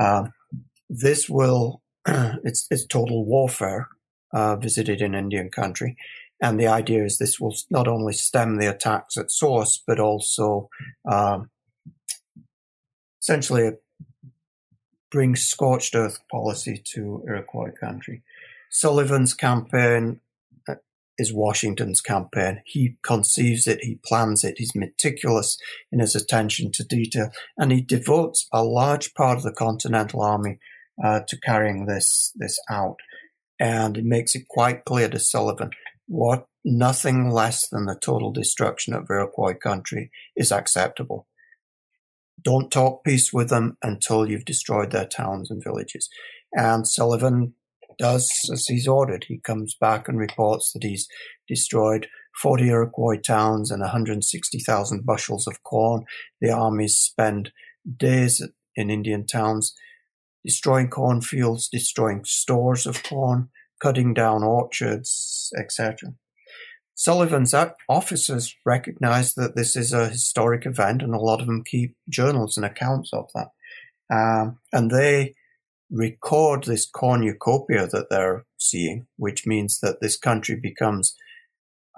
Uh, 0.00 0.24
this 0.90 1.28
will, 1.28 1.82
it's, 2.06 2.66
it's 2.70 2.86
total 2.86 3.24
warfare 3.24 3.88
uh, 4.32 4.56
visited 4.56 5.00
in 5.00 5.14
Indian 5.14 5.50
country. 5.50 5.96
And 6.42 6.60
the 6.60 6.66
idea 6.66 7.04
is 7.04 7.18
this 7.18 7.40
will 7.40 7.56
not 7.70 7.88
only 7.88 8.12
stem 8.12 8.56
the 8.56 8.70
attacks 8.70 9.16
at 9.16 9.30
source, 9.30 9.82
but 9.86 9.98
also 9.98 10.68
um, 11.10 11.50
essentially 13.20 13.72
bring 15.10 15.34
scorched 15.34 15.94
earth 15.94 16.20
policy 16.30 16.82
to 16.92 17.24
Iroquois 17.26 17.70
country. 17.70 18.22
Sullivan's 18.70 19.32
campaign 19.32 20.20
uh, 20.68 20.74
is 21.16 21.32
Washington's 21.32 22.02
campaign. 22.02 22.60
He 22.66 22.96
conceives 23.02 23.66
it, 23.66 23.78
he 23.82 23.98
plans 24.04 24.44
it, 24.44 24.58
he's 24.58 24.74
meticulous 24.74 25.58
in 25.90 26.00
his 26.00 26.14
attention 26.14 26.70
to 26.72 26.84
detail, 26.84 27.30
and 27.56 27.72
he 27.72 27.80
devotes 27.80 28.46
a 28.52 28.62
large 28.62 29.14
part 29.14 29.38
of 29.38 29.42
the 29.42 29.52
Continental 29.52 30.20
Army 30.20 30.58
uh, 31.02 31.20
to 31.28 31.40
carrying 31.40 31.86
this 31.86 32.32
this 32.36 32.58
out. 32.68 32.96
And 33.58 33.96
it 33.96 34.04
makes 34.04 34.34
it 34.34 34.48
quite 34.48 34.84
clear 34.84 35.08
to 35.08 35.18
Sullivan 35.18 35.70
what 36.06 36.46
nothing 36.64 37.30
less 37.30 37.68
than 37.68 37.86
the 37.86 37.98
total 38.00 38.32
destruction 38.32 38.92
of 38.94 39.08
Iroquois 39.08 39.54
country 39.54 40.10
is 40.36 40.52
acceptable. 40.52 41.26
Don't 42.42 42.70
talk 42.70 43.02
peace 43.04 43.32
with 43.32 43.48
them 43.48 43.76
until 43.82 44.28
you've 44.28 44.44
destroyed 44.44 44.90
their 44.90 45.06
towns 45.06 45.50
and 45.50 45.62
villages. 45.62 46.08
And 46.52 46.86
Sullivan 46.86 47.54
does 47.98 48.30
as 48.52 48.66
he's 48.66 48.86
ordered. 48.86 49.24
He 49.28 49.38
comes 49.38 49.74
back 49.80 50.08
and 50.08 50.18
reports 50.18 50.72
that 50.72 50.82
he's 50.82 51.08
destroyed 51.48 52.08
40 52.42 52.68
Iroquois 52.68 53.16
towns 53.16 53.70
and 53.70 53.80
160,000 53.80 55.06
bushels 55.06 55.46
of 55.46 55.62
corn. 55.62 56.04
The 56.40 56.50
armies 56.50 56.96
spend 56.96 57.52
days 57.96 58.46
in 58.74 58.90
Indian 58.90 59.26
towns 59.26 59.74
destroying 60.46 60.88
cornfields, 60.88 61.68
destroying 61.68 62.24
stores 62.24 62.86
of 62.86 63.02
corn, 63.02 63.48
cutting 63.82 64.14
down 64.14 64.44
orchards, 64.44 65.52
etc. 65.58 66.14
Sullivan's 66.94 67.52
officers 67.88 68.54
recognize 68.64 69.34
that 69.34 69.56
this 69.56 69.76
is 69.76 69.92
a 69.92 70.08
historic 70.08 70.64
event, 70.64 71.02
and 71.02 71.14
a 71.14 71.18
lot 71.18 71.40
of 71.40 71.46
them 71.46 71.64
keep 71.64 71.96
journals 72.08 72.56
and 72.56 72.64
accounts 72.64 73.12
of 73.12 73.28
that. 73.34 73.48
Um, 74.08 74.60
and 74.72 74.90
they 74.90 75.34
record 75.90 76.64
this 76.64 76.86
cornucopia 76.86 77.88
that 77.88 78.08
they're 78.08 78.46
seeing, 78.56 79.08
which 79.16 79.46
means 79.46 79.80
that 79.80 80.00
this 80.00 80.16
country 80.16 80.54
becomes 80.54 81.16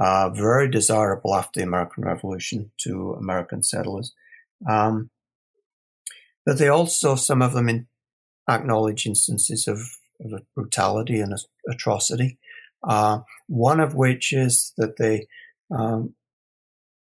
uh, 0.00 0.30
very 0.30 0.70
desirable 0.70 1.34
after 1.34 1.60
the 1.60 1.66
American 1.66 2.04
Revolution 2.04 2.70
to 2.78 3.12
American 3.12 3.62
settlers. 3.62 4.14
Um, 4.66 5.10
but 6.46 6.58
they 6.58 6.68
also, 6.68 7.14
some 7.14 7.42
of 7.42 7.52
them 7.52 7.68
in, 7.68 7.86
acknowledge 8.48 9.06
instances 9.06 9.68
of 9.68 9.80
of 10.20 10.42
brutality 10.54 11.20
and 11.20 11.34
atrocity. 11.68 12.38
Uh, 12.86 13.20
one 13.46 13.80
of 13.80 13.94
which 13.94 14.32
is 14.32 14.72
that 14.76 14.96
they 14.96 15.26
um, 15.70 16.14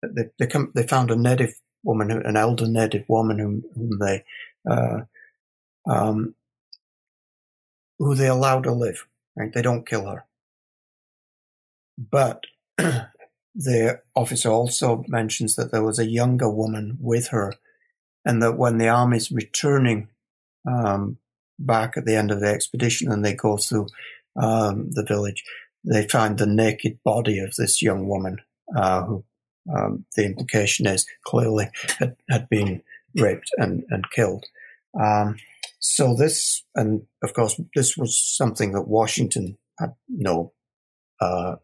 they 0.03 0.23
they, 0.39 0.47
come, 0.47 0.71
they, 0.75 0.85
found 0.85 1.11
a 1.11 1.15
native 1.15 1.53
woman, 1.83 2.11
an 2.11 2.35
elder 2.35 2.67
native 2.67 3.05
woman 3.07 3.39
whom, 3.39 3.63
whom 3.73 3.99
they 3.99 4.23
uh, 4.69 5.01
um, 5.89 6.35
who 7.99 8.15
they 8.15 8.27
allow 8.27 8.61
to 8.61 8.71
live. 8.71 9.07
Right, 9.35 9.51
they 9.53 9.61
don't 9.61 9.87
kill 9.87 10.07
her, 10.07 10.25
but 11.97 12.43
the 12.77 14.01
officer 14.13 14.49
also 14.49 15.05
mentions 15.07 15.55
that 15.55 15.71
there 15.71 15.83
was 15.83 15.99
a 15.99 16.09
younger 16.09 16.49
woman 16.49 16.97
with 16.99 17.29
her, 17.29 17.53
and 18.25 18.41
that 18.43 18.57
when 18.57 18.77
the 18.77 18.89
army's 18.89 19.31
returning 19.31 20.09
um, 20.67 21.17
back 21.65 21.97
at 21.97 22.05
the 22.05 22.15
end 22.15 22.31
of 22.31 22.39
the 22.39 22.47
expedition 22.47 23.11
and 23.11 23.23
they 23.23 23.33
go 23.33 23.57
through 23.57 23.87
um, 24.35 24.89
the 24.91 25.05
village, 25.05 25.43
they 25.83 26.07
find 26.07 26.37
the 26.37 26.45
naked 26.45 26.99
body 27.03 27.39
of 27.39 27.55
this 27.55 27.81
young 27.81 28.07
woman 28.07 28.37
uh, 28.75 29.03
who 29.03 29.23
um, 29.73 30.05
the 30.15 30.25
implication 30.25 30.87
is 30.87 31.05
clearly 31.25 31.69
had, 31.99 32.15
had 32.29 32.49
been 32.49 32.81
raped 33.15 33.51
and, 33.57 33.83
and 33.89 34.09
killed. 34.11 34.45
Um, 34.99 35.37
so 35.79 36.15
this, 36.15 36.63
and 36.75 37.03
of 37.23 37.33
course, 37.33 37.59
this 37.75 37.97
was 37.97 38.17
something 38.17 38.73
that 38.73 38.87
Washington 38.87 39.57
had 39.79 39.93
no 40.07 40.53
uh, 41.19 41.55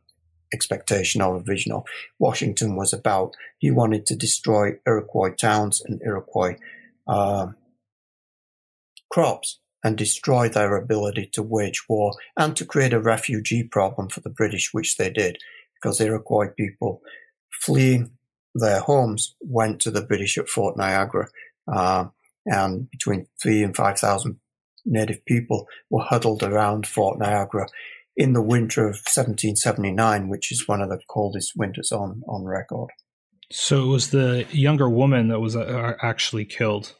expectation 0.53 1.21
or 1.21 1.39
vision 1.39 1.71
of. 1.71 1.83
Washington 2.19 2.75
was 2.75 2.93
about, 2.93 3.35
he 3.59 3.71
wanted 3.71 4.05
to 4.07 4.15
destroy 4.15 4.73
Iroquois 4.85 5.33
towns 5.35 5.81
and 5.85 6.01
Iroquois 6.01 6.55
uh, 7.07 7.47
crops 9.11 9.59
and 9.83 9.97
destroy 9.97 10.49
their 10.49 10.75
ability 10.75 11.29
to 11.33 11.43
wage 11.43 11.83
war 11.87 12.13
and 12.37 12.55
to 12.55 12.65
create 12.65 12.93
a 12.93 12.99
refugee 12.99 13.63
problem 13.63 14.09
for 14.09 14.21
the 14.21 14.29
British, 14.29 14.73
which 14.73 14.97
they 14.97 15.09
did, 15.09 15.37
because 15.75 16.01
Iroquois 16.01 16.49
people 16.57 17.01
fleeing 17.61 18.11
their 18.55 18.79
homes 18.79 19.35
went 19.41 19.79
to 19.81 19.91
the 19.91 20.01
British 20.01 20.37
at 20.37 20.49
Fort 20.49 20.77
Niagara. 20.77 21.27
Uh, 21.71 22.05
and 22.45 22.89
between 22.89 23.27
three 23.41 23.61
and 23.61 23.75
5,000 23.75 24.39
native 24.85 25.23
people 25.25 25.67
were 25.89 26.03
huddled 26.03 26.43
around 26.43 26.87
Fort 26.87 27.19
Niagara 27.19 27.67
in 28.15 28.33
the 28.33 28.41
winter 28.41 28.87
of 28.87 28.95
1779, 28.95 30.27
which 30.27 30.51
is 30.51 30.67
one 30.67 30.81
of 30.81 30.89
the 30.89 30.99
coldest 31.07 31.53
winters 31.55 31.91
on, 31.91 32.23
on 32.27 32.43
record. 32.45 32.89
So 33.51 33.83
it 33.83 33.87
was 33.87 34.09
the 34.09 34.45
younger 34.51 34.89
woman 34.89 35.27
that 35.29 35.39
was 35.39 35.55
uh, 35.55 35.93
actually 36.01 36.45
killed. 36.45 36.95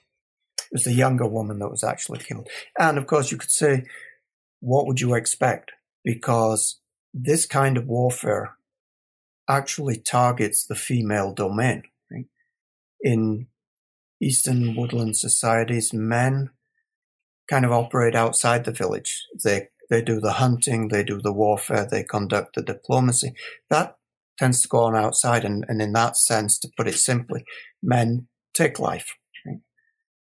It 0.71 0.75
was 0.75 0.83
the 0.83 0.93
younger 0.93 1.27
woman 1.27 1.59
that 1.59 1.69
was 1.69 1.83
actually 1.83 2.19
killed. 2.19 2.47
And 2.79 2.97
of 2.97 3.07
course, 3.07 3.31
you 3.31 3.37
could 3.37 3.51
say, 3.51 3.83
what 4.59 4.87
would 4.87 4.99
you 4.99 5.13
expect? 5.13 5.71
Because 6.03 6.79
this 7.13 7.45
kind 7.45 7.77
of 7.77 7.87
warfare 7.87 8.57
actually 9.49 9.97
targets 9.97 10.65
the 10.65 10.75
female 10.75 11.33
domain. 11.33 11.83
Right? 12.11 12.25
In 13.01 13.47
Eastern 14.21 14.75
woodland 14.75 15.17
societies, 15.17 15.93
men 15.93 16.49
kind 17.49 17.65
of 17.65 17.71
operate 17.71 18.15
outside 18.15 18.65
the 18.65 18.71
village. 18.71 19.25
They 19.43 19.69
they 19.89 20.01
do 20.01 20.19
the 20.19 20.33
hunting, 20.33 20.89
they 20.89 21.01
do 21.03 21.21
the 21.21 21.31
warfare, 21.31 21.87
they 21.89 22.03
conduct 22.03 22.55
the 22.55 22.61
diplomacy. 22.61 23.33
That 23.69 23.95
tends 24.37 24.61
to 24.61 24.67
go 24.67 24.79
on 24.83 24.97
outside, 24.97 25.45
and, 25.45 25.63
and 25.69 25.81
in 25.81 25.93
that 25.93 26.17
sense, 26.17 26.59
to 26.59 26.69
put 26.75 26.89
it 26.89 26.95
simply, 26.95 27.45
men 27.81 28.27
take 28.53 28.79
life 28.79 29.15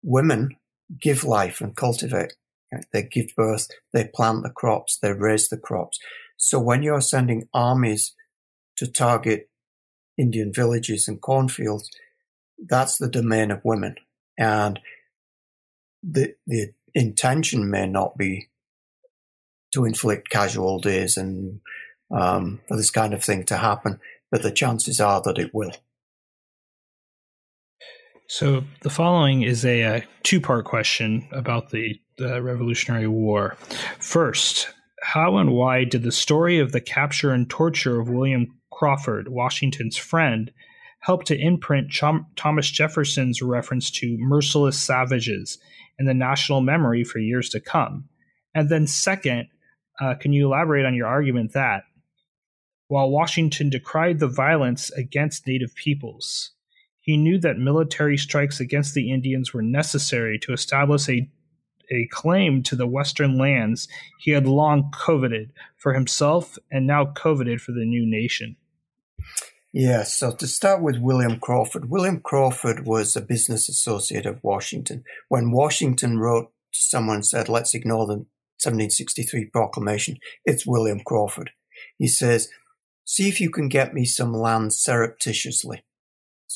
women 0.07 0.55
give 1.01 1.25
life 1.25 1.59
and 1.59 1.75
cultivate. 1.75 2.33
They 2.93 3.03
give 3.03 3.35
birth, 3.35 3.67
they 3.93 4.05
plant 4.05 4.43
the 4.43 4.49
crops, 4.49 4.97
they 4.97 5.11
raise 5.11 5.49
the 5.49 5.57
crops. 5.57 5.99
So 6.37 6.59
when 6.59 6.81
you're 6.81 7.01
sending 7.01 7.49
armies 7.53 8.13
to 8.77 8.87
target 8.87 9.49
Indian 10.17 10.51
villages 10.53 11.07
and 11.07 11.21
cornfields, 11.21 11.89
that's 12.57 12.97
the 12.97 13.09
domain 13.09 13.51
of 13.51 13.61
women. 13.63 13.95
And 14.37 14.79
the, 16.01 16.35
the 16.45 16.73
intention 16.93 17.69
may 17.69 17.85
not 17.85 18.17
be 18.17 18.47
to 19.73 19.83
inflict 19.85 20.29
casualties 20.29 21.17
and 21.17 21.59
um, 22.11 22.61
for 22.67 22.77
this 22.77 22.91
kind 22.91 23.13
of 23.13 23.23
thing 23.23 23.43
to 23.45 23.57
happen, 23.57 23.99
but 24.31 24.41
the 24.41 24.51
chances 24.51 25.01
are 25.01 25.21
that 25.23 25.37
it 25.37 25.53
will. 25.53 25.73
So 28.29 28.65
the 28.81 28.89
following 28.89 29.43
is 29.43 29.63
a, 29.63 29.81
a 29.81 30.03
two-part 30.23 30.65
question 30.65 31.27
about 31.31 31.69
the, 31.69 31.97
the 32.17 32.41
Revolutionary 32.41 33.07
War. 33.07 33.55
First, 33.99 34.67
how 35.01 35.37
and 35.37 35.53
why 35.53 35.85
did 35.85 36.03
the 36.03 36.11
story 36.11 36.59
of 36.59 36.73
the 36.73 36.81
capture 36.81 37.31
and 37.31 37.49
torture 37.49 38.01
of 38.01 38.09
William 38.09 38.59
Crawford, 38.69 39.29
Washington's 39.29 39.95
friend, 39.95 40.51
help 40.99 41.23
to 41.23 41.39
imprint 41.39 41.89
Chom- 41.89 42.25
Thomas 42.35 42.69
Jefferson's 42.69 43.41
reference 43.41 43.89
to 43.91 44.17
merciless 44.19 44.79
savages 44.79 45.57
in 45.97 46.05
the 46.05 46.13
national 46.13 46.59
memory 46.59 47.05
for 47.05 47.19
years 47.19 47.47
to 47.49 47.61
come. 47.61 48.09
And 48.53 48.69
then, 48.69 48.87
second, 48.87 49.47
uh, 50.01 50.15
can 50.15 50.33
you 50.33 50.47
elaborate 50.47 50.85
on 50.85 50.95
your 50.95 51.07
argument 51.07 51.53
that 51.53 51.83
while 52.89 53.09
Washington 53.09 53.69
decried 53.69 54.19
the 54.19 54.27
violence 54.27 54.91
against 54.91 55.47
Native 55.47 55.73
peoples, 55.75 56.51
he 57.07 57.15
knew 57.15 57.39
that 57.39 57.57
military 57.57 58.17
strikes 58.17 58.59
against 58.59 58.93
the 58.93 59.09
Indians 59.11 59.53
were 59.53 59.61
necessary 59.61 60.37
to 60.39 60.51
establish 60.51 61.07
a 61.09 61.29
a 61.89 62.05
claim 62.11 62.61
to 62.61 62.75
the 62.75 62.85
western 62.85 63.37
lands 63.37 63.87
he 64.19 64.31
had 64.31 64.45
long 64.45 64.91
coveted 64.91 65.53
for 65.77 65.93
himself 65.93 66.57
and 66.69 66.85
now 66.85 67.05
coveted 67.05 67.61
for 67.61 67.71
the 67.71 67.85
new 67.85 68.05
nation. 68.05 68.57
Yes, 69.71 70.13
so 70.13 70.35
to 70.35 70.47
start 70.47 70.83
with 70.83 70.99
William 70.99 71.39
Crawford, 71.39 71.89
William 71.89 72.19
Crawford 72.19 72.85
was 72.85 73.15
a 73.15 73.21
business 73.21 73.69
associate 73.69 74.25
of 74.25 74.43
Washington. 74.43 75.05
When 75.29 75.51
Washington 75.51 76.19
wrote 76.19 76.51
to 76.73 76.79
someone 76.81 77.23
said, 77.23 77.47
let's 77.47 77.73
ignore 77.73 78.05
the 78.05 78.25
1763 78.59 79.45
proclamation, 79.45 80.17
it's 80.43 80.67
William 80.67 80.99
Crawford. 81.05 81.51
He 81.97 82.09
says, 82.09 82.49
see 83.05 83.29
if 83.29 83.39
you 83.39 83.49
can 83.49 83.69
get 83.69 83.93
me 83.93 84.03
some 84.03 84.33
land 84.33 84.73
surreptitiously 84.73 85.85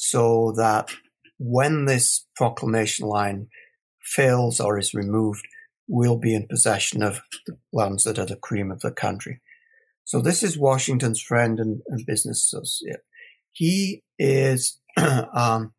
so 0.04 0.52
that 0.58 0.90
when 1.38 1.86
this 1.86 2.26
proclamation 2.36 3.08
line 3.08 3.48
fails 4.02 4.60
or 4.60 4.80
is 4.80 4.96
removed, 4.96 5.48
we'll 5.88 6.18
be 6.18 6.34
in 6.34 6.48
possession 6.48 7.04
of 7.04 7.22
the 7.46 7.56
lands 7.72 8.04
that 8.04 8.18
are 8.18 8.26
the 8.26 8.36
cream 8.36 8.72
of 8.72 8.80
the 8.80 8.90
country. 8.90 9.42
So 10.04 10.20
this 10.20 10.42
is 10.42 10.58
Washington's 10.58 11.22
friend 11.22 11.60
and, 11.60 11.82
and 11.88 12.04
business 12.04 12.52
associate. 12.52 13.02
He 13.52 14.02
is, 14.18 14.80
um, 14.98 15.74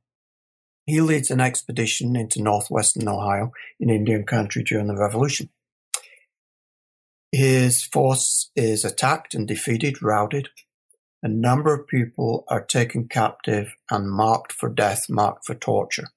he 0.87 1.01
leads 1.01 1.33
an 1.33 1.41
expedition 1.41 2.15
into 2.15 2.41
northwestern 2.41 3.09
Ohio 3.09 3.51
in 3.81 3.91
Indian 3.91 4.25
country 4.25 4.63
during 4.63 4.87
the 4.87 4.97
Revolution. 4.97 5.49
His 7.33 7.83
force 7.83 8.53
is 8.55 8.85
attacked 8.85 9.35
and 9.35 9.49
defeated, 9.49 10.01
routed. 10.01 10.51
A 11.23 11.29
number 11.29 11.73
of 11.73 11.87
people 11.87 12.45
are 12.49 12.65
taken 12.65 13.07
captive 13.07 13.77
and 13.91 14.11
marked 14.11 14.53
for 14.53 14.69
death, 14.69 15.07
marked 15.09 15.47
for 15.47 15.55
torture. 15.55 16.09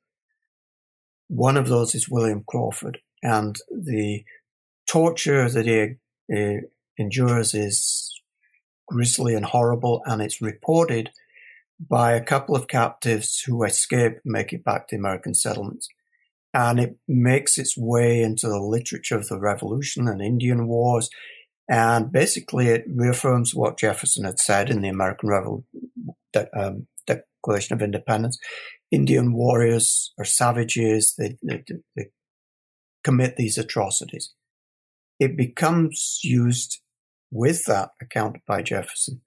One 1.27 1.57
of 1.57 1.67
those 1.67 1.93
is 1.93 2.09
William 2.09 2.43
Crawford, 2.47 2.99
and 3.21 3.55
the 3.69 4.23
torture 4.87 5.49
that 5.49 5.65
he 5.65 5.97
uh, 6.35 6.61
endures 6.97 7.53
is 7.53 8.11
grisly 8.87 9.35
and 9.35 9.45
horrible, 9.45 10.01
and 10.05 10.21
it's 10.21 10.41
reported 10.41 11.11
by 11.79 12.13
a 12.13 12.23
couple 12.23 12.55
of 12.55 12.67
captives 12.67 13.41
who 13.45 13.63
escape 13.63 14.13
and 14.13 14.31
make 14.31 14.53
it 14.53 14.63
back 14.63 14.87
to 14.87 14.95
American 14.95 15.33
settlements. 15.33 15.87
And 16.53 16.79
it 16.79 16.97
makes 17.07 17.57
its 17.57 17.77
way 17.77 18.21
into 18.21 18.47
the 18.47 18.61
literature 18.61 19.17
of 19.17 19.27
the 19.27 19.39
Revolution 19.39 20.07
and 20.07 20.21
Indian 20.21 20.67
Wars 20.67 21.09
and 21.67 22.11
basically, 22.11 22.67
it 22.67 22.85
reaffirms 22.93 23.55
what 23.55 23.77
Jefferson 23.77 24.25
had 24.25 24.39
said 24.39 24.69
in 24.69 24.81
the 24.81 24.89
American 24.89 25.29
Revolution, 25.29 25.65
um, 26.55 26.87
Declaration 27.07 27.75
of 27.75 27.81
Independence. 27.81 28.37
Indian 28.91 29.33
warriors 29.33 30.13
are 30.19 30.25
savages. 30.25 31.15
They, 31.17 31.37
they, 31.41 31.63
they 31.95 32.09
commit 33.03 33.35
these 33.35 33.57
atrocities. 33.57 34.33
It 35.19 35.37
becomes 35.37 36.19
used 36.23 36.81
with 37.31 37.65
that 37.65 37.89
account 38.01 38.37
by 38.47 38.61
Jefferson 38.61 39.21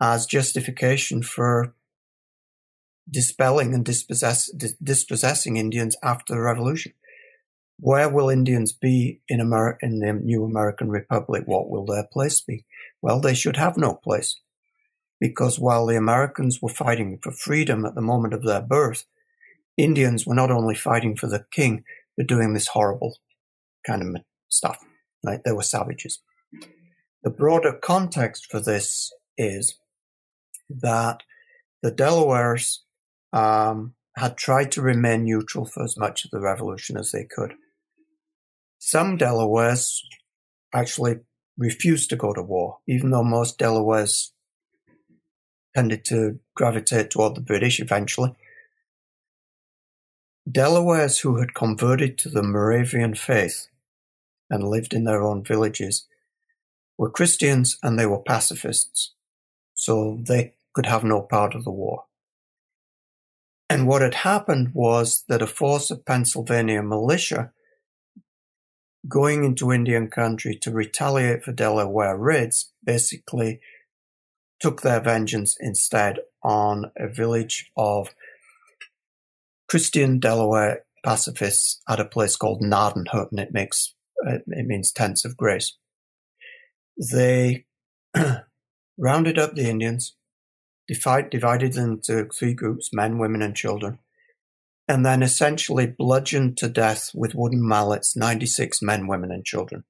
as 0.00 0.26
justification 0.26 1.22
for 1.22 1.74
dispelling 3.08 3.74
and 3.74 3.84
dispossess, 3.84 4.50
dispossessing 4.82 5.56
Indians 5.56 5.96
after 6.02 6.34
the 6.34 6.40
revolution. 6.40 6.92
Where 7.78 8.08
will 8.08 8.30
Indians 8.30 8.72
be 8.72 9.20
in, 9.28 9.40
in 9.40 9.98
the 9.98 10.12
new 10.12 10.44
American 10.44 10.88
Republic? 10.88 11.42
What 11.46 11.68
will 11.68 11.84
their 11.84 12.06
place 12.10 12.40
be? 12.40 12.64
Well, 13.02 13.20
they 13.20 13.34
should 13.34 13.56
have 13.56 13.76
no 13.76 13.94
place. 13.94 14.40
Because 15.20 15.58
while 15.58 15.86
the 15.86 15.96
Americans 15.96 16.60
were 16.60 16.68
fighting 16.68 17.18
for 17.22 17.32
freedom 17.32 17.84
at 17.84 17.94
the 17.94 18.00
moment 18.00 18.34
of 18.34 18.44
their 18.44 18.62
birth, 18.62 19.04
Indians 19.76 20.26
were 20.26 20.34
not 20.34 20.50
only 20.50 20.74
fighting 20.74 21.16
for 21.16 21.26
the 21.26 21.44
king, 21.52 21.84
but 22.16 22.26
doing 22.26 22.54
this 22.54 22.68
horrible 22.68 23.16
kind 23.86 24.02
of 24.02 24.22
stuff. 24.48 24.78
Right? 25.24 25.40
They 25.44 25.52
were 25.52 25.62
savages. 25.62 26.20
The 27.22 27.30
broader 27.30 27.72
context 27.72 28.46
for 28.50 28.60
this 28.60 29.10
is 29.36 29.78
that 30.70 31.22
the 31.82 31.90
Delawares 31.92 32.78
um, 33.32 33.94
had 34.16 34.36
tried 34.36 34.72
to 34.72 34.82
remain 34.82 35.24
neutral 35.24 35.66
for 35.66 35.82
as 35.84 35.96
much 35.98 36.24
of 36.24 36.30
the 36.30 36.40
revolution 36.40 36.96
as 36.96 37.10
they 37.10 37.24
could. 37.24 37.54
Some 38.78 39.16
Delawares 39.16 40.02
actually 40.72 41.20
refused 41.58 42.10
to 42.10 42.16
go 42.16 42.32
to 42.32 42.42
war, 42.42 42.78
even 42.86 43.10
though 43.10 43.24
most 43.24 43.58
Delawares 43.58 44.32
tended 45.74 46.04
to 46.06 46.38
gravitate 46.54 47.10
toward 47.10 47.34
the 47.34 47.40
British 47.40 47.80
eventually. 47.80 48.34
Delawares 50.50 51.20
who 51.20 51.38
had 51.38 51.54
converted 51.54 52.16
to 52.18 52.28
the 52.28 52.42
Moravian 52.42 53.14
faith 53.14 53.68
and 54.48 54.68
lived 54.68 54.94
in 54.94 55.04
their 55.04 55.22
own 55.22 55.42
villages 55.42 56.06
were 56.96 57.10
Christians 57.10 57.78
and 57.82 57.98
they 57.98 58.06
were 58.06 58.20
pacifists, 58.20 59.12
so 59.74 60.18
they 60.22 60.54
could 60.72 60.86
have 60.86 61.04
no 61.04 61.20
part 61.20 61.54
of 61.54 61.64
the 61.64 61.70
war. 61.70 62.04
And 63.68 63.88
what 63.88 64.02
had 64.02 64.14
happened 64.14 64.70
was 64.72 65.24
that 65.28 65.42
a 65.42 65.46
force 65.46 65.90
of 65.90 66.04
Pennsylvania 66.04 66.82
militia 66.82 67.52
going 69.08 69.44
into 69.44 69.72
Indian 69.72 70.08
country 70.08 70.56
to 70.62 70.70
retaliate 70.70 71.44
for 71.44 71.52
Delaware 71.52 72.16
raids 72.16 72.72
basically 72.84 73.60
took 74.60 74.82
their 74.82 75.00
vengeance 75.00 75.56
instead 75.60 76.18
on 76.42 76.90
a 76.96 77.08
village 77.08 77.70
of 77.76 78.14
Christian 79.68 80.18
Delaware 80.18 80.84
pacifists 81.04 81.80
at 81.88 82.00
a 82.00 82.04
place 82.04 82.36
called 82.36 82.62
Gnadenhut, 82.62 83.30
and 83.30 83.40
it 83.40 83.52
makes 83.52 83.94
uh, 84.26 84.38
it 84.46 84.66
means 84.66 84.92
tents 84.92 85.24
of 85.24 85.36
grace. 85.36 85.76
They 86.96 87.66
rounded 88.98 89.38
up 89.38 89.54
the 89.54 89.68
Indians, 89.68 90.14
divide, 90.88 91.30
divided 91.30 91.74
them 91.74 91.92
into 91.92 92.28
three 92.32 92.54
groups: 92.54 92.90
men, 92.92 93.18
women, 93.18 93.42
and 93.42 93.54
children 93.54 93.98
and 94.88 95.04
then 95.04 95.22
essentially 95.22 95.86
bludgeoned 95.86 96.56
to 96.58 96.68
death 96.68 97.10
with 97.14 97.34
wooden 97.34 97.66
mallets 97.66 98.16
96 98.16 98.82
men, 98.82 99.06
women, 99.06 99.30
and 99.30 99.44
children. 99.44 99.84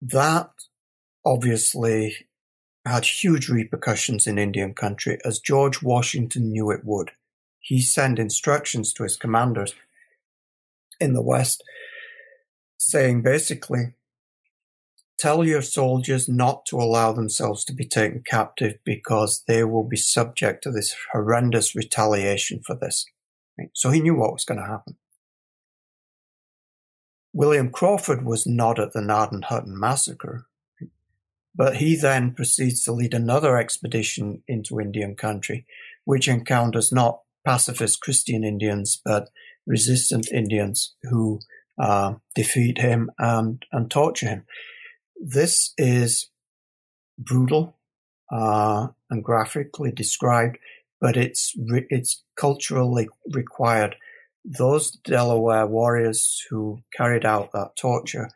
That 0.00 0.50
obviously 1.24 2.26
had 2.86 3.04
huge 3.04 3.48
repercussions 3.48 4.26
in 4.26 4.38
Indian 4.38 4.72
country, 4.72 5.18
as 5.24 5.40
George 5.40 5.82
Washington 5.82 6.50
knew 6.50 6.70
it 6.70 6.84
would. 6.84 7.10
He 7.60 7.82
sent 7.82 8.18
instructions 8.18 8.92
to 8.94 9.02
his 9.02 9.16
commanders 9.16 9.74
in 10.98 11.12
the 11.12 11.22
West 11.22 11.62
saying 12.78 13.22
basically, 13.22 13.94
Tell 15.18 15.44
your 15.44 15.62
soldiers 15.62 16.28
not 16.28 16.64
to 16.66 16.76
allow 16.76 17.12
themselves 17.12 17.64
to 17.64 17.74
be 17.74 17.84
taken 17.84 18.22
captive 18.24 18.78
because 18.84 19.42
they 19.48 19.64
will 19.64 19.82
be 19.82 19.96
subject 19.96 20.62
to 20.62 20.70
this 20.70 20.94
horrendous 21.12 21.74
retaliation 21.74 22.60
for 22.64 22.76
this. 22.76 23.04
So 23.74 23.90
he 23.90 24.00
knew 24.00 24.14
what 24.14 24.32
was 24.32 24.44
going 24.44 24.60
to 24.60 24.66
happen. 24.66 24.96
William 27.32 27.70
Crawford 27.70 28.24
was 28.24 28.46
not 28.46 28.78
at 28.78 28.92
the 28.92 29.00
Gnadenhutten 29.00 29.66
massacre, 29.66 30.46
but 31.54 31.76
he 31.76 31.96
then 31.96 32.32
proceeds 32.32 32.84
to 32.84 32.92
lead 32.92 33.12
another 33.12 33.58
expedition 33.58 34.42
into 34.46 34.80
Indian 34.80 35.16
country, 35.16 35.66
which 36.04 36.28
encounters 36.28 36.92
not 36.92 37.22
pacifist 37.44 38.00
Christian 38.00 38.44
Indians, 38.44 39.00
but 39.04 39.28
resistant 39.66 40.30
Indians 40.32 40.94
who 41.02 41.40
uh, 41.80 42.14
defeat 42.34 42.78
him 42.78 43.10
and, 43.18 43.64
and 43.72 43.90
torture 43.90 44.28
him. 44.28 44.44
This 45.20 45.72
is 45.76 46.28
brutal 47.18 47.76
uh, 48.30 48.88
and 49.10 49.24
graphically 49.24 49.90
described, 49.90 50.58
but 51.00 51.16
it's 51.16 51.54
re- 51.58 51.86
it's 51.90 52.22
culturally 52.36 53.08
required. 53.32 53.96
Those 54.44 54.90
Delaware 54.90 55.66
warriors 55.66 56.44
who 56.48 56.82
carried 56.96 57.24
out 57.24 57.52
that 57.52 57.76
torture 57.76 58.30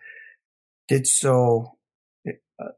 did 0.89 1.07
so. 1.07 1.77
It, 2.25 2.43
uh, 2.61 2.73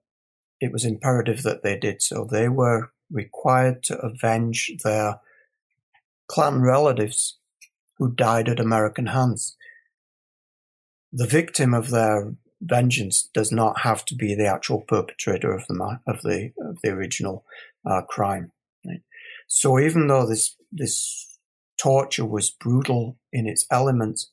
it 0.61 0.73
was 0.73 0.85
imperative 0.85 1.43
that 1.43 1.63
they 1.63 1.79
did 1.79 2.03
so. 2.03 2.27
They 2.31 2.49
were 2.49 2.91
required 3.11 3.83
to 3.85 3.99
avenge 3.99 4.73
their 4.83 5.21
clan 6.29 6.61
relatives 6.63 7.39
who 7.99 8.11
died 8.11 8.49
at 8.49 8.61
American 8.61 9.07
hands. 9.07 9.57
The 11.13 11.27
victim 11.27 11.75
of 11.75 11.91
their 11.91 12.35
vengeance 12.65 13.29
does 13.35 13.53
not 13.53 13.81
have 13.81 14.05
to 14.07 14.15
be 14.15 14.35
the 14.35 14.47
actual 14.47 14.81
perpetrator 14.81 15.53
of 15.53 15.67
the 15.69 16.01
of 16.07 16.23
the 16.23 16.53
of 16.59 16.81
the 16.83 16.91
original 16.91 17.45
uh, 17.85 18.03
crime. 18.03 18.53
Right? 18.85 19.03
So 19.47 19.79
even 19.79 20.07
though 20.09 20.27
this 20.27 20.57
this 20.73 21.39
torture 21.81 22.25
was 22.25 22.51
brutal 22.51 23.19
in 23.33 23.47
its 23.47 23.67
elements, 23.71 24.31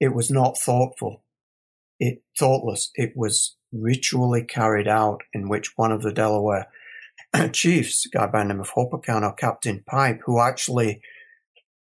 it 0.00 0.14
was 0.14 0.30
not 0.30 0.58
thoughtful. 0.58 1.22
It 1.98 2.22
thoughtless. 2.38 2.90
It 2.94 3.12
was 3.16 3.56
ritually 3.72 4.42
carried 4.42 4.88
out 4.88 5.22
in 5.32 5.48
which 5.48 5.76
one 5.76 5.92
of 5.92 6.02
the 6.02 6.12
Delaware 6.12 6.68
chiefs, 7.52 8.06
a 8.06 8.08
guy 8.08 8.26
by 8.26 8.42
the 8.42 8.48
name 8.48 8.60
of 8.60 8.70
Hopacana, 8.70 9.36
Captain 9.36 9.82
Pipe, 9.86 10.20
who 10.24 10.40
actually 10.40 11.00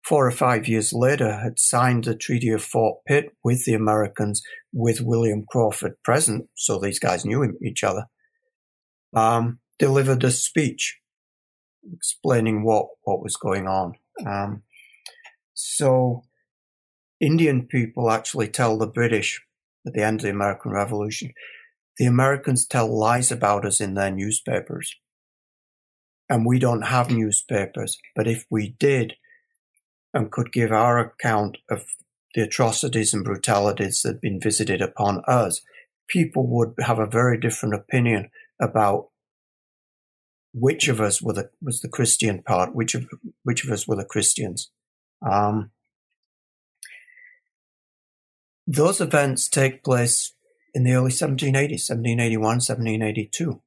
four 0.03 0.27
or 0.27 0.31
five 0.31 0.67
years 0.67 0.91
later 0.93 1.37
had 1.37 1.57
signed 1.57 2.03
the 2.03 2.15
Treaty 2.15 2.49
of 2.49 2.63
Fort 2.63 2.99
Pitt 3.07 3.35
with 3.43 3.65
the 3.65 3.73
Americans 3.73 4.41
with 4.73 5.01
William 5.01 5.45
Crawford 5.49 5.93
present, 6.03 6.47
so 6.55 6.79
these 6.79 6.99
guys 6.99 7.25
knew 7.25 7.57
each 7.63 7.83
other, 7.83 8.05
um, 9.15 9.59
delivered 9.79 10.23
a 10.23 10.31
speech 10.31 10.99
explaining 11.93 12.63
what, 12.63 12.87
what 13.03 13.21
was 13.21 13.35
going 13.35 13.67
on. 13.67 13.93
Um, 14.25 14.63
so 15.53 16.23
Indian 17.19 17.67
people 17.67 18.09
actually 18.09 18.47
tell 18.47 18.77
the 18.77 18.87
British 18.87 19.41
at 19.85 19.93
the 19.93 20.03
end 20.03 20.19
of 20.19 20.23
the 20.23 20.29
American 20.29 20.71
Revolution, 20.71 21.33
the 21.97 22.05
Americans 22.05 22.65
tell 22.65 22.87
lies 22.97 23.31
about 23.31 23.65
us 23.65 23.79
in 23.79 23.93
their 23.93 24.11
newspapers. 24.11 24.95
And 26.29 26.45
we 26.45 26.57
don't 26.57 26.83
have 26.83 27.11
newspapers. 27.11 27.97
But 28.15 28.27
if 28.27 28.45
we 28.49 28.75
did 28.79 29.15
and 30.13 30.31
could 30.31 30.51
give 30.51 30.71
our 30.71 30.99
account 30.99 31.57
of 31.69 31.85
the 32.35 32.43
atrocities 32.43 33.13
and 33.13 33.23
brutalities 33.23 34.01
that 34.01 34.13
had 34.13 34.21
been 34.21 34.39
visited 34.39 34.81
upon 34.81 35.23
us, 35.27 35.61
people 36.07 36.47
would 36.47 36.73
have 36.79 36.99
a 36.99 37.07
very 37.07 37.39
different 37.39 37.75
opinion 37.75 38.29
about 38.61 39.09
which 40.53 40.87
of 40.87 41.01
us 41.01 41.21
were 41.21 41.33
the, 41.33 41.49
was 41.61 41.81
the 41.81 41.89
Christian 41.89 42.43
part, 42.43 42.75
which 42.75 42.93
of, 42.95 43.07
which 43.43 43.65
of 43.65 43.71
us 43.71 43.87
were 43.87 43.95
the 43.95 44.05
Christians. 44.05 44.69
Um, 45.27 45.71
those 48.67 49.01
events 49.01 49.49
take 49.49 49.83
place 49.83 50.33
in 50.73 50.83
the 50.83 50.93
early 50.93 51.11
1780s, 51.11 51.89
1781, 51.89 52.41
1782. 52.41 53.61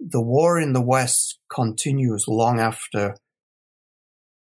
The 0.00 0.20
war 0.20 0.60
in 0.60 0.72
the 0.72 0.82
West 0.82 1.38
continues 1.52 2.26
long 2.26 2.58
after 2.58 3.16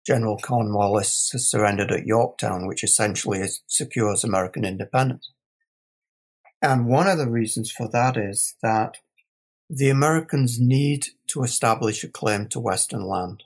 General 0.05 0.37
Cornwallis 0.37 1.29
has 1.31 1.49
surrendered 1.49 1.91
at 1.91 2.05
Yorktown, 2.05 2.67
which 2.67 2.83
essentially 2.83 3.41
secures 3.67 4.23
American 4.23 4.65
independence. 4.65 5.31
And 6.61 6.87
one 6.87 7.07
of 7.07 7.17
the 7.17 7.29
reasons 7.29 7.71
for 7.71 7.89
that 7.89 8.17
is 8.17 8.55
that 8.61 8.97
the 9.69 9.89
Americans 9.89 10.59
need 10.59 11.07
to 11.27 11.43
establish 11.43 12.03
a 12.03 12.09
claim 12.09 12.47
to 12.49 12.59
Western 12.59 13.05
land. 13.05 13.43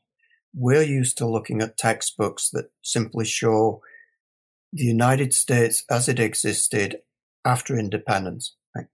We're 0.53 0.84
used 0.84 1.18
to 1.20 1.28
looking 1.28 1.62
at 1.62 1.78
textbooks 1.78 2.49
that 2.51 2.72
simply 2.82 3.26
show 3.26 3.82
the 4.74 4.84
United 4.84 5.34
States 5.34 5.84
as 5.89 6.10
it 6.10 6.20
existed 6.20 6.99
after 7.45 7.78
independence. 7.78 8.55
Right? 8.76 8.88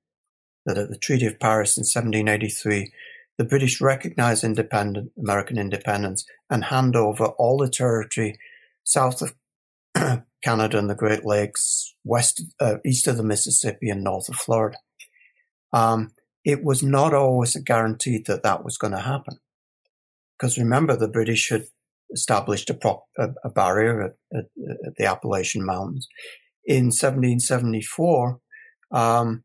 That 0.65 0.77
at 0.77 0.89
the 0.89 0.97
Treaty 0.97 1.25
of 1.25 1.39
Paris 1.39 1.77
in 1.77 1.81
1783, 1.81 2.91
the 3.37 3.45
British 3.45 3.81
recognize 3.81 4.43
independent 4.43 5.11
American 5.17 5.57
independence 5.57 6.25
and 6.49 6.65
hand 6.65 6.95
over 6.95 7.25
all 7.25 7.57
the 7.57 7.69
territory 7.69 8.37
south 8.83 9.21
of 9.21 9.33
Canada 10.43 10.77
and 10.77 10.89
the 10.89 10.95
Great 10.95 11.25
Lakes, 11.25 11.95
west, 12.03 12.43
uh, 12.59 12.75
east 12.85 13.07
of 13.07 13.17
the 13.17 13.23
Mississippi, 13.23 13.89
and 13.89 14.03
north 14.03 14.29
of 14.29 14.35
Florida. 14.35 14.77
Um, 15.71 16.11
it 16.45 16.63
was 16.63 16.83
not 16.83 17.13
always 17.13 17.55
a 17.55 17.61
guaranteed 17.61 18.25
that 18.27 18.43
that 18.43 18.63
was 18.63 18.77
going 18.77 18.93
to 18.93 18.99
happen, 18.99 19.39
because 20.37 20.57
remember 20.57 20.95
the 20.95 21.07
British 21.07 21.49
had 21.49 21.65
established 22.11 22.69
a, 22.69 22.77
a, 23.17 23.29
a 23.43 23.49
barrier 23.49 24.01
at, 24.01 24.15
at, 24.37 24.45
at, 24.85 24.95
the 24.97 25.05
Appalachian 25.05 25.65
Mountains. 25.65 26.07
In 26.65 26.85
1774, 26.85 28.39
um, 28.91 29.43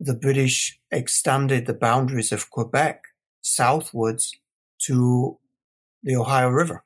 the 0.00 0.14
British 0.14 0.80
extended 0.90 1.66
the 1.66 1.74
boundaries 1.74 2.32
of 2.32 2.50
Quebec 2.50 3.02
southwards 3.42 4.32
to 4.86 5.38
the 6.02 6.16
Ohio 6.16 6.48
River 6.48 6.84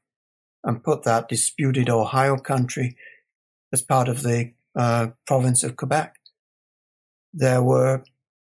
and 0.64 0.82
put 0.82 1.04
that 1.04 1.28
disputed 1.28 1.88
Ohio 1.88 2.36
country 2.36 2.96
as 3.72 3.82
part 3.82 4.08
of 4.08 4.22
the 4.22 4.52
uh, 4.76 5.08
province 5.26 5.62
of 5.62 5.76
Quebec. 5.76 6.16
There 7.32 7.62
were 7.62 8.02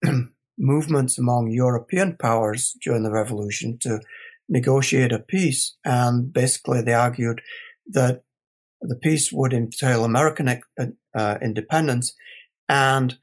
movements 0.57 1.17
among 1.17 1.51
European 1.51 2.15
powers 2.15 2.77
during 2.81 3.03
the 3.03 3.11
revolution 3.11 3.77
to 3.81 3.99
negotiate 4.47 5.11
a 5.11 5.19
peace. 5.19 5.75
And 5.83 6.31
basically, 6.31 6.81
they 6.81 6.93
argued 6.93 7.41
that 7.87 8.23
the 8.81 8.95
peace 8.95 9.31
would 9.31 9.53
entail 9.53 10.05
American 10.05 10.47
uh, 10.47 10.85
uh, 11.15 11.37
independence 11.41 12.13
and 12.69 13.17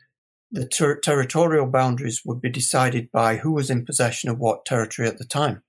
the 0.50 0.66
ter- 0.66 0.98
territorial 0.98 1.66
boundaries 1.66 2.22
would 2.24 2.40
be 2.40 2.50
decided 2.50 3.10
by 3.12 3.36
who 3.36 3.52
was 3.52 3.70
in 3.70 3.86
possession 3.86 4.30
of 4.30 4.38
what 4.38 4.64
territory 4.64 5.08
at 5.08 5.18
the 5.18 5.24
time. 5.24 5.62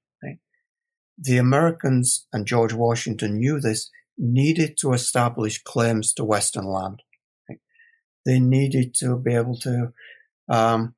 The 1.23 1.37
Americans 1.37 2.25
and 2.33 2.47
George 2.47 2.73
Washington 2.73 3.37
knew 3.37 3.59
this, 3.59 3.91
needed 4.17 4.75
to 4.79 4.93
establish 4.93 5.61
claims 5.61 6.13
to 6.13 6.23
Western 6.23 6.65
land. 6.65 7.03
They 8.25 8.39
needed 8.39 8.95
to 8.95 9.17
be 9.17 9.35
able 9.35 9.57
to 9.59 9.93
um, 10.49 10.95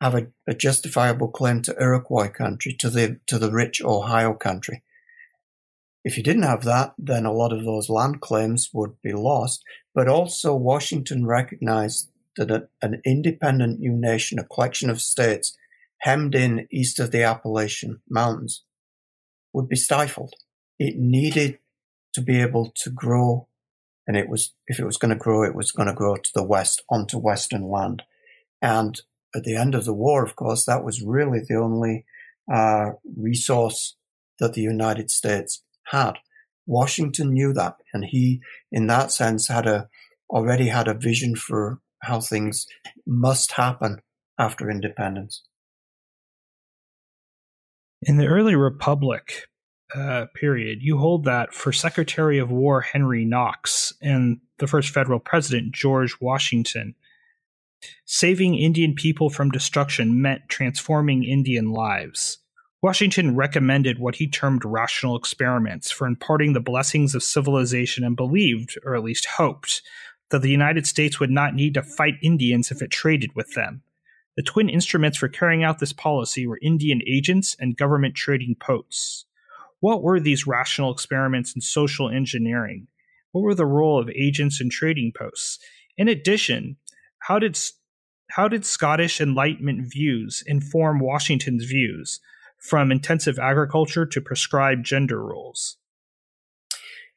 have 0.00 0.14
a, 0.14 0.26
a 0.46 0.54
justifiable 0.54 1.28
claim 1.28 1.60
to 1.62 1.76
Iroquois 1.80 2.28
country, 2.28 2.74
to 2.74 2.88
the 2.88 3.20
to 3.26 3.38
the 3.38 3.50
rich 3.50 3.82
Ohio 3.82 4.34
country. 4.34 4.82
If 6.04 6.16
you 6.16 6.22
didn't 6.22 6.42
have 6.44 6.62
that, 6.64 6.94
then 6.98 7.26
a 7.26 7.32
lot 7.32 7.52
of 7.52 7.64
those 7.64 7.88
land 7.88 8.20
claims 8.20 8.70
would 8.72 9.00
be 9.02 9.12
lost. 9.12 9.64
But 9.94 10.08
also, 10.08 10.54
Washington 10.54 11.26
recognized 11.26 12.10
that 12.36 12.68
an 12.80 13.00
independent 13.04 13.80
new 13.80 13.92
nation, 13.92 14.38
a 14.38 14.44
collection 14.44 14.90
of 14.90 15.00
states 15.00 15.56
hemmed 15.98 16.34
in 16.34 16.66
east 16.70 16.98
of 16.98 17.10
the 17.10 17.22
Appalachian 17.22 18.00
Mountains, 18.08 18.64
would 19.52 19.68
be 19.68 19.76
stifled. 19.76 20.34
It 20.78 20.96
needed 20.96 21.58
to 22.14 22.20
be 22.20 22.40
able 22.40 22.72
to 22.76 22.90
grow, 22.90 23.48
and 24.06 24.16
it 24.16 24.28
was 24.28 24.54
if 24.66 24.78
it 24.78 24.84
was 24.84 24.96
going 24.96 25.12
to 25.12 25.22
grow, 25.22 25.44
it 25.44 25.54
was 25.54 25.72
going 25.72 25.88
to 25.88 25.94
grow 25.94 26.16
to 26.16 26.30
the 26.34 26.42
west 26.42 26.82
onto 26.90 27.18
Western 27.18 27.68
land. 27.68 28.02
And 28.60 29.00
at 29.34 29.44
the 29.44 29.56
end 29.56 29.74
of 29.74 29.84
the 29.84 29.94
war, 29.94 30.24
of 30.24 30.36
course, 30.36 30.64
that 30.64 30.84
was 30.84 31.02
really 31.02 31.40
the 31.40 31.56
only 31.56 32.04
uh, 32.52 32.92
resource 33.16 33.96
that 34.38 34.54
the 34.54 34.62
United 34.62 35.10
States 35.10 35.62
had. 35.84 36.14
Washington 36.66 37.32
knew 37.32 37.52
that, 37.52 37.76
and 37.92 38.04
he, 38.04 38.40
in 38.70 38.86
that 38.86 39.12
sense, 39.12 39.48
had 39.48 39.66
a 39.66 39.88
already 40.30 40.68
had 40.68 40.88
a 40.88 40.94
vision 40.94 41.36
for 41.36 41.78
how 42.02 42.20
things 42.20 42.66
must 43.06 43.52
happen 43.52 44.00
after 44.38 44.70
independence. 44.70 45.42
In 48.02 48.16
the 48.16 48.26
early 48.26 48.56
republic 48.56 49.48
uh, 49.94 50.26
period, 50.34 50.78
you 50.82 50.98
hold 50.98 51.24
that 51.24 51.54
for 51.54 51.72
Secretary 51.72 52.38
of 52.38 52.50
War 52.50 52.80
Henry 52.80 53.24
Knox 53.24 53.92
and 54.02 54.40
the 54.58 54.66
first 54.66 54.90
federal 54.90 55.20
president 55.20 55.72
George 55.72 56.16
Washington, 56.20 56.94
Saving 58.04 58.54
Indian 58.54 58.94
people 58.94 59.30
from 59.30 59.50
destruction 59.50 60.22
meant 60.22 60.48
transforming 60.48 61.24
Indian 61.24 61.72
lives. 61.72 62.38
Washington 62.82 63.36
recommended 63.36 63.98
what 63.98 64.16
he 64.16 64.28
termed 64.28 64.64
rational 64.64 65.16
experiments 65.16 65.90
for 65.90 66.06
imparting 66.06 66.52
the 66.52 66.60
blessings 66.60 67.14
of 67.14 67.22
civilization 67.22 68.04
and 68.04 68.16
believed, 68.16 68.76
or 68.84 68.96
at 68.96 69.04
least 69.04 69.26
hoped, 69.36 69.82
that 70.32 70.42
the 70.42 70.50
United 70.50 70.86
States 70.86 71.20
would 71.20 71.30
not 71.30 71.54
need 71.54 71.74
to 71.74 71.82
fight 71.82 72.14
Indians 72.22 72.70
if 72.70 72.82
it 72.82 72.90
traded 72.90 73.36
with 73.36 73.54
them. 73.54 73.82
The 74.36 74.42
twin 74.42 74.68
instruments 74.68 75.18
for 75.18 75.28
carrying 75.28 75.62
out 75.62 75.78
this 75.78 75.92
policy 75.92 76.46
were 76.46 76.58
Indian 76.62 77.00
agents 77.06 77.54
and 77.60 77.76
government 77.76 78.14
trading 78.14 78.56
posts. 78.58 79.26
What 79.80 80.02
were 80.02 80.18
these 80.18 80.46
rational 80.46 80.92
experiments 80.92 81.54
in 81.54 81.60
social 81.60 82.08
engineering? 82.08 82.88
What 83.32 83.42
were 83.42 83.54
the 83.54 83.66
role 83.66 84.00
of 84.00 84.10
agents 84.10 84.60
and 84.60 84.70
trading 84.70 85.12
posts? 85.16 85.58
In 85.96 86.08
addition, 86.08 86.76
how 87.18 87.38
did 87.38 87.58
how 88.30 88.48
did 88.48 88.64
Scottish 88.64 89.20
Enlightenment 89.20 89.92
views 89.92 90.42
inform 90.46 91.00
Washington's 91.00 91.64
views, 91.64 92.18
from 92.58 92.90
intensive 92.90 93.38
agriculture 93.38 94.06
to 94.06 94.20
prescribed 94.20 94.86
gender 94.86 95.22
roles? 95.22 95.76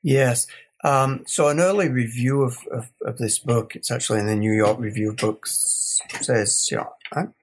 Yes. 0.03 0.47
Um, 0.86 1.23
so, 1.25 1.47
an 1.47 1.59
early 1.59 1.89
review 1.89 2.43
of, 2.43 2.57
of, 2.71 2.91
of, 3.03 3.17
this 3.17 3.39
book, 3.39 3.75
it's 3.75 3.89
actually 3.89 4.19
in 4.19 4.27
the 4.27 4.36
New 4.36 4.53
York 4.53 4.77
Review 4.79 5.09
of 5.09 5.17
Books, 5.17 5.99
says, 6.21 6.67
you 6.69 6.77
know, 6.77 7.33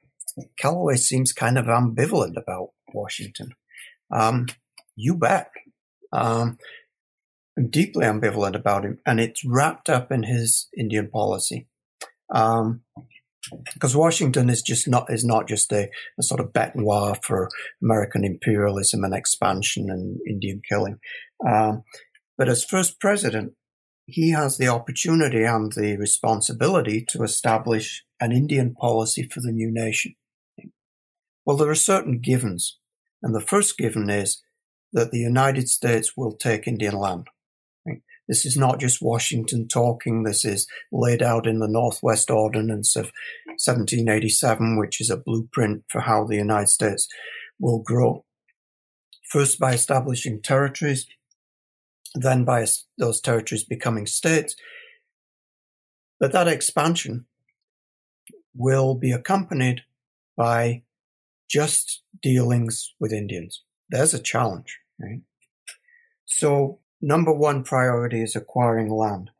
Calloway 0.56 0.94
seems 0.94 1.32
kind 1.32 1.58
of 1.58 1.66
ambivalent 1.66 2.36
about 2.36 2.68
Washington. 2.94 3.50
Um, 4.12 4.46
you 4.94 5.16
bet. 5.16 5.50
Um, 6.12 6.56
I'm 7.58 7.68
deeply 7.68 8.06
ambivalent 8.06 8.54
about 8.54 8.84
him, 8.84 9.00
and 9.04 9.18
it's 9.18 9.44
wrapped 9.44 9.90
up 9.90 10.12
in 10.12 10.22
his 10.22 10.68
Indian 10.78 11.10
policy. 11.10 11.66
Um, 12.32 12.82
because 13.74 13.96
Washington 13.96 14.50
is 14.50 14.62
just 14.62 14.86
not 14.86 15.12
is 15.12 15.24
not 15.24 15.48
just 15.48 15.72
a, 15.72 15.90
a, 16.16 16.22
sort 16.22 16.40
of 16.40 16.52
bête 16.52 17.24
for 17.24 17.50
American 17.82 18.24
imperialism 18.24 19.02
and 19.02 19.12
expansion 19.12 19.90
and 19.90 20.20
Indian 20.28 20.62
killing. 20.68 21.00
But 22.36 22.48
as 22.48 22.64
first 22.64 23.00
president, 23.00 23.52
he 24.06 24.30
has 24.30 24.58
the 24.58 24.68
opportunity 24.68 25.44
and 25.44 25.72
the 25.72 25.96
responsibility 25.96 27.04
to 27.08 27.22
establish 27.22 28.04
an 28.20 28.32
Indian 28.32 28.74
policy 28.74 29.28
for 29.28 29.40
the 29.40 29.52
new 29.52 29.70
nation. 29.70 30.14
Well, 31.44 31.56
there 31.56 31.70
are 31.70 31.74
certain 31.74 32.20
givens, 32.20 32.78
and 33.22 33.34
the 33.34 33.40
first 33.40 33.76
given 33.76 34.08
is 34.10 34.42
that 34.92 35.10
the 35.10 35.18
United 35.18 35.68
States 35.68 36.16
will 36.16 36.32
take 36.32 36.66
Indian 36.66 36.94
land. 36.94 37.28
This 38.28 38.46
is 38.46 38.56
not 38.56 38.78
just 38.78 39.02
Washington 39.02 39.66
talking. 39.66 40.22
This 40.22 40.44
is 40.44 40.66
laid 40.92 41.22
out 41.22 41.46
in 41.46 41.58
the 41.58 41.68
Northwest 41.68 42.30
Ordinance 42.30 42.94
of 42.96 43.12
1787, 43.46 44.78
which 44.78 45.00
is 45.00 45.10
a 45.10 45.16
blueprint 45.16 45.84
for 45.88 46.02
how 46.02 46.24
the 46.24 46.36
United 46.36 46.68
States 46.68 47.08
will 47.58 47.80
grow. 47.80 48.24
First 49.28 49.58
by 49.58 49.72
establishing 49.72 50.40
territories, 50.40 51.06
then 52.14 52.44
by 52.44 52.66
those 52.98 53.20
territories 53.20 53.64
becoming 53.64 54.06
states. 54.06 54.54
But 56.20 56.32
that 56.32 56.48
expansion 56.48 57.26
will 58.54 58.94
be 58.94 59.12
accompanied 59.12 59.82
by 60.36 60.82
just 61.48 62.02
dealings 62.22 62.94
with 63.00 63.12
Indians. 63.12 63.62
There's 63.88 64.14
a 64.14 64.18
challenge, 64.18 64.78
right? 64.98 65.20
So 66.24 66.78
number 67.00 67.32
one 67.32 67.64
priority 67.64 68.22
is 68.22 68.36
acquiring 68.36 68.90
land. 68.90 69.30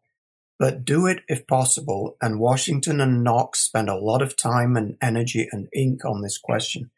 But 0.58 0.84
do 0.84 1.06
it 1.06 1.22
if 1.28 1.46
possible, 1.46 2.16
and 2.20 2.38
Washington 2.38 3.00
and 3.00 3.24
Knox 3.24 3.60
spend 3.60 3.88
a 3.88 3.96
lot 3.96 4.22
of 4.22 4.36
time 4.36 4.76
and 4.76 4.96
energy 5.02 5.48
and 5.50 5.68
ink 5.74 6.04
on 6.04 6.22
this 6.22 6.38
question 6.38 6.90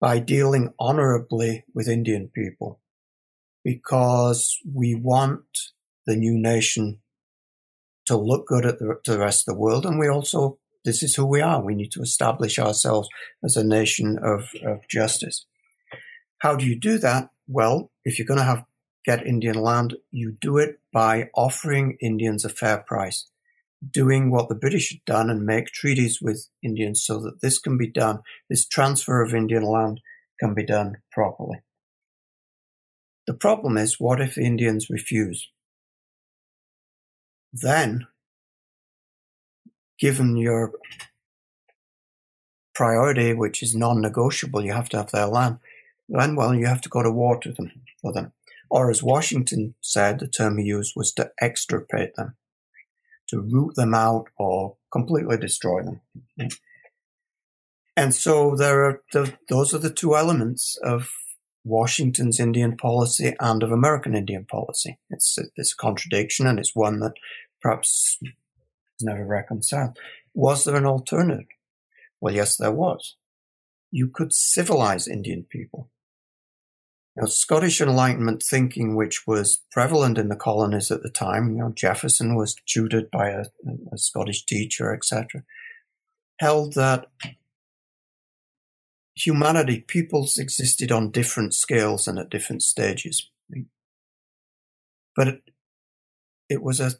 by 0.00 0.18
dealing 0.18 0.74
honorably 0.78 1.64
with 1.72 1.86
Indian 1.86 2.28
people 2.34 2.80
because 3.64 4.58
we 4.70 4.94
want 4.94 5.44
the 6.06 6.16
new 6.16 6.38
nation 6.38 7.00
to 8.06 8.16
look 8.16 8.46
good 8.46 8.66
at 8.66 8.78
the, 8.78 8.98
to 9.04 9.12
the 9.12 9.18
rest 9.18 9.46
of 9.46 9.54
the 9.54 9.60
world. 9.60 9.86
And 9.86 9.98
we 9.98 10.08
also, 10.08 10.58
this 10.84 11.02
is 11.02 11.14
who 11.14 11.24
we 11.24 11.40
are. 11.40 11.62
We 11.62 11.74
need 11.74 11.92
to 11.92 12.02
establish 12.02 12.58
ourselves 12.58 13.08
as 13.44 13.56
a 13.56 13.64
nation 13.64 14.18
of, 14.22 14.48
of 14.66 14.80
justice. 14.88 15.46
How 16.38 16.56
do 16.56 16.66
you 16.66 16.78
do 16.78 16.98
that? 16.98 17.30
Well, 17.46 17.90
if 18.04 18.18
you're 18.18 18.26
going 18.26 18.38
to 18.38 18.44
have 18.44 18.64
get 19.04 19.26
Indian 19.26 19.56
land, 19.56 19.96
you 20.10 20.36
do 20.40 20.58
it 20.58 20.78
by 20.92 21.28
offering 21.34 21.96
Indians 22.00 22.44
a 22.44 22.48
fair 22.48 22.78
price, 22.78 23.28
doing 23.88 24.30
what 24.30 24.48
the 24.48 24.54
British 24.54 24.90
had 24.90 25.04
done 25.04 25.30
and 25.30 25.44
make 25.44 25.66
treaties 25.66 26.20
with 26.22 26.48
Indians 26.62 27.02
so 27.04 27.20
that 27.20 27.40
this 27.40 27.58
can 27.58 27.76
be 27.76 27.90
done, 27.90 28.20
this 28.48 28.66
transfer 28.66 29.22
of 29.22 29.34
Indian 29.34 29.64
land 29.64 30.00
can 30.38 30.54
be 30.54 30.64
done 30.64 30.98
properly. 31.10 31.62
The 33.26 33.34
problem 33.34 33.76
is, 33.76 34.00
what 34.00 34.20
if 34.20 34.34
the 34.34 34.42
Indians 34.42 34.90
refuse? 34.90 35.48
Then, 37.52 38.06
given 39.98 40.36
your 40.36 40.72
priority, 42.74 43.32
which 43.32 43.62
is 43.62 43.74
non-negotiable, 43.76 44.64
you 44.64 44.72
have 44.72 44.88
to 44.88 44.96
have 44.96 45.10
their 45.10 45.26
land, 45.26 45.58
then, 46.08 46.34
well, 46.34 46.54
you 46.54 46.66
have 46.66 46.80
to 46.80 46.88
go 46.88 47.02
to 47.02 47.10
war 47.10 47.38
to 47.38 47.52
them, 47.52 47.70
for 48.00 48.12
them. 48.12 48.32
Or 48.68 48.90
as 48.90 49.02
Washington 49.02 49.74
said, 49.80 50.18
the 50.18 50.26
term 50.26 50.58
he 50.58 50.64
used 50.64 50.94
was 50.96 51.12
to 51.12 51.30
extirpate 51.40 52.16
them, 52.16 52.36
to 53.28 53.40
root 53.40 53.76
them 53.76 53.94
out 53.94 54.26
or 54.36 54.76
completely 54.90 55.36
destroy 55.36 55.82
them. 55.82 56.00
And 57.96 58.14
so 58.14 58.56
there 58.56 58.84
are 58.84 59.02
the, 59.12 59.34
those 59.48 59.74
are 59.74 59.78
the 59.78 59.90
two 59.90 60.16
elements 60.16 60.78
of 60.82 61.10
Washington's 61.64 62.40
Indian 62.40 62.76
policy 62.76 63.34
and 63.38 63.62
of 63.62 63.70
American 63.70 64.14
Indian 64.14 64.44
policy. 64.44 64.98
It's 65.10 65.38
a, 65.38 65.42
it's 65.56 65.72
a 65.72 65.76
contradiction 65.76 66.46
and 66.46 66.58
it's 66.58 66.74
one 66.74 67.00
that 67.00 67.14
perhaps 67.60 68.18
is 68.22 68.32
never 69.02 69.24
reconciled. 69.24 69.96
Was 70.34 70.64
there 70.64 70.76
an 70.76 70.86
alternative? 70.86 71.46
Well, 72.20 72.34
yes, 72.34 72.56
there 72.56 72.72
was. 72.72 73.16
You 73.90 74.08
could 74.08 74.32
civilize 74.32 75.06
Indian 75.06 75.44
people. 75.48 75.90
Now, 77.14 77.26
Scottish 77.26 77.80
Enlightenment 77.80 78.42
thinking, 78.42 78.96
which 78.96 79.26
was 79.26 79.60
prevalent 79.70 80.16
in 80.16 80.28
the 80.28 80.36
colonies 80.36 80.90
at 80.90 81.02
the 81.02 81.10
time, 81.10 81.52
you 81.52 81.58
know, 81.58 81.72
Jefferson 81.74 82.36
was 82.36 82.56
tutored 82.66 83.10
by 83.10 83.28
a, 83.28 83.44
a 83.92 83.98
Scottish 83.98 84.46
teacher, 84.46 84.94
etc., 84.94 85.42
held 86.38 86.72
that 86.74 87.08
humanity, 89.14 89.80
peoples 89.80 90.38
existed 90.38 90.90
on 90.90 91.10
different 91.10 91.54
scales 91.54 92.08
and 92.08 92.18
at 92.18 92.30
different 92.30 92.62
stages. 92.62 93.28
But 95.14 95.42
it, 96.48 96.62
was 96.62 96.80
a, 96.80 96.92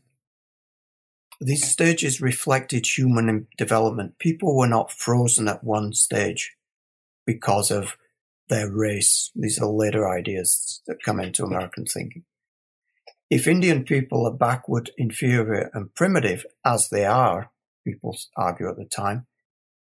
these 1.41 1.67
stages 1.67 2.21
reflected 2.21 2.87
human 2.87 3.47
development. 3.57 4.19
People 4.19 4.57
were 4.57 4.67
not 4.67 4.93
frozen 4.93 5.49
at 5.49 5.65
one 5.65 5.95
stage 5.95 6.55
because 7.27 7.71
of 7.71 7.97
their 8.49 8.71
race. 8.71 9.31
These 9.35 9.59
are 9.59 9.67
later 9.67 10.09
ideas 10.09 10.83
that 10.87 11.03
come 11.03 11.21
into 11.21 11.45
American 11.45 11.87
thinking. 11.87 12.25
If 13.31 13.47
Indian 13.47 13.85
people 13.85 14.27
are 14.27 14.33
backward, 14.33 14.91
inferior, 14.99 15.71
and 15.73 15.95
primitive, 15.95 16.45
as 16.67 16.91
they 16.91 17.07
are, 17.07 17.51
people 17.83 18.15
argue 18.37 18.69
at 18.69 18.77
the 18.77 18.85
time, 18.85 19.27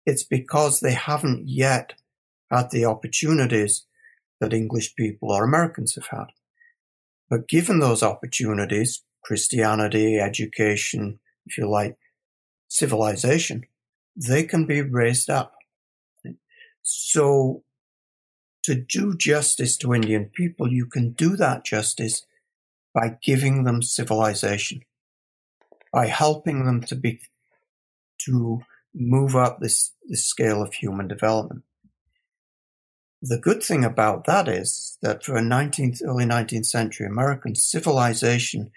it's 0.06 0.24
because 0.24 0.80
they 0.80 0.94
haven't 0.94 1.48
yet 1.48 1.94
had 2.50 2.72
the 2.72 2.86
opportunities 2.86 3.86
that 4.40 4.54
English 4.54 4.96
people 4.96 5.32
or 5.32 5.44
Americans 5.44 5.96
have 5.96 6.08
had. 6.08 6.28
But 7.30 7.48
given 7.48 7.80
those 7.80 8.02
opportunities, 8.02 9.04
Christianity, 9.24 10.18
education, 10.18 11.20
if 11.46 11.58
you 11.58 11.70
like, 11.70 11.98
civilization, 12.68 13.66
they 14.16 14.44
can 14.44 14.66
be 14.66 14.82
raised 14.82 15.30
up. 15.30 15.54
So 16.82 17.64
to 18.64 18.76
do 18.76 19.16
justice 19.16 19.78
to 19.78 19.94
Indian 19.94 20.26
people, 20.34 20.72
you 20.72 20.86
can 20.86 21.12
do 21.12 21.36
that 21.36 21.66
justice 21.66 22.26
by 22.94 23.18
giving 23.22 23.64
them 23.64 23.82
civilization, 23.82 24.82
by 25.94 26.08
helping 26.08 26.66
them 26.66 26.82
to 26.82 26.96
be, 26.96 27.20
to 28.26 28.62
move 28.94 29.36
up 29.36 29.60
this, 29.60 29.94
this 30.08 30.26
scale 30.26 30.62
of 30.62 30.74
human 30.74 31.08
development. 31.08 31.64
The 33.22 33.38
good 33.38 33.62
thing 33.62 33.84
about 33.84 34.26
that 34.26 34.48
is 34.48 34.98
that 35.02 35.26
for 35.26 35.36
a 35.36 35.42
19th, 35.42 36.02
early 36.06 36.26
19th 36.26 36.66
century 36.66 37.06
American, 37.06 37.54
civilization 37.54 38.72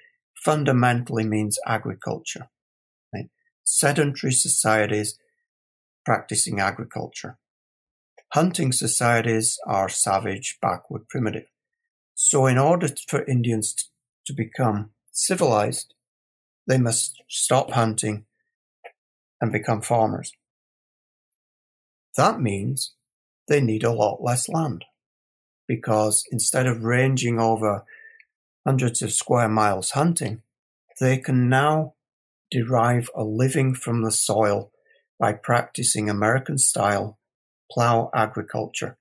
fundamentally 0.44 1.24
means 1.24 1.58
agriculture. 1.64 2.48
Right? 3.14 3.28
Sedentary 3.62 4.32
societies 4.32 5.16
practicing 6.04 6.58
agriculture. 6.58 7.38
Hunting 8.32 8.72
societies 8.72 9.58
are 9.66 9.88
savage, 9.88 10.58
backward, 10.60 11.08
primitive. 11.08 11.46
So 12.14 12.46
in 12.46 12.58
order 12.58 12.88
for 13.08 13.24
Indians 13.26 13.74
to 14.26 14.32
become 14.32 14.90
civilized, 15.12 15.94
they 16.66 16.78
must 16.78 17.22
stop 17.28 17.72
hunting 17.72 18.24
and 19.40 19.52
become 19.52 19.82
farmers. 19.82 20.32
That 22.16 22.40
means 22.40 22.94
they 23.48 23.60
need 23.60 23.84
a 23.84 23.92
lot 23.92 24.22
less 24.22 24.48
land 24.48 24.84
because 25.68 26.24
instead 26.30 26.66
of 26.66 26.84
ranging 26.84 27.40
over 27.40 27.84
hundreds 28.66 29.02
of 29.02 29.12
square 29.12 29.48
miles 29.48 29.92
hunting, 29.92 30.42
they 31.00 31.16
can 31.16 31.48
now 31.48 31.94
derive 32.50 33.08
a 33.14 33.24
living 33.24 33.74
from 33.74 34.02
the 34.02 34.12
soil 34.12 34.70
by 35.18 35.32
practicing 35.32 36.08
American 36.08 36.58
style 36.58 37.18
plough 37.70 38.10
agriculture. 38.14 38.98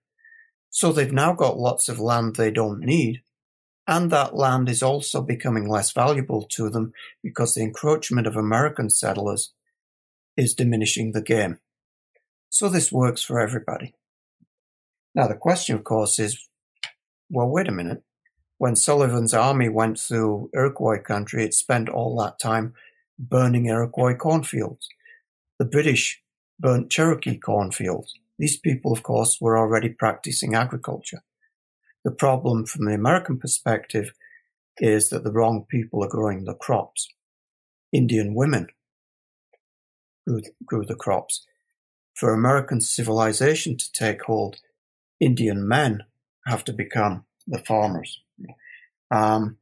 So 0.69 0.91
they've 0.91 1.11
now 1.11 1.33
got 1.33 1.59
lots 1.59 1.89
of 1.89 1.99
land 1.99 2.35
they 2.35 2.51
don't 2.51 2.79
need. 2.79 3.21
And 3.87 4.09
that 4.11 4.35
land 4.35 4.69
is 4.69 4.81
also 4.81 5.21
becoming 5.21 5.67
less 5.67 5.91
valuable 5.91 6.43
to 6.51 6.69
them 6.69 6.93
because 7.21 7.53
the 7.53 7.61
encroachment 7.63 8.25
of 8.25 8.37
American 8.37 8.89
settlers 8.89 9.51
is 10.37 10.53
diminishing 10.53 11.11
the 11.11 11.21
game. 11.21 11.59
So 12.49 12.69
this 12.69 12.91
works 12.91 13.21
for 13.21 13.39
everybody. 13.39 13.95
Now, 15.14 15.28
the 15.28 15.36
question, 15.36 15.76
of 15.76 15.84
course, 15.84 16.20
is 16.20 16.47
well, 17.30 17.47
wait 17.47 17.68
a 17.68 17.72
minute. 17.72 18.03
When 18.57 18.76
Sullivan's 18.76 19.34
army 19.34 19.70
went 19.70 19.99
through 19.99 20.49
Iroquois 20.53 21.01
country, 21.01 21.45
it 21.45 21.53
spent 21.53 21.89
all 21.89 22.16
that 22.18 22.39
time 22.39 22.74
burning 23.18 23.68
Iroquois 23.68 24.16
cornfields. 24.16 24.88
The 25.57 25.66
British 25.66 26.22
burnt 26.59 26.91
Cherokee 26.91 27.38
cornfields. 27.38 28.14
These 28.38 28.57
people, 28.57 28.91
of 28.91 29.01
course, 29.01 29.38
were 29.39 29.57
already 29.57 29.89
practicing 29.89 30.55
agriculture. 30.55 31.24
The 32.03 32.12
problem 32.12 32.66
from 32.66 32.86
the 32.86 32.93
American 32.93 33.39
perspective 33.39 34.12
is 34.78 35.09
that 35.09 35.24
the 35.24 35.32
wrong 35.32 35.66
people 35.70 36.03
are 36.03 36.09
growing 36.09 36.43
the 36.43 36.53
crops. 36.53 37.07
Indian 37.91 38.34
women 38.34 38.68
grew, 40.28 40.41
grew 40.66 40.86
the 40.86 40.95
crops. 40.95 41.45
For 42.16 42.34
American 42.34 42.82
civilization 42.82 43.78
to 43.78 43.91
take 43.91 44.24
hold, 44.24 44.57
Indian 45.22 45.65
men 45.65 46.03
have 46.45 46.65
to 46.65 46.74
become 46.74 47.26
the 47.47 47.59
farmers. 47.59 48.19
Um, 49.09 49.57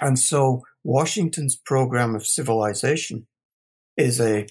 and 0.00 0.18
so 0.18 0.62
Washington's 0.84 1.56
program 1.56 2.14
of 2.14 2.26
civilization 2.26 3.26
is 3.96 4.20
a 4.20 4.46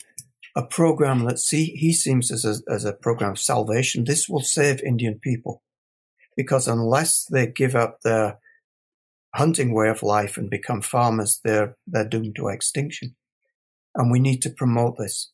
a 0.55 0.63
program 0.63 1.25
that 1.25 1.39
see, 1.39 1.65
he 1.75 1.93
seems 1.93 2.31
as 2.31 2.45
a, 2.45 2.71
as 2.71 2.85
a 2.85 2.93
program 2.93 3.31
of 3.31 3.39
salvation. 3.39 4.03
This 4.03 4.29
will 4.29 4.41
save 4.41 4.81
Indian 4.83 5.19
people 5.19 5.63
because 6.35 6.67
unless 6.67 7.25
they 7.25 7.47
give 7.47 7.75
up 7.75 8.01
their 8.01 8.39
hunting 9.35 9.73
way 9.73 9.89
of 9.89 10.03
life 10.03 10.37
and 10.37 10.49
become 10.49 10.81
farmers, 10.81 11.39
they're, 11.43 11.75
they're 11.87 12.07
doomed 12.07 12.35
to 12.35 12.49
extinction. 12.49 13.15
And 13.95 14.11
we 14.11 14.19
need 14.19 14.41
to 14.43 14.49
promote 14.49 14.97
this. 14.97 15.31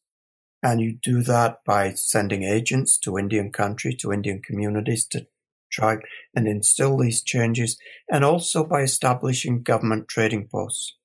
And 0.62 0.82
you 0.82 0.98
do 1.02 1.22
that 1.24 1.60
by 1.66 1.94
sending 1.94 2.44
agents 2.44 2.98
to 3.00 3.18
Indian 3.18 3.52
country, 3.52 3.94
to 3.96 4.12
Indian 4.12 4.42
communities 4.42 5.06
to 5.08 5.28
try 5.72 5.98
and 6.36 6.48
instill 6.48 6.98
these 6.98 7.22
changes, 7.22 7.78
and 8.12 8.26
also 8.26 8.66
by 8.66 8.82
establishing 8.82 9.64
government 9.64 10.08
trading 10.08 10.48
posts 10.48 10.96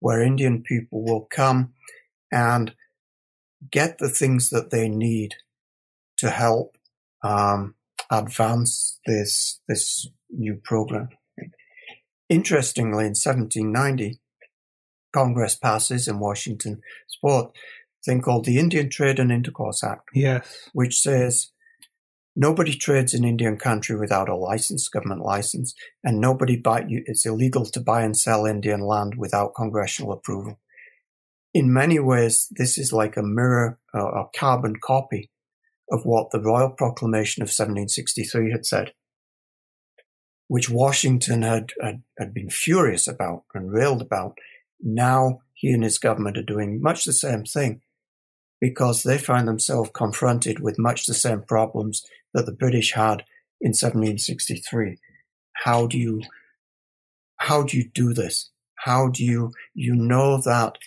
where 0.00 0.22
Indian 0.22 0.62
people 0.62 1.02
will 1.02 1.26
come 1.30 1.72
and 2.32 2.74
get 3.70 3.98
the 3.98 4.08
things 4.08 4.50
that 4.50 4.70
they 4.70 4.88
need 4.88 5.34
to 6.16 6.30
help 6.30 6.76
um, 7.22 7.74
advance 8.10 9.00
this 9.06 9.60
this 9.68 10.08
new 10.30 10.54
program. 10.54 11.08
Interestingly, 12.28 13.04
in 13.04 13.14
1790, 13.14 14.18
Congress 15.12 15.54
passes 15.54 16.08
in 16.08 16.18
Washington 16.18 16.80
support 17.06 17.56
thing 18.06 18.22
called 18.22 18.44
the 18.44 18.58
Indian 18.58 18.88
Trade 18.88 19.18
and 19.18 19.30
Intercourse 19.30 19.84
Act. 19.84 20.08
Yes. 20.14 20.70
Which 20.72 20.98
says 20.98 21.50
nobody 22.34 22.74
trades 22.74 23.12
in 23.12 23.24
Indian 23.24 23.58
country 23.58 23.96
without 23.96 24.28
a 24.28 24.36
license, 24.36 24.88
government 24.88 25.20
license, 25.20 25.74
and 26.02 26.20
nobody 26.20 26.56
buy 26.56 26.86
you 26.88 27.02
it's 27.06 27.26
illegal 27.26 27.66
to 27.66 27.80
buy 27.80 28.02
and 28.02 28.16
sell 28.16 28.46
Indian 28.46 28.80
land 28.80 29.16
without 29.16 29.54
congressional 29.54 30.12
approval 30.12 30.58
in 31.56 31.72
many 31.72 31.98
ways, 31.98 32.48
this 32.50 32.76
is 32.76 32.92
like 32.92 33.16
a 33.16 33.22
mirror, 33.22 33.78
a 33.94 34.24
carbon 34.36 34.76
copy 34.76 35.30
of 35.90 36.04
what 36.04 36.30
the 36.30 36.40
Royal 36.40 36.68
Proclamation 36.68 37.42
of 37.42 37.46
1763 37.46 38.50
had 38.50 38.66
said, 38.66 38.92
which 40.48 40.68
Washington 40.68 41.40
had, 41.40 41.72
had, 41.80 42.02
had 42.18 42.34
been 42.34 42.50
furious 42.50 43.08
about 43.08 43.44
and 43.54 43.72
railed 43.72 44.02
about. 44.02 44.36
Now 44.82 45.40
he 45.54 45.70
and 45.70 45.82
his 45.82 45.96
government 45.96 46.36
are 46.36 46.42
doing 46.42 46.82
much 46.82 47.06
the 47.06 47.14
same 47.14 47.44
thing 47.44 47.80
because 48.60 49.02
they 49.02 49.18
find 49.18 49.46
themselves 49.46 49.90
confronted 49.92 50.60
with 50.60 50.78
much 50.78 51.06
the 51.06 51.14
same 51.14 51.42
problems 51.42 52.04
that 52.32 52.46
the 52.46 52.52
British 52.52 52.92
had 52.92 53.24
in 53.60 53.70
1763. 53.70 54.98
How 55.64 55.86
do 55.86 55.98
you, 55.98 56.22
how 57.36 57.62
do 57.62 57.76
you 57.76 57.90
do 57.94 58.12
this? 58.12 58.50
How 58.76 59.08
do 59.08 59.24
you, 59.24 59.52
you 59.74 59.94
know 59.94 60.40
that 60.40 60.78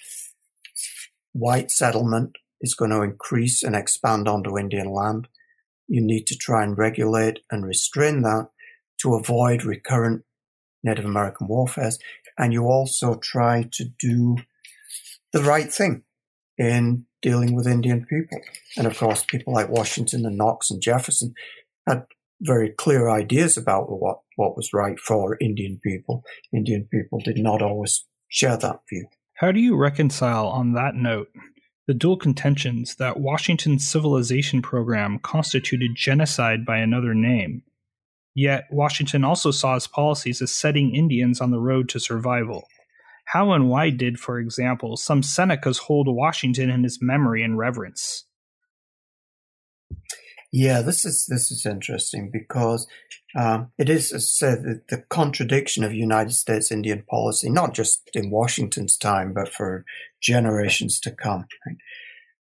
white 1.33 1.71
settlement 1.71 2.37
is 2.61 2.73
going 2.73 2.91
to 2.91 3.01
increase 3.01 3.63
and 3.63 3.75
expand 3.75 4.27
onto 4.27 4.57
Indian 4.57 4.91
land. 4.91 5.27
You 5.87 6.01
need 6.01 6.27
to 6.27 6.35
try 6.35 6.63
and 6.63 6.77
regulate 6.77 7.39
and 7.49 7.65
restrain 7.65 8.21
that 8.23 8.49
to 9.01 9.15
avoid 9.15 9.63
recurrent 9.63 10.23
Native 10.83 11.05
American 11.05 11.47
warfare. 11.47 11.91
And 12.37 12.53
you 12.53 12.65
also 12.65 13.15
try 13.15 13.67
to 13.73 13.85
do 13.99 14.37
the 15.31 15.41
right 15.41 15.71
thing 15.71 16.03
in 16.57 17.05
dealing 17.21 17.55
with 17.55 17.67
Indian 17.67 18.05
people. 18.05 18.39
And 18.77 18.87
of 18.87 18.97
course, 18.97 19.23
people 19.23 19.53
like 19.53 19.69
Washington 19.69 20.25
and 20.25 20.37
Knox 20.37 20.71
and 20.71 20.81
Jefferson 20.81 21.33
had 21.87 22.05
very 22.41 22.69
clear 22.69 23.09
ideas 23.09 23.57
about 23.57 23.89
what, 23.89 24.19
what 24.37 24.55
was 24.55 24.73
right 24.73 24.99
for 24.99 25.37
Indian 25.41 25.79
people. 25.83 26.23
Indian 26.53 26.87
people 26.91 27.19
did 27.19 27.37
not 27.37 27.61
always 27.61 28.05
share 28.29 28.57
that 28.57 28.79
view. 28.89 29.07
How 29.35 29.51
do 29.51 29.59
you 29.59 29.75
reconcile, 29.75 30.47
on 30.47 30.73
that 30.73 30.95
note, 30.95 31.29
the 31.87 31.93
dual 31.93 32.17
contentions 32.17 32.95
that 32.95 33.19
Washington's 33.19 33.87
civilization 33.87 34.61
program 34.61 35.19
constituted 35.19 35.95
genocide 35.95 36.65
by 36.65 36.77
another 36.77 37.13
name? 37.13 37.63
Yet, 38.35 38.65
Washington 38.69 39.23
also 39.23 39.51
saw 39.51 39.73
his 39.73 39.87
policies 39.87 40.41
as 40.41 40.51
setting 40.51 40.95
Indians 40.95 41.41
on 41.41 41.51
the 41.51 41.59
road 41.59 41.89
to 41.89 41.99
survival. 41.99 42.67
How 43.33 43.51
and 43.51 43.69
why 43.69 43.91
did, 43.91 44.19
for 44.19 44.39
example, 44.39 44.97
some 44.97 45.21
Senecas 45.21 45.77
hold 45.81 46.07
Washington 46.07 46.71
in 46.71 46.83
his 46.83 46.99
memory 46.99 47.43
and 47.43 47.59
reverence? 47.59 48.25
Yeah, 50.51 50.81
this 50.81 51.05
is 51.05 51.27
this 51.27 51.51
is 51.51 51.63
interesting 51.63 52.31
because 52.33 52.87
um, 53.37 53.71
it 53.77 53.87
is, 53.87 54.11
as 54.11 54.35
said, 54.35 54.63
the, 54.63 54.81
the, 54.89 55.03
contradiction 55.09 55.83
of 55.83 55.93
United 55.93 56.33
States 56.33 56.71
Indian 56.71 57.03
policy, 57.07 57.51
not 57.51 57.75
just 57.75 58.09
in 58.15 58.31
Washington's 58.31 58.97
time, 58.97 59.31
but 59.31 59.53
for 59.53 59.85
generations 60.19 60.99
to 61.01 61.11
come. 61.11 61.45
Right? 61.67 61.77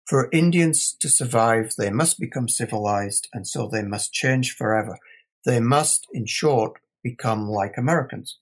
For 0.06 0.30
Indians 0.34 0.94
to 1.00 1.08
survive, 1.08 1.72
they 1.78 1.90
must 1.90 2.20
become 2.20 2.50
civilized, 2.50 3.30
and 3.32 3.48
so 3.48 3.70
they 3.72 3.82
must 3.82 4.12
change 4.12 4.54
forever. 4.54 4.98
They 5.46 5.62
must, 5.62 6.06
in 6.12 6.26
short, 6.26 6.82
become 7.02 7.48
like 7.48 7.78
Americans, 7.78 8.40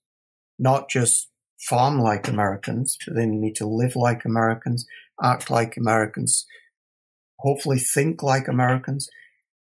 not 0.58 0.90
just 0.90 1.30
farm 1.70 2.00
like 2.00 2.28
Americans, 2.28 2.98
they 3.08 3.26
need 3.26 3.56
to 3.56 3.68
live 3.68 3.96
like 3.96 4.26
Americans, 4.26 4.86
act 5.22 5.50
like 5.50 5.78
Americans, 5.78 6.46
hopefully 7.40 7.80
think 7.80 8.24
like 8.24 8.48
Americans 8.48 9.10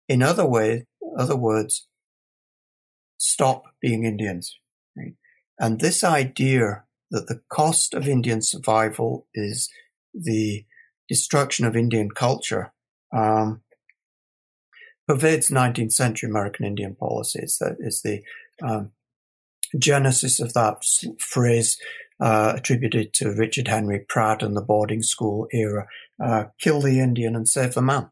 in 0.08 0.22
other 0.22 0.46
way, 0.46 0.86
other 1.18 1.36
words, 1.36 1.88
stop 3.18 3.64
being 3.82 4.06
Indians. 4.06 4.60
Right? 4.96 5.16
And 5.60 5.80
this 5.80 6.04
idea 6.04 6.84
that 7.12 7.28
the 7.28 7.42
cost 7.50 7.94
of 7.94 8.08
Indian 8.08 8.42
survival 8.42 9.28
is 9.34 9.70
the 10.14 10.66
destruction 11.08 11.66
of 11.66 11.76
Indian 11.76 12.10
culture 12.12 12.74
um, 13.16 13.62
pervades 15.08 15.50
19th 15.50 15.94
century 15.94 16.30
American 16.30 16.66
Indian 16.66 16.96
policies. 16.96 17.58
That 17.60 17.78
is 17.80 18.02
the 18.02 18.24
um, 18.62 18.92
genesis 19.78 20.40
of 20.40 20.54
that 20.54 20.84
phrase 21.20 21.78
uh, 22.20 22.54
attributed 22.56 23.14
to 23.14 23.34
Richard 23.34 23.68
Henry 23.68 24.06
Pratt 24.08 24.42
and 24.42 24.56
the 24.56 24.62
boarding 24.62 25.04
school 25.04 25.48
era: 25.52 25.88
uh, 26.24 26.46
"Kill 26.60 26.82
the 26.82 27.00
Indian 27.00 27.36
and 27.36 27.48
save 27.48 27.74
the 27.74 27.82
man." 27.82 28.10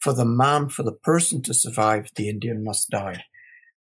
for 0.00 0.12
the 0.12 0.24
man, 0.24 0.68
for 0.68 0.82
the 0.82 0.92
person 0.92 1.42
to 1.42 1.54
survive, 1.54 2.08
the 2.16 2.28
Indian 2.28 2.64
must 2.64 2.90
die. 2.90 3.24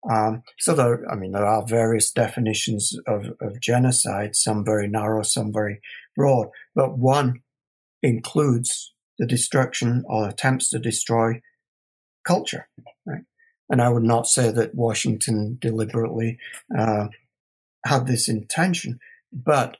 Um, 0.09 0.43
so 0.57 0.73
there, 0.73 1.03
I 1.11 1.15
mean, 1.15 1.31
there 1.31 1.45
are 1.45 1.65
various 1.65 2.11
definitions 2.11 2.97
of, 3.07 3.33
of 3.39 3.59
genocide, 3.59 4.35
some 4.35 4.65
very 4.65 4.87
narrow, 4.87 5.21
some 5.21 5.53
very 5.53 5.79
broad, 6.15 6.47
but 6.73 6.97
one 6.97 7.41
includes 8.01 8.93
the 9.19 9.27
destruction 9.27 10.03
or 10.07 10.27
attempts 10.27 10.69
to 10.69 10.79
destroy 10.79 11.41
culture, 12.25 12.67
right? 12.77 13.00
And 13.71 13.81
I 13.81 13.87
would 13.87 14.03
not 14.03 14.27
say 14.27 14.51
that 14.51 14.75
Washington 14.75 15.57
deliberately 15.61 16.37
uh, 16.77 17.07
had 17.85 18.05
this 18.05 18.27
intention, 18.27 18.99
but 19.31 19.77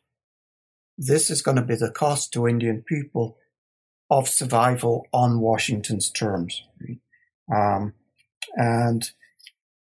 this 0.97 1.29
is 1.29 1.41
going 1.41 1.57
to 1.57 1.63
be 1.63 1.75
the 1.75 1.91
cost 1.91 2.31
to 2.33 2.47
Indian 2.47 2.83
people 2.87 3.37
of 4.09 4.29
survival 4.29 5.07
on 5.11 5.41
Washington's 5.41 6.09
terms. 6.09 6.63
Um, 7.53 7.93
and 8.55 9.11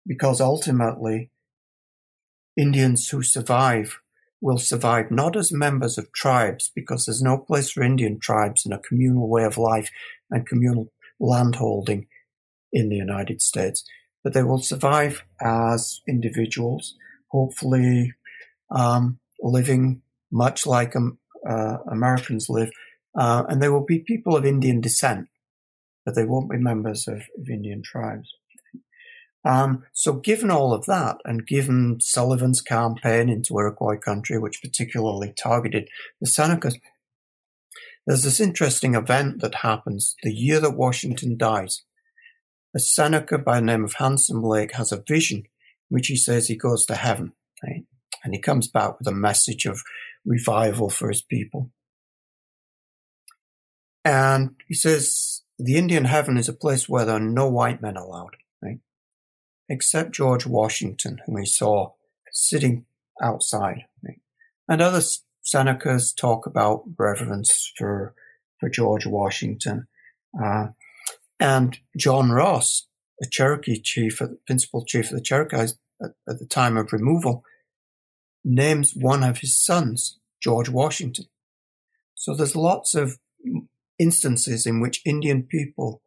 because 0.06 0.40
ultimately, 0.40 1.30
Indians 2.56 3.08
who 3.10 3.22
survive 3.22 4.00
will 4.40 4.58
survive 4.58 5.10
not 5.10 5.36
as 5.36 5.52
members 5.52 5.98
of 5.98 6.10
tribes, 6.12 6.72
because 6.74 7.04
there's 7.04 7.22
no 7.22 7.36
place 7.36 7.70
for 7.70 7.82
Indian 7.82 8.18
tribes 8.18 8.64
in 8.64 8.72
a 8.72 8.78
communal 8.78 9.28
way 9.28 9.44
of 9.44 9.58
life 9.58 9.90
and 10.30 10.46
communal 10.46 10.90
landholding 11.18 12.06
in 12.72 12.88
the 12.88 12.96
United 12.96 13.40
States, 13.40 13.84
but 14.22 14.34
they 14.34 14.42
will 14.42 14.60
survive 14.60 15.24
as 15.40 16.00
individuals, 16.08 16.94
hopefully 17.28 18.12
um, 18.70 19.18
living 19.40 20.02
much 20.30 20.66
like 20.66 20.94
um, 20.94 21.18
uh, 21.48 21.78
Americans 21.90 22.46
live, 22.48 22.70
uh, 23.18 23.44
and 23.48 23.62
they 23.62 23.68
will 23.68 23.84
be 23.84 23.98
people 23.98 24.36
of 24.36 24.44
Indian 24.44 24.80
descent, 24.80 25.28
but 26.04 26.14
they 26.14 26.24
won't 26.24 26.50
be 26.50 26.58
members 26.58 27.08
of, 27.08 27.18
of 27.38 27.48
Indian 27.48 27.82
tribes. 27.82 28.28
Um, 29.44 29.84
so 29.94 30.12
given 30.12 30.50
all 30.50 30.74
of 30.74 30.84
that, 30.86 31.16
and 31.24 31.46
given 31.46 31.98
Sullivan's 32.00 32.60
campaign 32.60 33.28
into 33.28 33.58
Iroquois 33.58 33.96
country, 33.96 34.38
which 34.38 34.60
particularly 34.62 35.32
targeted 35.32 35.88
the 36.20 36.28
Senecas, 36.28 36.74
there's 38.06 38.22
this 38.22 38.40
interesting 38.40 38.94
event 38.94 39.40
that 39.40 39.56
happens 39.56 40.14
the 40.22 40.32
year 40.32 40.60
that 40.60 40.76
Washington 40.76 41.36
dies. 41.36 41.82
A 42.74 42.78
Seneca 42.78 43.38
by 43.38 43.56
the 43.56 43.66
name 43.66 43.84
of 43.84 43.94
Handsome 43.94 44.42
Lake 44.42 44.74
has 44.74 44.92
a 44.92 45.02
vision 45.06 45.38
in 45.38 45.44
which 45.88 46.06
he 46.06 46.16
says 46.16 46.46
he 46.46 46.56
goes 46.56 46.86
to 46.86 46.94
heaven, 46.94 47.32
right? 47.62 47.84
And 48.22 48.34
he 48.34 48.40
comes 48.40 48.68
back 48.68 48.98
with 48.98 49.08
a 49.08 49.12
message 49.12 49.66
of 49.66 49.82
revival 50.24 50.88
for 50.88 51.08
his 51.08 51.22
people. 51.22 51.70
And 54.04 54.56
he 54.66 54.74
says 54.74 55.42
the 55.58 55.76
Indian 55.76 56.04
heaven 56.04 56.36
is 56.36 56.48
a 56.48 56.54
place 56.54 56.88
where 56.88 57.04
there 57.04 57.16
are 57.16 57.20
no 57.20 57.48
white 57.48 57.82
men 57.82 57.96
allowed, 57.96 58.36
right? 58.62 58.78
Except 59.68 60.12
George 60.12 60.46
Washington, 60.46 61.20
whom 61.26 61.38
he 61.38 61.46
saw 61.46 61.92
sitting 62.30 62.86
outside. 63.20 63.84
Right? 64.02 64.20
And 64.68 64.80
other 64.80 65.02
Senecas 65.44 66.14
talk 66.14 66.46
about 66.46 66.84
reverence 66.96 67.72
for 67.76 68.14
for 68.58 68.68
George 68.68 69.06
Washington. 69.06 69.86
Uh, 70.40 70.68
and 71.40 71.78
John 71.96 72.30
Ross, 72.30 72.86
the 73.18 73.28
Cherokee 73.28 73.80
chief, 73.80 74.20
principal 74.46 74.84
chief 74.84 75.06
of 75.06 75.16
the 75.16 75.22
Cherokees 75.22 75.78
at, 76.02 76.10
at 76.28 76.38
the 76.38 76.46
time 76.46 76.76
of 76.76 76.92
removal, 76.92 77.42
names 78.44 78.92
one 78.94 79.24
of 79.24 79.38
his 79.38 79.60
sons, 79.60 80.18
George 80.42 80.68
Washington. 80.68 81.26
So 82.14 82.34
there's 82.34 82.54
lots 82.54 82.94
of 82.94 83.18
instances 83.98 84.66
in 84.66 84.80
which 84.80 85.02
Indian 85.04 85.42
people, 85.42 86.02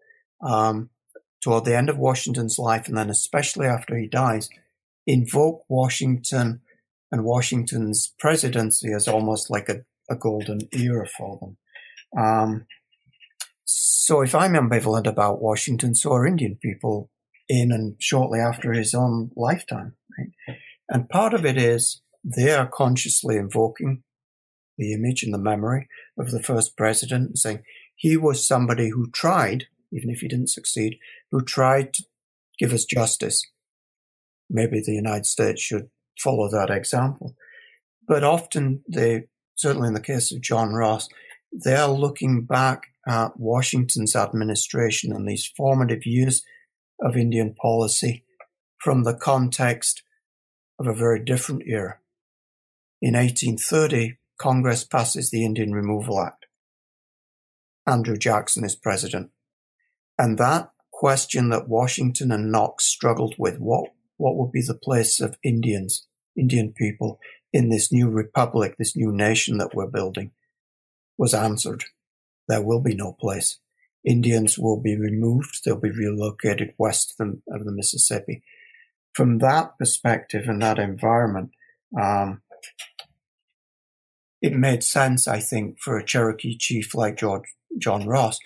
um, 0.45 0.91
toward 1.41 1.65
the 1.65 1.75
end 1.75 1.89
of 1.89 1.97
Washington's 1.97 2.57
life, 2.59 2.87
and 2.87 2.97
then 2.97 3.09
especially 3.09 3.65
after 3.65 3.97
he 3.97 4.07
dies, 4.07 4.49
invoke 5.05 5.65
Washington 5.67 6.61
and 7.11 7.23
Washington's 7.23 8.13
presidency 8.19 8.91
as 8.93 9.07
almost 9.07 9.49
like 9.49 9.69
a, 9.69 9.83
a 10.09 10.15
golden 10.15 10.61
era 10.71 11.07
for 11.07 11.39
them. 11.39 11.57
Um, 12.17 12.65
so 13.65 14.21
if 14.21 14.35
I'm 14.35 14.53
ambivalent 14.53 15.07
about 15.07 15.41
Washington, 15.41 15.95
so 15.95 16.13
are 16.13 16.27
Indian 16.27 16.57
people 16.61 17.09
in 17.47 17.71
and 17.71 17.95
shortly 17.99 18.39
after 18.39 18.73
his 18.73 18.93
own 18.93 19.31
lifetime. 19.35 19.95
Right? 20.17 20.57
And 20.89 21.09
part 21.09 21.33
of 21.33 21.45
it 21.45 21.57
is 21.57 22.01
they 22.23 22.51
are 22.51 22.67
consciously 22.67 23.35
invoking 23.35 24.03
the 24.77 24.93
image 24.93 25.23
and 25.23 25.33
the 25.33 25.37
memory 25.37 25.87
of 26.17 26.31
the 26.31 26.41
first 26.41 26.75
president 26.75 27.27
and 27.27 27.37
saying 27.37 27.63
he 27.95 28.17
was 28.17 28.47
somebody 28.47 28.89
who 28.89 29.09
tried, 29.11 29.65
even 29.91 30.09
if 30.09 30.19
he 30.19 30.27
didn't 30.27 30.49
succeed, 30.49 30.97
who 31.31 31.41
tried 31.41 31.93
to 31.93 32.03
give 32.57 32.73
us 32.73 32.85
justice. 32.85 33.45
Maybe 34.49 34.81
the 34.81 34.93
United 34.93 35.25
States 35.25 35.61
should 35.61 35.89
follow 36.19 36.49
that 36.49 36.69
example. 36.69 37.35
But 38.07 38.23
often 38.23 38.83
they, 38.87 39.25
certainly 39.55 39.87
in 39.87 39.93
the 39.93 40.01
case 40.01 40.31
of 40.31 40.41
John 40.41 40.73
Ross, 40.73 41.07
they're 41.51 41.87
looking 41.87 42.45
back 42.45 42.92
at 43.07 43.39
Washington's 43.39 44.15
administration 44.15 45.11
and 45.11 45.27
these 45.27 45.51
formative 45.57 46.05
years 46.05 46.43
of 47.01 47.17
Indian 47.17 47.53
policy 47.53 48.23
from 48.77 49.03
the 49.03 49.13
context 49.13 50.03
of 50.79 50.87
a 50.87 50.93
very 50.93 51.23
different 51.23 51.63
era. 51.65 51.99
In 53.01 53.15
1830, 53.15 54.17
Congress 54.39 54.83
passes 54.83 55.29
the 55.29 55.45
Indian 55.45 55.73
Removal 55.73 56.21
Act. 56.21 56.45
Andrew 57.85 58.17
Jackson 58.17 58.63
is 58.63 58.75
president. 58.75 59.31
And 60.17 60.37
that 60.37 60.71
question 60.91 61.49
that 61.49 61.67
Washington 61.67 62.31
and 62.31 62.51
Knox 62.51 62.85
struggled 62.85 63.35
with, 63.37 63.57
what, 63.59 63.89
what 64.17 64.37
would 64.37 64.51
be 64.51 64.61
the 64.61 64.73
place 64.73 65.19
of 65.19 65.37
Indians, 65.43 66.07
Indian 66.37 66.73
people 66.73 67.19
in 67.51 67.69
this 67.69 67.91
new 67.91 68.09
republic, 68.09 68.75
this 68.77 68.95
new 68.95 69.11
nation 69.11 69.57
that 69.57 69.75
we're 69.75 69.87
building, 69.87 70.31
was 71.17 71.33
answered. 71.33 71.83
There 72.53 72.61
will 72.61 72.81
be 72.81 72.93
no 72.93 73.13
place. 73.13 73.57
Indians 74.05 74.59
will 74.59 74.79
be 74.79 74.95
removed. 74.95 75.61
They'll 75.65 75.79
be 75.79 75.89
relocated 75.89 76.75
west 76.77 77.15
of 77.19 77.65
the, 77.65 77.71
Mississippi. 77.71 78.43
From 79.15 79.39
that 79.39 79.75
perspective 79.79 80.47
and 80.47 80.61
that 80.61 80.77
environment, 80.77 81.49
um, 81.99 82.43
it 84.39 84.53
made 84.53 84.83
sense, 84.83 85.27
I 85.27 85.39
think, 85.39 85.79
for 85.79 85.97
a 85.97 86.05
Cherokee 86.05 86.55
chief 86.55 86.93
like 86.93 87.17
George, 87.17 87.45
John 87.79 88.05
Ross, 88.05 88.37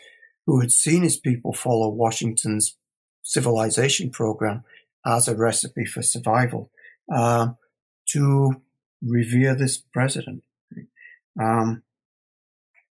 who 0.46 0.62
had 0.62 0.72
seen 0.72 1.04
his 1.04 1.18
people 1.18 1.52
follow 1.52 1.90
Washington's 1.90 2.78
civilization 3.24 4.10
program 4.10 4.64
as 5.06 5.28
a 5.28 5.36
recipe 5.36 5.84
for 5.84 6.02
survival, 6.02 6.72
uh, 7.14 7.50
to 8.14 8.62
revere 9.02 9.54
this 9.54 9.78
president. 9.78 10.44
Um, 11.38 11.84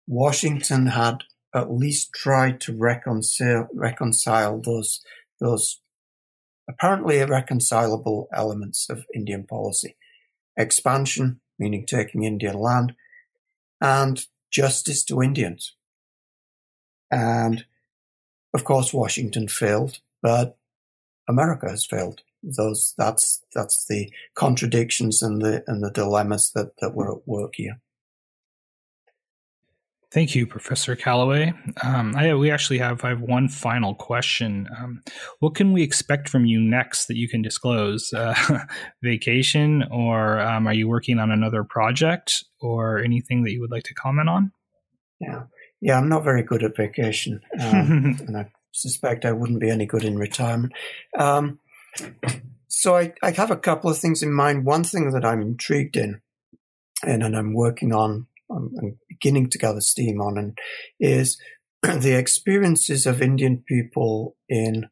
Washington 0.06 0.86
had 0.86 1.24
at 1.54 1.72
least 1.72 2.12
tried 2.12 2.60
to 2.62 2.76
reconcile, 2.76 3.68
reconcile 3.72 4.60
those, 4.60 5.00
those 5.40 5.80
apparently 6.68 7.20
irreconcilable 7.20 8.28
elements 8.32 8.88
of 8.90 9.06
Indian 9.14 9.44
policy. 9.44 9.96
Expansion, 10.56 11.40
meaning 11.58 11.86
taking 11.86 12.24
Indian 12.24 12.58
land, 12.58 12.94
and 13.80 14.26
justice 14.50 15.04
to 15.04 15.22
Indians. 15.22 15.74
And 17.10 17.64
of 18.54 18.64
course, 18.64 18.94
Washington 18.94 19.48
failed, 19.48 19.98
but 20.22 20.56
America 21.28 21.68
has 21.68 21.84
failed. 21.84 22.22
Those 22.42 22.94
that's 22.98 23.42
that's 23.54 23.86
the 23.86 24.12
contradictions 24.34 25.22
and 25.22 25.40
the 25.40 25.64
and 25.66 25.82
the 25.82 25.90
dilemmas 25.90 26.52
that 26.54 26.72
that 26.80 26.94
were 26.94 27.10
at 27.16 27.26
work 27.26 27.54
here. 27.56 27.80
Thank 30.14 30.36
you, 30.36 30.46
Professor 30.46 30.94
Calloway. 30.94 31.52
Um, 31.82 32.14
I, 32.14 32.32
we 32.34 32.48
actually 32.48 32.78
have 32.78 33.04
I 33.04 33.08
have 33.08 33.20
one 33.20 33.48
final 33.48 33.96
question. 33.96 34.68
Um, 34.78 35.02
what 35.40 35.56
can 35.56 35.72
we 35.72 35.82
expect 35.82 36.28
from 36.28 36.46
you 36.46 36.60
next 36.60 37.06
that 37.06 37.16
you 37.16 37.28
can 37.28 37.42
disclose? 37.42 38.12
Uh, 38.12 38.60
vacation, 39.02 39.82
or 39.90 40.38
um, 40.38 40.68
are 40.68 40.72
you 40.72 40.86
working 40.86 41.18
on 41.18 41.32
another 41.32 41.64
project, 41.64 42.44
or 42.60 42.98
anything 42.98 43.42
that 43.42 43.50
you 43.50 43.60
would 43.60 43.72
like 43.72 43.82
to 43.84 43.94
comment 43.94 44.28
on? 44.28 44.52
Yeah, 45.18 45.42
yeah, 45.80 45.98
I'm 45.98 46.08
not 46.08 46.22
very 46.22 46.44
good 46.44 46.62
at 46.62 46.76
vacation, 46.76 47.40
um, 47.60 48.16
and 48.28 48.36
I 48.36 48.52
suspect 48.70 49.24
I 49.24 49.32
wouldn't 49.32 49.60
be 49.60 49.68
any 49.68 49.84
good 49.84 50.04
in 50.04 50.16
retirement. 50.16 50.74
Um, 51.18 51.58
so 52.68 52.96
I, 52.96 53.14
I 53.20 53.32
have 53.32 53.50
a 53.50 53.56
couple 53.56 53.90
of 53.90 53.98
things 53.98 54.22
in 54.22 54.32
mind. 54.32 54.64
One 54.64 54.84
thing 54.84 55.10
that 55.10 55.24
I'm 55.24 55.42
intrigued 55.42 55.96
in, 55.96 56.20
and, 57.02 57.24
and 57.24 57.36
I'm 57.36 57.52
working 57.52 57.92
on 57.92 58.28
I'm, 58.50 58.70
I'm 58.80 58.98
beginning 59.08 59.50
to 59.50 59.58
gather 59.58 59.80
steam 59.80 60.20
on, 60.20 60.38
and 60.38 60.58
is 61.00 61.38
the 61.82 62.16
experiences 62.18 63.06
of 63.06 63.22
Indian 63.22 63.62
people 63.66 64.36
in 64.48 64.88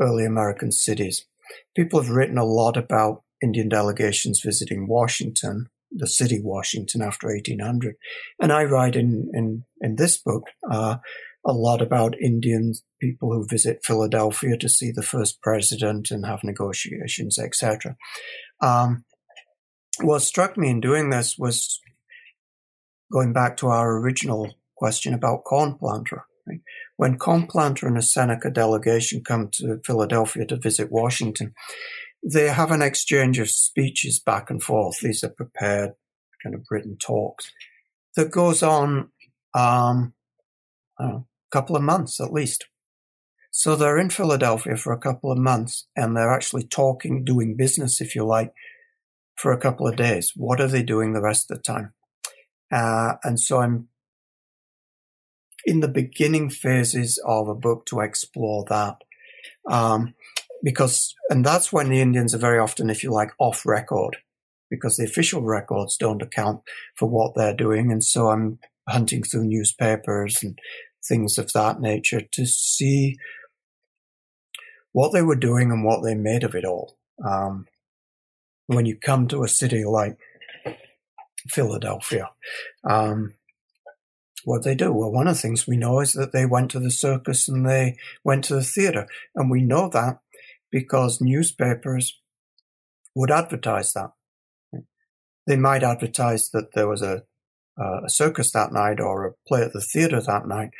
early 0.00 0.24
American 0.24 0.72
cities. 0.72 1.26
People 1.74 2.00
have 2.00 2.10
written 2.10 2.38
a 2.38 2.44
lot 2.44 2.76
about 2.76 3.22
Indian 3.42 3.68
delegations 3.68 4.40
visiting 4.44 4.88
Washington, 4.88 5.68
the 5.90 6.06
city 6.06 6.40
Washington 6.42 7.02
after 7.02 7.28
1800. 7.28 7.96
And 8.40 8.52
I 8.52 8.64
write 8.64 8.96
in, 8.96 9.30
in, 9.32 9.64
in 9.80 9.96
this 9.96 10.18
book 10.18 10.44
uh, 10.70 10.96
a 11.46 11.52
lot 11.52 11.80
about 11.80 12.20
Indian 12.20 12.74
people 13.00 13.32
who 13.32 13.46
visit 13.46 13.84
Philadelphia 13.84 14.56
to 14.58 14.68
see 14.68 14.90
the 14.90 15.02
first 15.02 15.40
president 15.40 16.10
and 16.10 16.26
have 16.26 16.44
negotiations, 16.44 17.38
etc. 17.38 17.96
Um, 18.60 19.04
what 20.00 20.20
struck 20.20 20.56
me 20.56 20.68
in 20.68 20.80
doing 20.80 21.10
this 21.10 21.36
was 21.38 21.80
going 23.12 23.32
back 23.32 23.56
to 23.58 23.68
our 23.68 23.98
original 23.98 24.54
question 24.76 25.14
about 25.14 25.44
Cornplanter. 25.44 26.24
Right? 26.46 26.60
When 26.96 27.18
Cornplanter 27.18 27.86
and 27.86 27.98
a 27.98 28.02
Seneca 28.02 28.50
delegation 28.50 29.22
come 29.24 29.50
to 29.54 29.80
Philadelphia 29.84 30.46
to 30.46 30.56
visit 30.56 30.90
Washington, 30.90 31.54
they 32.22 32.48
have 32.48 32.70
an 32.70 32.82
exchange 32.82 33.38
of 33.38 33.50
speeches 33.50 34.18
back 34.18 34.50
and 34.50 34.62
forth. 34.62 34.98
These 35.00 35.22
are 35.22 35.28
prepared, 35.28 35.92
kind 36.42 36.54
of 36.54 36.64
written 36.70 36.96
talks 36.98 37.52
that 38.18 38.32
goes 38.32 38.64
on 38.64 39.10
um, 39.54 40.12
a 40.98 41.20
couple 41.52 41.76
of 41.76 41.82
months 41.82 42.20
at 42.20 42.32
least. 42.32 42.66
So 43.52 43.76
they're 43.76 43.98
in 43.98 44.10
Philadelphia 44.10 44.76
for 44.76 44.92
a 44.92 44.98
couple 44.98 45.30
of 45.30 45.38
months 45.38 45.86
and 45.96 46.16
they're 46.16 46.34
actually 46.34 46.64
talking, 46.64 47.24
doing 47.24 47.56
business, 47.56 48.00
if 48.00 48.16
you 48.16 48.24
like, 48.24 48.52
for 49.36 49.52
a 49.52 49.60
couple 49.60 49.86
of 49.86 49.96
days. 49.96 50.32
What 50.34 50.60
are 50.60 50.66
they 50.66 50.82
doing 50.82 51.12
the 51.12 51.22
rest 51.22 51.48
of 51.50 51.58
the 51.58 51.62
time? 51.62 51.92
Uh, 52.70 53.14
and 53.24 53.40
so 53.40 53.60
I'm 53.60 53.88
in 55.64 55.80
the 55.80 55.88
beginning 55.88 56.50
phases 56.50 57.20
of 57.26 57.48
a 57.48 57.54
book 57.54 57.86
to 57.86 58.00
explore 58.00 58.64
that. 58.68 58.96
Um, 59.70 60.14
because, 60.62 61.14
and 61.30 61.44
that's 61.44 61.72
when 61.72 61.88
the 61.88 62.00
Indians 62.00 62.34
are 62.34 62.38
very 62.38 62.58
often, 62.58 62.90
if 62.90 63.02
you 63.02 63.12
like, 63.12 63.30
off 63.38 63.64
record, 63.64 64.16
because 64.70 64.96
the 64.96 65.04
official 65.04 65.42
records 65.42 65.96
don't 65.96 66.22
account 66.22 66.62
for 66.96 67.08
what 67.08 67.34
they're 67.34 67.54
doing. 67.54 67.92
And 67.92 68.02
so 68.02 68.28
I'm 68.28 68.58
hunting 68.88 69.22
through 69.22 69.44
newspapers 69.44 70.42
and 70.42 70.58
things 71.06 71.38
of 71.38 71.52
that 71.52 71.80
nature 71.80 72.22
to 72.32 72.46
see 72.46 73.16
what 74.92 75.12
they 75.12 75.22
were 75.22 75.36
doing 75.36 75.70
and 75.70 75.84
what 75.84 76.02
they 76.02 76.14
made 76.14 76.42
of 76.42 76.54
it 76.54 76.64
all. 76.64 76.96
Um, 77.24 77.66
when 78.66 78.86
you 78.86 78.96
come 78.96 79.28
to 79.28 79.42
a 79.42 79.48
city 79.48 79.84
like 79.84 80.18
Philadelphia. 81.50 82.30
Um, 82.88 83.34
what 84.44 84.64
they 84.64 84.74
do? 84.74 84.92
Well, 84.92 85.12
one 85.12 85.26
of 85.26 85.34
the 85.34 85.40
things 85.40 85.66
we 85.66 85.76
know 85.76 86.00
is 86.00 86.12
that 86.12 86.32
they 86.32 86.46
went 86.46 86.70
to 86.70 86.80
the 86.80 86.90
circus 86.90 87.48
and 87.48 87.68
they 87.68 87.96
went 88.24 88.44
to 88.44 88.54
the 88.54 88.62
theater. 88.62 89.06
And 89.34 89.50
we 89.50 89.60
know 89.60 89.88
that 89.90 90.20
because 90.70 91.20
newspapers 91.20 92.18
would 93.14 93.30
advertise 93.30 93.92
that. 93.92 94.12
They 95.46 95.56
might 95.56 95.82
advertise 95.82 96.50
that 96.50 96.72
there 96.74 96.88
was 96.88 97.02
a, 97.02 97.24
a 97.78 98.08
circus 98.08 98.52
that 98.52 98.72
night 98.72 99.00
or 99.00 99.26
a 99.26 99.32
play 99.46 99.62
at 99.62 99.72
the 99.72 99.80
theatre 99.80 100.20
that 100.20 100.46
night, 100.46 100.70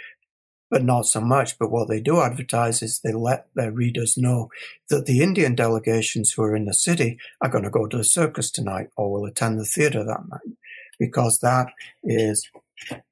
but 0.70 0.85
not 0.85 1.07
so 1.07 1.20
much. 1.20 1.59
But 1.59 1.70
what 1.70 1.89
they 1.89 2.01
do 2.01 2.20
advertise 2.20 2.82
is 2.82 3.01
they 3.01 3.12
let 3.12 3.47
their 3.55 3.73
readers 3.73 4.16
know 4.16 4.51
that 4.90 5.07
the 5.07 5.20
Indian 5.23 5.55
delegations 5.55 6.32
who 6.32 6.43
are 6.43 6.57
in 6.57 6.66
the 6.66 6.74
city 6.74 7.19
are 7.40 7.49
going 7.49 7.65
to 7.65 7.70
go 7.70 7.86
to 7.86 7.97
the 7.97 8.05
circus 8.05 8.51
tonight 8.51 8.89
or 8.97 9.12
will 9.12 9.24
attend 9.24 9.59
the 9.59 9.65
theatre 9.65 10.05
that 10.05 10.28
night, 10.28 10.57
because 10.99 11.39
that 11.40 11.69
is 12.05 12.49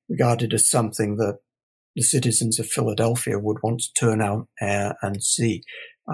regarded 0.08 0.54
as 0.54 0.68
something 0.68 1.16
that 1.16 1.38
the 1.94 2.02
citizens 2.02 2.58
of 2.58 2.66
Philadelphia 2.66 3.38
would 3.38 3.58
want 3.62 3.80
to 3.80 3.92
turn 3.94 4.20
out 4.20 4.48
uh, 4.60 4.92
and 5.02 5.22
see. 5.22 5.62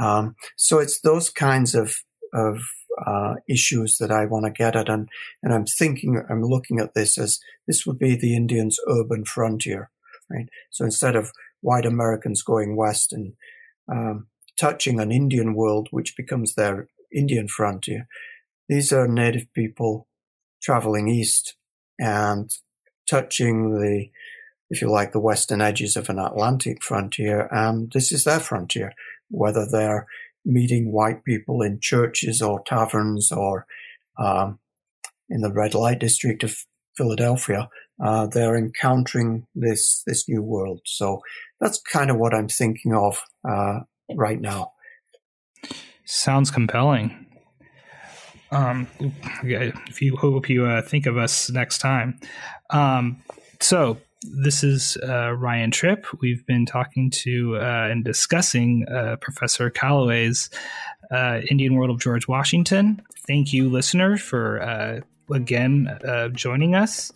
Um, 0.01 0.37
so 0.57 0.79
it's 0.79 1.01
those 1.01 1.29
kinds 1.29 1.75
of 1.75 1.97
of 2.33 2.61
uh, 3.07 3.35
issues 3.49 3.99
that 3.99 4.11
I 4.11 4.27
want 4.27 4.47
to 4.47 4.51
get 4.51 4.77
at, 4.77 4.89
and 4.89 5.09
and 5.43 5.53
I'm 5.53 5.67
thinking, 5.67 6.23
I'm 6.31 6.45
looking 6.45 6.79
at 6.79 6.95
this 6.95 7.19
as 7.19 7.41
this 7.67 7.85
would 7.85 7.99
be 7.99 8.17
the 8.17 8.37
Indians' 8.37 8.79
urban 8.89 9.25
frontier, 9.25 9.91
right? 10.31 10.49
So 10.71 10.85
instead 10.85 11.17
of 11.17 11.33
white 11.61 11.87
Americans 11.87 12.43
going 12.43 12.77
west 12.77 13.13
and 13.13 13.35
um, 13.91 14.27
touching 14.59 15.01
an 15.01 15.13
Indian 15.13 15.55
world, 15.55 15.89
which 15.91 16.17
becomes 16.17 16.55
their 16.55 16.89
Indian 17.15 17.49
frontier, 17.49 18.09
these 18.69 18.93
are 18.93 19.09
native 19.09 19.53
people 19.55 20.07
traveling 20.63 21.09
east 21.09 21.57
and 21.99 22.51
touching 23.09 23.79
the, 23.79 24.09
if 24.71 24.81
you 24.81 24.91
like, 24.91 25.13
the 25.13 25.21
western 25.21 25.61
edges 25.61 25.97
of 25.97 26.09
an 26.09 26.19
Atlantic 26.19 26.83
frontier, 26.83 27.49
and 27.51 27.93
this 27.93 28.13
is 28.13 28.25
their 28.25 28.41
frontier, 28.41 28.93
whether 29.29 29.67
they're 29.71 30.07
meeting 30.45 30.91
white 30.91 31.25
people 31.25 31.63
in 31.63 31.79
churches 31.81 32.41
or 32.43 32.63
taverns 32.65 33.31
or 33.31 33.67
um, 34.19 34.59
in 35.29 35.41
the 35.41 35.53
red 35.53 35.75
light 35.75 35.99
district 35.99 36.43
of 36.43 36.65
Philadelphia, 36.97 37.69
uh, 38.03 38.27
they're 38.27 38.57
encountering 38.57 39.47
this 39.55 40.03
this 40.07 40.29
new 40.29 40.43
world. 40.43 40.81
So 40.85 41.21
that's 41.61 41.81
kind 41.81 42.11
of 42.11 42.17
what 42.19 42.35
I'm 42.35 42.49
thinking 42.49 42.95
of 42.95 43.23
uh, 43.49 43.81
right 44.15 44.41
now. 44.41 44.73
Sounds 46.05 46.51
compelling. 46.51 47.27
Um, 48.51 48.87
if 49.43 50.03
you 50.03 50.17
hope 50.17 50.51
you 50.51 50.67
uh, 50.67 50.83
think 50.83 51.07
of 51.07 51.17
us 51.17 51.49
next 51.49 51.79
time. 51.79 52.19
Um, 52.69 53.23
so 53.61 53.97
this 54.23 54.63
is 54.63 54.97
uh, 55.09 55.33
Ryan 55.33 55.71
Tripp. 55.71 56.07
We've 56.21 56.45
been 56.47 56.67
talking 56.67 57.11
to 57.11 57.57
uh, 57.57 57.89
and 57.91 58.05
discussing 58.05 58.87
uh, 58.89 59.17
Professor 59.21 59.71
Calloway's 59.71 60.51
uh, 61.11 61.41
Indian 61.51 61.75
World 61.75 61.91
of 61.91 62.01
George 62.01 62.29
Washington. 62.29 63.03
Thank 63.27 63.53
you, 63.53 63.69
listener, 63.69 64.17
for 64.17 64.61
uh, 64.63 65.01
again 65.33 65.89
uh, 66.07 66.29
joining 66.29 66.75
us. 66.75 67.13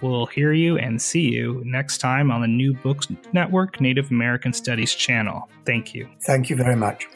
We'll 0.00 0.26
hear 0.26 0.52
you 0.52 0.78
and 0.78 1.00
see 1.00 1.28
you 1.28 1.62
next 1.64 1.98
time 1.98 2.30
on 2.30 2.40
the 2.40 2.48
New 2.48 2.74
Books 2.74 3.08
Network 3.32 3.80
Native 3.80 4.10
American 4.10 4.52
Studies 4.52 4.94
channel. 4.94 5.48
Thank 5.64 5.94
you. 5.94 6.08
Thank 6.22 6.50
you 6.50 6.56
very 6.56 6.76
much. 6.76 7.06